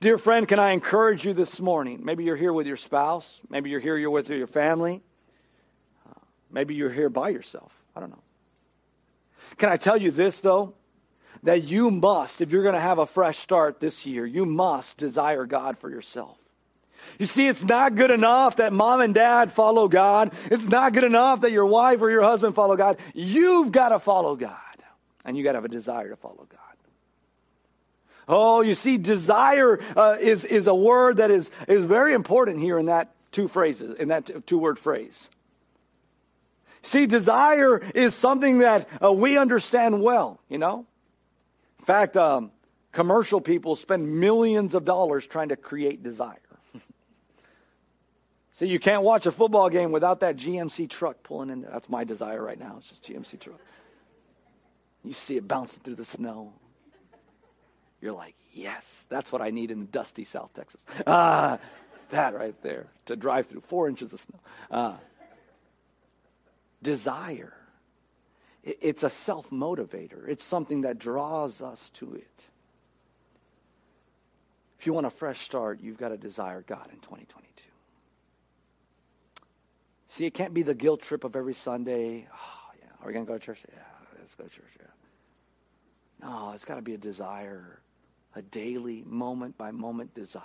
Dear 0.00 0.16
friend, 0.16 0.48
can 0.48 0.58
I 0.58 0.70
encourage 0.70 1.26
you 1.26 1.34
this 1.34 1.60
morning? 1.60 2.00
Maybe 2.02 2.24
you're 2.24 2.36
here 2.36 2.54
with 2.54 2.66
your 2.66 2.78
spouse. 2.78 3.40
Maybe 3.50 3.68
you're 3.68 3.80
here 3.80 3.98
you're 3.98 4.10
with 4.10 4.30
your 4.30 4.46
family. 4.46 5.02
Uh, 6.08 6.18
maybe 6.50 6.74
you're 6.74 6.90
here 6.90 7.10
by 7.10 7.28
yourself. 7.28 7.70
I 7.94 8.00
don't 8.00 8.08
know. 8.08 8.22
Can 9.58 9.68
I 9.68 9.76
tell 9.76 9.98
you 9.98 10.10
this, 10.10 10.40
though? 10.40 10.72
That 11.42 11.64
you 11.64 11.90
must, 11.90 12.40
if 12.40 12.50
you're 12.50 12.62
going 12.62 12.74
to 12.74 12.80
have 12.80 12.98
a 12.98 13.06
fresh 13.06 13.38
start 13.38 13.78
this 13.78 14.06
year, 14.06 14.24
you 14.24 14.46
must 14.46 14.96
desire 14.96 15.44
God 15.44 15.78
for 15.78 15.90
yourself. 15.90 16.38
You 17.18 17.26
see, 17.26 17.46
it's 17.46 17.64
not 17.64 17.94
good 17.94 18.10
enough 18.10 18.56
that 18.56 18.72
mom 18.72 19.02
and 19.02 19.12
dad 19.14 19.52
follow 19.52 19.88
God. 19.88 20.32
It's 20.50 20.66
not 20.66 20.94
good 20.94 21.04
enough 21.04 21.42
that 21.42 21.52
your 21.52 21.66
wife 21.66 22.00
or 22.00 22.10
your 22.10 22.22
husband 22.22 22.54
follow 22.54 22.76
God. 22.76 22.98
You've 23.12 23.72
got 23.72 23.90
to 23.90 23.98
follow 23.98 24.36
God. 24.36 24.56
And 25.24 25.36
you 25.36 25.44
got 25.44 25.52
to 25.52 25.58
have 25.58 25.64
a 25.64 25.68
desire 25.68 26.08
to 26.08 26.16
follow 26.16 26.46
God. 26.48 26.58
Oh, 28.28 28.60
you 28.60 28.76
see, 28.76 28.96
desire 28.96 29.80
uh, 29.96 30.16
is, 30.20 30.44
is 30.44 30.68
a 30.68 30.74
word 30.74 31.16
that 31.16 31.32
is, 31.32 31.50
is 31.66 31.84
very 31.84 32.14
important 32.14 32.60
here 32.60 32.78
in 32.78 32.86
that 32.86 33.12
two 33.32 33.48
phrases, 33.48 33.96
in 33.98 34.08
that 34.08 34.46
two 34.46 34.58
word 34.58 34.78
phrase. 34.78 35.28
See, 36.82 37.06
desire 37.06 37.78
is 37.94 38.14
something 38.14 38.60
that 38.60 38.88
uh, 39.02 39.12
we 39.12 39.36
understand 39.36 40.00
well, 40.00 40.40
you 40.48 40.58
know? 40.58 40.86
In 41.80 41.84
fact, 41.84 42.16
um, 42.16 42.52
commercial 42.92 43.40
people 43.40 43.74
spend 43.74 44.20
millions 44.20 44.74
of 44.74 44.84
dollars 44.84 45.26
trying 45.26 45.48
to 45.48 45.56
create 45.56 46.02
desire. 46.02 46.36
See, 48.54 48.66
you 48.66 48.78
can't 48.78 49.02
watch 49.02 49.26
a 49.26 49.32
football 49.32 49.68
game 49.68 49.92
without 49.92 50.20
that 50.20 50.36
GMC 50.36 50.88
truck 50.88 51.22
pulling 51.22 51.50
in 51.50 51.62
there. 51.62 51.70
That's 51.72 51.88
my 51.88 52.04
desire 52.04 52.42
right 52.42 52.58
now. 52.58 52.76
It's 52.78 52.88
just 52.88 53.02
GMC 53.02 53.40
truck. 53.40 53.60
You 55.04 55.12
see 55.12 55.36
it 55.36 55.48
bouncing 55.48 55.80
through 55.82 55.96
the 55.96 56.04
snow. 56.04 56.52
You're 58.00 58.12
like, 58.12 58.34
yes, 58.52 58.94
that's 59.08 59.30
what 59.32 59.42
I 59.42 59.50
need 59.50 59.70
in 59.70 59.80
the 59.80 59.86
dusty 59.86 60.24
South 60.24 60.52
Texas. 60.54 60.84
Ah, 61.06 61.58
that 62.10 62.34
right 62.34 62.60
there 62.62 62.86
to 63.06 63.16
drive 63.16 63.46
through 63.46 63.62
four 63.62 63.88
inches 63.88 64.12
of 64.12 64.20
snow. 64.20 64.40
Ah 64.70 64.98
desire. 66.82 67.54
It's 68.62 69.02
a 69.02 69.10
self 69.10 69.48
motivator, 69.50 70.28
it's 70.28 70.44
something 70.44 70.82
that 70.82 70.98
draws 70.98 71.62
us 71.62 71.90
to 71.94 72.14
it. 72.14 72.44
If 74.78 74.86
you 74.86 74.92
want 74.92 75.06
a 75.06 75.10
fresh 75.10 75.40
start, 75.40 75.80
you've 75.80 75.98
got 75.98 76.08
to 76.08 76.16
desire 76.16 76.62
God 76.66 76.88
in 76.90 77.00
2022. 77.00 77.64
See, 80.08 80.26
it 80.26 80.34
can't 80.34 80.54
be 80.54 80.62
the 80.62 80.74
guilt 80.74 81.02
trip 81.02 81.24
of 81.24 81.36
every 81.36 81.52
Sunday. 81.54 82.26
Oh, 82.32 82.72
yeah. 82.80 82.88
Are 83.00 83.06
we 83.06 83.12
going 83.12 83.26
to 83.26 83.32
go 83.32 83.38
to 83.38 83.44
church? 83.44 83.60
Yeah, 83.70 83.78
go 84.40 84.48
to 84.48 84.54
church. 84.54 84.72
Yeah. 84.78 86.26
No, 86.28 86.52
it's 86.52 86.64
got 86.64 86.76
to 86.76 86.82
be 86.82 86.94
a 86.94 86.98
desire, 86.98 87.80
a 88.34 88.42
daily, 88.42 89.02
moment 89.06 89.56
by 89.56 89.70
moment 89.70 90.14
desire 90.14 90.44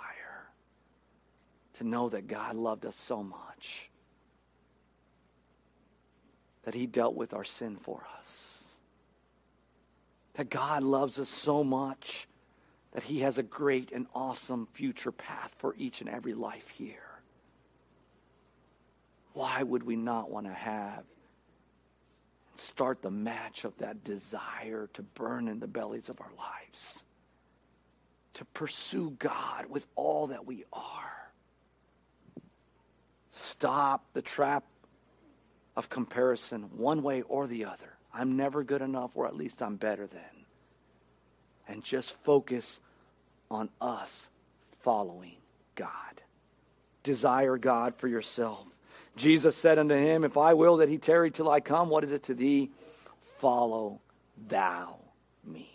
to 1.74 1.84
know 1.84 2.08
that 2.08 2.26
God 2.26 2.56
loved 2.56 2.86
us 2.86 2.96
so 2.96 3.22
much 3.22 3.90
that 6.64 6.74
he 6.74 6.86
dealt 6.86 7.14
with 7.14 7.34
our 7.34 7.44
sin 7.44 7.76
for 7.76 8.04
us. 8.18 8.64
That 10.34 10.50
God 10.50 10.82
loves 10.82 11.18
us 11.18 11.28
so 11.28 11.62
much 11.62 12.26
that 12.92 13.02
he 13.02 13.20
has 13.20 13.38
a 13.38 13.42
great 13.42 13.92
and 13.92 14.06
awesome 14.14 14.66
future 14.72 15.12
path 15.12 15.54
for 15.58 15.74
each 15.76 16.00
and 16.00 16.08
every 16.08 16.34
life 16.34 16.68
here. 16.70 16.98
Why 19.34 19.62
would 19.62 19.82
we 19.82 19.96
not 19.96 20.30
want 20.30 20.46
to 20.46 20.52
have 20.52 21.04
start 22.58 23.02
the 23.02 23.10
match 23.10 23.64
of 23.64 23.76
that 23.78 24.04
desire 24.04 24.88
to 24.94 25.02
burn 25.02 25.48
in 25.48 25.60
the 25.60 25.66
bellies 25.66 26.08
of 26.08 26.20
our 26.20 26.32
lives? 26.36 27.04
To 28.34 28.44
pursue 28.46 29.10
God 29.18 29.66
with 29.68 29.86
all 29.96 30.28
that 30.28 30.46
we 30.46 30.64
are. 30.72 31.30
Stop 33.32 34.04
the 34.12 34.22
trap 34.22 34.64
of 35.76 35.90
comparison 35.90 36.62
one 36.76 37.02
way 37.02 37.22
or 37.22 37.46
the 37.46 37.64
other. 37.66 37.96
I'm 38.12 38.36
never 38.36 38.64
good 38.64 38.82
enough, 38.82 39.12
or 39.14 39.26
at 39.26 39.36
least 39.36 39.62
I'm 39.62 39.76
better 39.76 40.06
than. 40.06 40.20
And 41.68 41.84
just 41.84 42.22
focus 42.24 42.80
on 43.50 43.68
us 43.80 44.28
following 44.80 45.36
God. 45.74 45.90
Desire 47.02 47.58
God 47.58 47.94
for 47.96 48.08
yourself. 48.08 48.64
Jesus 49.16 49.56
said 49.56 49.78
unto 49.78 49.94
him, 49.94 50.24
If 50.24 50.36
I 50.36 50.54
will 50.54 50.78
that 50.78 50.88
he 50.88 50.98
tarry 50.98 51.30
till 51.30 51.50
I 51.50 51.60
come, 51.60 51.88
what 51.88 52.04
is 52.04 52.12
it 52.12 52.24
to 52.24 52.34
thee? 52.34 52.70
Follow 53.38 54.00
thou 54.48 54.98
me. 55.44 55.70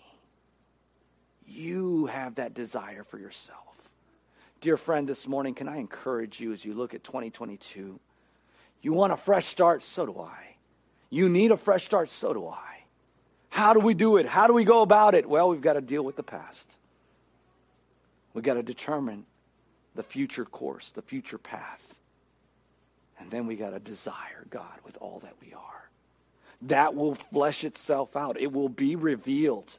You 1.47 2.05
have 2.05 2.35
that 2.35 2.53
desire 2.53 3.03
for 3.03 3.17
yourself. 3.19 3.57
Dear 4.61 4.77
friend, 4.77 5.09
this 5.09 5.27
morning, 5.27 5.55
can 5.55 5.67
I 5.67 5.77
encourage 5.77 6.39
you 6.39 6.53
as 6.53 6.63
you 6.63 6.75
look 6.75 6.93
at 6.93 7.03
2022? 7.03 7.99
You 8.83 8.93
want 8.93 9.11
a 9.11 9.17
fresh 9.17 9.47
start? 9.47 9.81
So 9.81 10.05
do 10.05 10.19
I. 10.19 10.55
You 11.09 11.27
need 11.27 11.51
a 11.51 11.57
fresh 11.57 11.85
start? 11.85 12.11
So 12.11 12.33
do 12.33 12.47
I. 12.47 12.83
How 13.49 13.73
do 13.73 13.79
we 13.79 13.95
do 13.95 14.17
it? 14.17 14.27
How 14.27 14.47
do 14.47 14.53
we 14.53 14.63
go 14.63 14.81
about 14.81 15.15
it? 15.15 15.27
Well, 15.27 15.49
we've 15.49 15.61
got 15.61 15.73
to 15.73 15.81
deal 15.81 16.03
with 16.03 16.15
the 16.15 16.23
past. 16.23 16.77
We've 18.33 18.43
got 18.43 18.53
to 18.53 18.63
determine 18.63 19.25
the 19.95 20.03
future 20.03 20.45
course, 20.45 20.91
the 20.91 21.01
future 21.01 21.37
path. 21.37 21.90
And 23.21 23.29
then 23.29 23.45
we 23.45 23.55
got 23.55 23.69
to 23.69 23.79
desire 23.79 24.45
God 24.49 24.79
with 24.83 24.97
all 24.99 25.19
that 25.23 25.35
we 25.41 25.53
are. 25.53 25.89
That 26.63 26.95
will 26.95 27.15
flesh 27.15 27.63
itself 27.63 28.15
out, 28.15 28.39
it 28.39 28.51
will 28.51 28.69
be 28.69 28.95
revealed. 28.95 29.77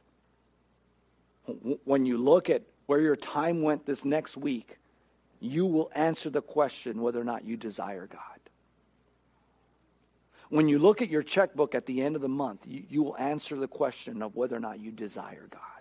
When 1.83 2.05
you 2.05 2.17
look 2.17 2.49
at 2.49 2.63
where 2.85 3.01
your 3.01 3.17
time 3.17 3.61
went 3.61 3.85
this 3.85 4.05
next 4.05 4.37
week, 4.37 4.77
you 5.41 5.65
will 5.65 5.91
answer 5.93 6.29
the 6.29 6.41
question 6.41 7.01
whether 7.01 7.19
or 7.19 7.25
not 7.25 7.43
you 7.43 7.57
desire 7.57 8.07
God. 8.07 8.19
When 10.49 10.69
you 10.69 10.79
look 10.79 11.01
at 11.01 11.09
your 11.09 11.23
checkbook 11.23 11.75
at 11.75 11.85
the 11.85 12.01
end 12.01 12.15
of 12.15 12.21
the 12.21 12.29
month, 12.29 12.61
you, 12.65 12.83
you 12.89 13.03
will 13.03 13.17
answer 13.17 13.57
the 13.57 13.67
question 13.67 14.21
of 14.21 14.35
whether 14.35 14.55
or 14.55 14.61
not 14.61 14.79
you 14.79 14.91
desire 14.91 15.47
God. 15.49 15.72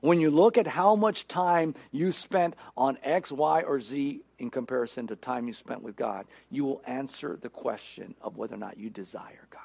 When 0.00 0.20
you 0.20 0.30
look 0.30 0.56
at 0.56 0.66
how 0.66 0.96
much 0.96 1.28
time 1.28 1.74
you 1.92 2.12
spent 2.12 2.54
on 2.76 2.98
X, 3.02 3.30
Y, 3.30 3.62
or 3.62 3.80
Z 3.80 4.22
in 4.38 4.50
comparison 4.50 5.06
to 5.08 5.16
time 5.16 5.46
you 5.46 5.52
spent 5.52 5.82
with 5.82 5.96
God, 5.96 6.26
you 6.50 6.64
will 6.64 6.82
answer 6.86 7.38
the 7.40 7.50
question 7.50 8.14
of 8.22 8.36
whether 8.36 8.54
or 8.54 8.58
not 8.58 8.78
you 8.78 8.88
desire 8.88 9.46
God. 9.50 9.60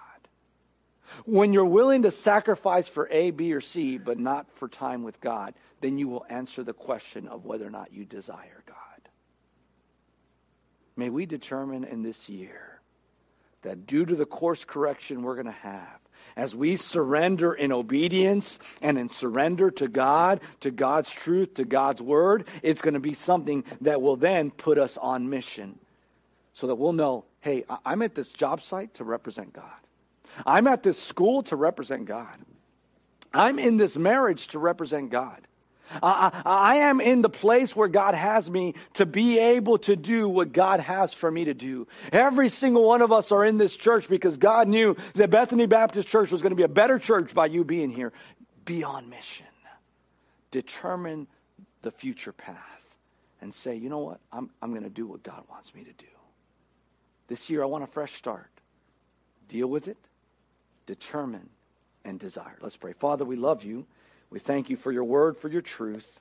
When 1.25 1.53
you're 1.53 1.65
willing 1.65 2.03
to 2.03 2.11
sacrifice 2.11 2.87
for 2.87 3.07
A, 3.11 3.31
B, 3.31 3.53
or 3.53 3.61
C, 3.61 3.97
but 3.97 4.19
not 4.19 4.47
for 4.55 4.67
time 4.67 5.03
with 5.03 5.21
God, 5.21 5.53
then 5.79 5.97
you 5.97 6.07
will 6.07 6.25
answer 6.29 6.63
the 6.63 6.73
question 6.73 7.27
of 7.27 7.45
whether 7.45 7.65
or 7.65 7.69
not 7.69 7.93
you 7.93 8.03
desire 8.05 8.63
God. 8.65 8.75
May 10.97 11.09
we 11.09 11.25
determine 11.25 11.83
in 11.83 12.03
this 12.03 12.27
year 12.27 12.81
that 13.61 13.87
due 13.87 14.05
to 14.05 14.15
the 14.15 14.25
course 14.25 14.65
correction 14.65 15.23
we're 15.23 15.35
going 15.35 15.45
to 15.45 15.51
have, 15.51 15.99
as 16.35 16.55
we 16.55 16.75
surrender 16.75 17.53
in 17.53 17.71
obedience 17.71 18.59
and 18.81 18.97
in 18.97 19.09
surrender 19.09 19.71
to 19.71 19.87
God, 19.87 20.41
to 20.61 20.71
God's 20.71 21.09
truth, 21.09 21.55
to 21.55 21.65
God's 21.65 22.01
word, 22.01 22.47
it's 22.61 22.81
going 22.81 22.93
to 22.93 22.99
be 22.99 23.13
something 23.13 23.63
that 23.81 24.01
will 24.01 24.17
then 24.17 24.51
put 24.51 24.77
us 24.77 24.97
on 24.97 25.29
mission 25.29 25.79
so 26.53 26.67
that 26.67 26.75
we'll 26.75 26.93
know 26.93 27.25
hey, 27.41 27.63
I'm 27.85 28.01
at 28.01 28.15
this 28.15 28.31
job 28.31 28.59
site 28.59 28.95
to 28.95 29.03
represent 29.03 29.53
God. 29.53 29.69
I'm 30.47 30.65
at 30.65 30.81
this 30.81 30.99
school 30.99 31.43
to 31.43 31.55
represent 31.55 32.05
God. 32.05 32.39
I'm 33.31 33.59
in 33.59 33.77
this 33.77 33.95
marriage 33.97 34.47
to 34.47 34.57
represent 34.57 35.11
God. 35.11 35.47
I, 36.01 36.41
I, 36.45 36.75
am 36.77 36.99
in 36.99 37.21
the 37.21 37.29
place 37.29 37.75
where 37.75 37.87
God 37.87 38.15
has 38.15 38.49
me 38.49 38.73
to 38.93 39.05
be 39.05 39.39
able 39.39 39.77
to 39.79 39.95
do 39.95 40.27
what 40.27 40.51
God 40.51 40.79
has 40.79 41.13
for 41.13 41.29
me 41.29 41.45
to 41.45 41.53
do. 41.53 41.87
Every 42.11 42.49
single 42.49 42.83
one 42.83 43.01
of 43.01 43.11
us 43.11 43.31
are 43.31 43.45
in 43.45 43.57
this 43.57 43.75
church 43.75 44.07
because 44.07 44.37
God 44.37 44.67
knew 44.67 44.95
that 45.13 45.29
Bethany 45.29 45.65
Baptist 45.65 46.07
Church 46.07 46.31
was 46.31 46.41
going 46.41 46.51
to 46.51 46.55
be 46.55 46.63
a 46.63 46.67
better 46.67 46.99
church 46.99 47.33
by 47.33 47.47
you 47.47 47.63
being 47.63 47.89
here. 47.89 48.13
Be 48.65 48.83
on 48.83 49.09
mission. 49.09 49.45
Determine 50.51 51.27
the 51.81 51.91
future 51.91 52.31
path 52.31 52.57
and 53.41 53.53
say, 53.53 53.75
you 53.75 53.89
know 53.89 53.99
what? 53.99 54.19
I'm, 54.31 54.49
I'm 54.61 54.71
going 54.71 54.83
to 54.83 54.89
do 54.89 55.05
what 55.05 55.21
God 55.21 55.43
wants 55.49 55.73
me 55.73 55.83
to 55.83 55.93
do. 55.93 56.05
This 57.27 57.49
year, 57.49 57.63
I 57.63 57.65
want 57.65 57.83
a 57.83 57.87
fresh 57.87 58.13
start. 58.15 58.49
Deal 59.49 59.67
with 59.67 59.87
it, 59.87 59.97
determine, 60.85 61.49
and 62.03 62.19
desire. 62.19 62.57
Let's 62.61 62.77
pray. 62.77 62.93
Father, 62.93 63.25
we 63.25 63.35
love 63.35 63.63
you. 63.63 63.85
We 64.29 64.39
thank 64.39 64.69
you 64.69 64.75
for 64.75 64.91
your 64.91 65.03
word, 65.03 65.37
for 65.37 65.49
your 65.49 65.61
truth. 65.61 66.19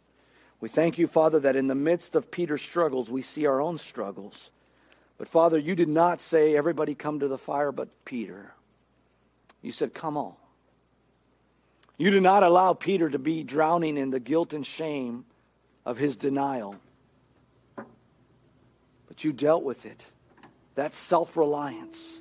We 0.61 0.68
thank 0.68 0.98
you, 0.98 1.07
Father, 1.07 1.40
that 1.40 1.57
in 1.57 1.66
the 1.66 1.74
midst 1.74 2.14
of 2.14 2.30
Peter's 2.30 2.62
struggles, 2.62 3.11
we 3.11 3.22
see 3.22 3.46
our 3.46 3.61
own 3.61 3.78
struggles. 3.78 4.50
But 5.18 5.28
Father, 5.28 5.59
you 5.59 5.74
did 5.74 5.88
not 5.88 6.20
say, 6.20 6.57
everybody 6.57 6.94
come 6.94 7.20
to 7.20 7.28
the 7.28 7.38
fire 7.38 7.72
but 7.72 7.88
Peter. 8.05 8.52
You 9.62 9.72
said, 9.72 9.94
come 9.94 10.16
all. 10.16 10.38
You 11.96 12.11
did 12.11 12.22
not 12.22 12.42
allow 12.42 12.72
Peter 12.72 13.09
to 13.09 13.18
be 13.18 13.44
drowning 13.44 13.96
in 13.96 14.11
the 14.11 14.20
guilt 14.20 14.52
and 14.52 14.66
shame 14.66 15.24
of 15.86 15.96
his 15.96 16.16
denial. 16.16 16.76
But 17.76 19.22
you 19.22 19.32
dealt 19.32 19.62
with 19.62 19.86
it. 19.86 20.05
That 20.74 20.94
self 20.94 21.36
reliance. 21.36 22.20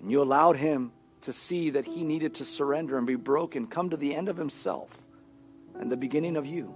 And 0.00 0.10
you 0.10 0.22
allowed 0.22 0.56
him 0.56 0.92
to 1.28 1.32
see 1.34 1.68
that 1.68 1.84
he 1.84 2.04
needed 2.04 2.36
to 2.36 2.44
surrender 2.46 2.96
and 2.96 3.06
be 3.06 3.14
broken, 3.14 3.66
come 3.66 3.90
to 3.90 3.98
the 3.98 4.14
end 4.14 4.30
of 4.30 4.38
himself 4.38 4.90
and 5.78 5.92
the 5.92 5.96
beginning 5.96 6.38
of 6.38 6.46
you. 6.46 6.74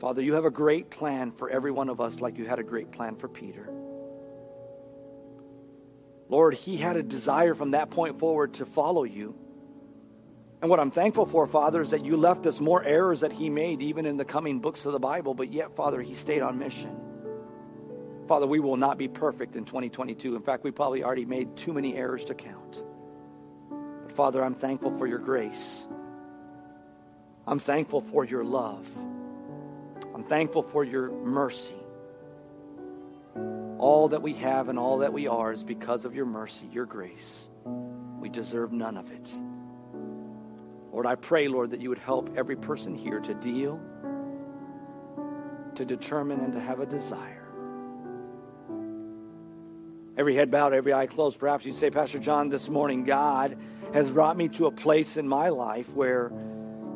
Father, 0.00 0.20
you 0.20 0.34
have 0.34 0.44
a 0.44 0.50
great 0.50 0.90
plan 0.90 1.30
for 1.30 1.48
every 1.48 1.70
one 1.70 1.88
of 1.88 2.00
us, 2.00 2.18
like 2.18 2.38
you 2.38 2.44
had 2.44 2.58
a 2.58 2.64
great 2.64 2.90
plan 2.90 3.14
for 3.14 3.28
Peter. 3.28 3.72
Lord, 6.28 6.54
he 6.54 6.76
had 6.76 6.96
a 6.96 7.04
desire 7.04 7.54
from 7.54 7.70
that 7.70 7.90
point 7.90 8.18
forward 8.18 8.54
to 8.54 8.66
follow 8.66 9.04
you. 9.04 9.36
And 10.60 10.68
what 10.68 10.80
I'm 10.80 10.90
thankful 10.90 11.26
for, 11.26 11.46
Father, 11.46 11.82
is 11.82 11.90
that 11.90 12.04
you 12.04 12.16
left 12.16 12.46
us 12.46 12.58
more 12.58 12.82
errors 12.82 13.20
that 13.20 13.30
he 13.30 13.48
made, 13.48 13.80
even 13.80 14.06
in 14.06 14.16
the 14.16 14.24
coming 14.24 14.58
books 14.58 14.84
of 14.86 14.92
the 14.92 14.98
Bible, 14.98 15.34
but 15.34 15.52
yet, 15.52 15.76
Father, 15.76 16.02
he 16.02 16.16
stayed 16.16 16.42
on 16.42 16.58
mission. 16.58 17.11
Father, 18.28 18.46
we 18.46 18.60
will 18.60 18.76
not 18.76 18.98
be 18.98 19.08
perfect 19.08 19.56
in 19.56 19.64
2022. 19.64 20.36
In 20.36 20.42
fact, 20.42 20.64
we 20.64 20.70
probably 20.70 21.02
already 21.02 21.24
made 21.24 21.56
too 21.56 21.72
many 21.72 21.96
errors 21.96 22.24
to 22.26 22.34
count. 22.34 22.82
But 24.02 24.12
Father, 24.12 24.44
I'm 24.44 24.54
thankful 24.54 24.96
for 24.96 25.06
your 25.06 25.18
grace. 25.18 25.86
I'm 27.46 27.58
thankful 27.58 28.00
for 28.00 28.24
your 28.24 28.44
love. 28.44 28.86
I'm 30.14 30.24
thankful 30.24 30.62
for 30.62 30.84
your 30.84 31.10
mercy. 31.10 31.74
All 33.78 34.08
that 34.08 34.22
we 34.22 34.34
have 34.34 34.68
and 34.68 34.78
all 34.78 34.98
that 34.98 35.12
we 35.12 35.26
are 35.26 35.52
is 35.52 35.64
because 35.64 36.04
of 36.04 36.14
your 36.14 36.26
mercy, 36.26 36.68
your 36.72 36.86
grace. 36.86 37.48
We 38.20 38.28
deserve 38.28 38.72
none 38.72 38.96
of 38.96 39.10
it. 39.10 39.32
Lord, 40.92 41.06
I 41.06 41.16
pray, 41.16 41.48
Lord, 41.48 41.72
that 41.72 41.80
you 41.80 41.88
would 41.88 41.98
help 41.98 42.36
every 42.36 42.54
person 42.54 42.94
here 42.94 43.18
to 43.18 43.34
deal, 43.34 43.80
to 45.74 45.84
determine, 45.84 46.40
and 46.40 46.52
to 46.52 46.60
have 46.60 46.78
a 46.78 46.86
desire. 46.86 47.41
Every 50.16 50.34
head 50.34 50.50
bowed, 50.50 50.74
every 50.74 50.92
eye 50.92 51.06
closed. 51.06 51.38
Perhaps 51.38 51.64
you 51.64 51.72
say, 51.72 51.90
Pastor 51.90 52.18
John, 52.18 52.50
this 52.50 52.68
morning, 52.68 53.04
God 53.04 53.56
has 53.94 54.10
brought 54.10 54.36
me 54.36 54.48
to 54.50 54.66
a 54.66 54.70
place 54.70 55.16
in 55.16 55.26
my 55.26 55.48
life 55.48 55.88
where, 55.94 56.30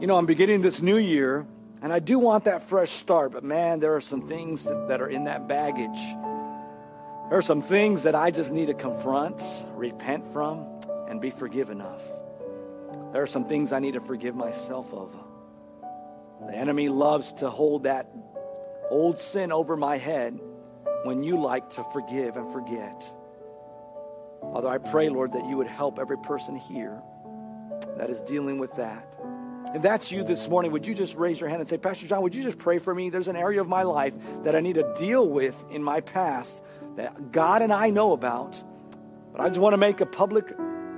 you 0.01 0.07
know, 0.07 0.17
I'm 0.17 0.27
beginning 0.27 0.61
this 0.61 0.83
new 0.83 0.99
year 0.99 1.47
and 1.81 1.93
I 1.93 1.99
do 1.99 2.19
want 2.19 2.45
that 2.45 2.69
fresh 2.69 2.91
start, 2.91 3.33
but 3.33 3.43
man, 3.43 3.81
there 3.81 3.95
are 3.97 4.03
some 4.03 4.29
things 4.29 4.65
that, 4.65 4.89
that 4.89 5.01
are 5.01 5.09
in 5.09 5.25
that 5.25 5.49
baggage. 5.49 5.99
There 7.29 7.39
are 7.39 7.43
some 7.43 7.63
things 7.63 8.03
that 8.03 8.15
I 8.15 8.31
just 8.31 8.53
need 8.53 8.67
to 8.67 8.75
confront, 8.75 9.41
repent 9.75 10.31
from, 10.33 10.67
and 11.09 11.19
be 11.21 11.31
forgiven 11.31 11.81
of. 11.81 12.03
There 13.13 13.23
are 13.23 13.27
some 13.27 13.47
things 13.47 13.73
I 13.73 13.79
need 13.79 13.95
to 13.95 14.01
forgive 14.01 14.37
myself 14.37 14.93
of. 14.93 15.17
The 16.47 16.55
enemy 16.55 16.91
loves 16.91 17.33
to 17.35 17.49
hold 17.49 17.85
that 17.85 18.11
old 18.91 19.19
sin 19.19 19.53
over 19.53 19.75
my 19.77 19.97
head 19.97 20.39
when 21.05 21.23
you 21.23 21.41
like 21.41 21.71
to 21.71 21.85
forgive 21.93 22.37
and 22.37 22.53
forget. 22.53 23.05
Father, 24.41 24.69
I 24.69 24.79
pray, 24.79 25.09
Lord, 25.09 25.33
that 25.33 25.47
you 25.47 25.57
would 25.57 25.67
help 25.67 25.99
every 25.99 26.19
person 26.19 26.57
here 26.57 27.01
that 27.97 28.11
is 28.11 28.21
dealing 28.23 28.59
with 28.59 28.75
that. 28.75 29.07
If 29.75 29.83
that's 29.83 30.13
you 30.13 30.23
this 30.23 30.49
morning, 30.49 30.71
would 30.73 30.87
you 30.87 30.95
just 30.95 31.15
raise 31.17 31.41
your 31.41 31.49
hand 31.49 31.61
and 31.61 31.69
say, 31.69 31.77
Pastor 31.77 32.07
John, 32.07 32.23
would 32.23 32.35
you 32.35 32.43
just 32.43 32.59
pray 32.59 32.79
for 32.79 32.95
me? 32.95 33.11
There's 33.11 33.29
an 33.29 33.37
area 33.37 33.61
of 33.61 33.69
my 33.69 33.83
life 33.83 34.15
that 34.45 34.55
I 34.55 34.61
need 34.61 34.77
to 34.77 34.95
deal 34.99 35.29
with 35.29 35.57
in 35.71 35.83
my 35.83 36.01
past 36.01 36.63
that 36.97 37.33
God 37.33 37.63
and 37.63 37.73
I 37.73 37.91
know 37.91 38.13
about, 38.13 38.63
but 39.33 39.41
I 39.41 39.49
just 39.49 39.61
want 39.61 39.75
to 39.75 39.79
make 39.79 40.01
a 40.01 40.07
public 40.07 40.47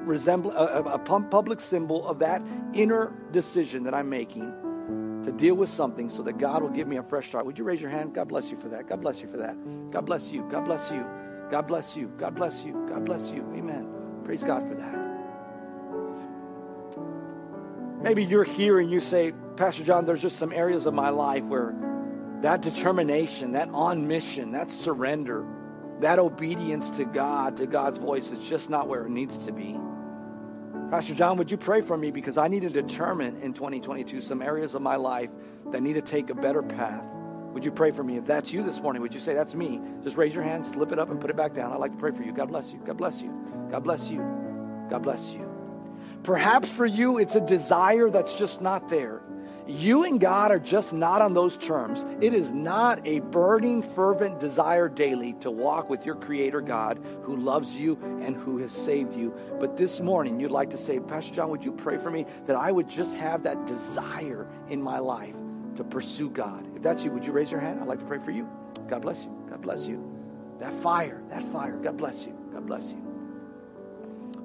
resemble 0.04 0.52
a, 0.52 0.82
a 0.82 0.98
public 0.98 1.60
symbol 1.60 2.06
of 2.06 2.20
that 2.20 2.42
inner 2.72 3.12
decision 3.32 3.84
that 3.84 3.94
I'm 3.94 4.08
making 4.08 4.54
to 5.28 5.36
deal 5.36 5.54
with 5.54 5.68
something 5.68 6.08
so 6.08 6.22
that 6.22 6.38
God 6.38 6.62
will 6.62 6.70
give 6.70 6.88
me 6.88 6.96
a 6.96 7.02
fresh 7.02 7.28
start. 7.28 7.44
Would 7.44 7.58
you 7.58 7.64
raise 7.64 7.82
your 7.82 7.90
hand? 7.90 8.14
God 8.14 8.28
bless 8.28 8.50
you 8.50 8.58
for 8.58 8.68
that. 8.70 8.88
God 8.88 9.02
bless 9.02 9.20
you 9.20 9.28
for 9.28 9.36
that. 9.36 9.56
God 9.90 10.06
bless 10.06 10.30
you. 10.30 10.42
God 10.50 10.64
bless 10.64 10.90
you. 10.90 11.04
God 11.50 11.66
bless 11.66 11.94
you. 11.96 12.10
God 12.18 12.34
bless 12.34 12.64
you. 12.64 12.86
God 12.88 13.04
bless 13.04 13.30
you. 13.30 13.42
Amen. 13.54 13.88
Praise 14.24 14.42
God 14.42 14.66
for 14.66 14.74
that. 14.74 14.96
Maybe 18.02 18.24
you're 18.24 18.44
here 18.44 18.78
and 18.78 18.90
you 18.90 19.00
say, 19.00 19.34
Pastor 19.56 19.84
John, 19.84 20.06
there's 20.06 20.22
just 20.22 20.38
some 20.38 20.52
areas 20.52 20.86
of 20.86 20.94
my 20.94 21.10
life 21.10 21.44
where 21.44 21.74
that 22.40 22.62
determination, 22.62 23.52
that 23.52 23.68
on 23.70 24.08
mission, 24.08 24.52
that 24.52 24.70
surrender, 24.70 25.44
that 26.00 26.18
obedience 26.18 26.88
to 26.90 27.04
God, 27.04 27.58
to 27.58 27.66
God's 27.66 27.98
voice 27.98 28.30
is 28.30 28.40
just 28.48 28.70
not 28.70 28.88
where 28.88 29.04
it 29.04 29.10
needs 29.10 29.36
to 29.38 29.52
be. 29.52 29.78
Pastor 30.90 31.14
John, 31.14 31.36
would 31.36 31.50
you 31.50 31.58
pray 31.58 31.82
for 31.82 31.98
me? 31.98 32.10
Because 32.10 32.38
I 32.38 32.48
need 32.48 32.62
to 32.62 32.70
determine 32.70 33.42
in 33.42 33.52
2022 33.52 34.22
some 34.22 34.40
areas 34.40 34.74
of 34.74 34.80
my 34.80 34.96
life 34.96 35.28
that 35.70 35.82
need 35.82 35.94
to 35.94 36.00
take 36.00 36.30
a 36.30 36.34
better 36.34 36.62
path. 36.62 37.04
Would 37.52 37.62
you 37.62 37.70
pray 37.70 37.90
for 37.90 38.02
me? 38.02 38.16
If 38.16 38.24
that's 38.24 38.54
you 38.54 38.62
this 38.62 38.80
morning, 38.80 39.02
would 39.02 39.12
you 39.12 39.20
say, 39.20 39.34
That's 39.34 39.54
me? 39.54 39.82
Just 40.02 40.16
raise 40.16 40.34
your 40.34 40.44
hand, 40.44 40.64
slip 40.64 40.90
it 40.90 40.98
up, 40.98 41.10
and 41.10 41.20
put 41.20 41.28
it 41.28 41.36
back 41.36 41.52
down. 41.52 41.72
I'd 41.72 41.80
like 41.80 41.92
to 41.92 41.98
pray 41.98 42.12
for 42.12 42.22
you. 42.22 42.32
God 42.32 42.48
bless 42.48 42.72
you. 42.72 42.78
God 42.86 42.96
bless 42.96 43.20
you. 43.20 43.28
God 43.70 43.84
bless 43.84 44.08
you. 44.08 44.18
God 44.88 45.02
bless 45.02 45.30
you. 45.30 45.46
Perhaps 46.22 46.70
for 46.70 46.86
you, 46.86 47.18
it's 47.18 47.34
a 47.34 47.40
desire 47.40 48.08
that's 48.08 48.32
just 48.34 48.62
not 48.62 48.88
there. 48.88 49.20
You 49.68 50.04
and 50.04 50.18
God 50.18 50.50
are 50.50 50.58
just 50.58 50.94
not 50.94 51.20
on 51.20 51.34
those 51.34 51.58
terms. 51.58 52.02
It 52.22 52.32
is 52.32 52.50
not 52.52 53.06
a 53.06 53.20
burning, 53.20 53.82
fervent 53.94 54.40
desire 54.40 54.88
daily 54.88 55.34
to 55.40 55.50
walk 55.50 55.90
with 55.90 56.06
your 56.06 56.14
Creator 56.14 56.62
God 56.62 56.98
who 57.22 57.36
loves 57.36 57.76
you 57.76 57.98
and 58.22 58.34
who 58.34 58.56
has 58.58 58.72
saved 58.72 59.14
you. 59.14 59.34
But 59.60 59.76
this 59.76 60.00
morning, 60.00 60.40
you'd 60.40 60.50
like 60.50 60.70
to 60.70 60.78
say, 60.78 60.98
Pastor 61.00 61.34
John, 61.34 61.50
would 61.50 61.62
you 61.62 61.72
pray 61.72 61.98
for 61.98 62.10
me 62.10 62.24
that 62.46 62.56
I 62.56 62.72
would 62.72 62.88
just 62.88 63.14
have 63.16 63.42
that 63.42 63.66
desire 63.66 64.46
in 64.70 64.82
my 64.82 65.00
life 65.00 65.36
to 65.76 65.84
pursue 65.84 66.30
God? 66.30 66.66
If 66.74 66.82
that's 66.82 67.04
you, 67.04 67.10
would 67.10 67.26
you 67.26 67.32
raise 67.32 67.50
your 67.50 67.60
hand? 67.60 67.78
I'd 67.78 67.88
like 67.88 67.98
to 67.98 68.06
pray 68.06 68.20
for 68.24 68.30
you. 68.30 68.48
God 68.88 69.02
bless 69.02 69.22
you. 69.22 69.30
God 69.50 69.60
bless 69.60 69.84
you. 69.84 70.02
That 70.60 70.72
fire, 70.80 71.20
that 71.28 71.44
fire. 71.52 71.76
God 71.76 71.98
bless 71.98 72.24
you. 72.24 72.34
God 72.54 72.66
bless 72.66 72.90
you. 72.90 73.04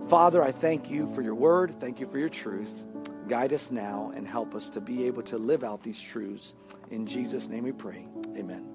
Father, 0.10 0.44
I 0.44 0.52
thank 0.52 0.90
you 0.90 1.08
for 1.16 1.22
your 1.22 1.36
word. 1.36 1.80
Thank 1.80 2.02
you 2.02 2.08
for 2.08 2.18
your 2.18 2.28
truth. 2.28 2.84
Guide 3.28 3.54
us 3.54 3.72
now 3.72 4.12
and 4.16 4.28
help 4.28 4.54
us 4.54 4.70
to 4.72 4.82
be 4.82 5.06
able 5.06 5.24
to 5.24 5.38
live 5.38 5.64
out 5.64 5.82
these 5.84 6.02
truths. 6.02 6.56
In 6.92 7.06
Jesus' 7.06 7.48
name 7.48 7.64
we 7.64 7.72
pray. 7.72 8.06
Amen. 8.38 8.73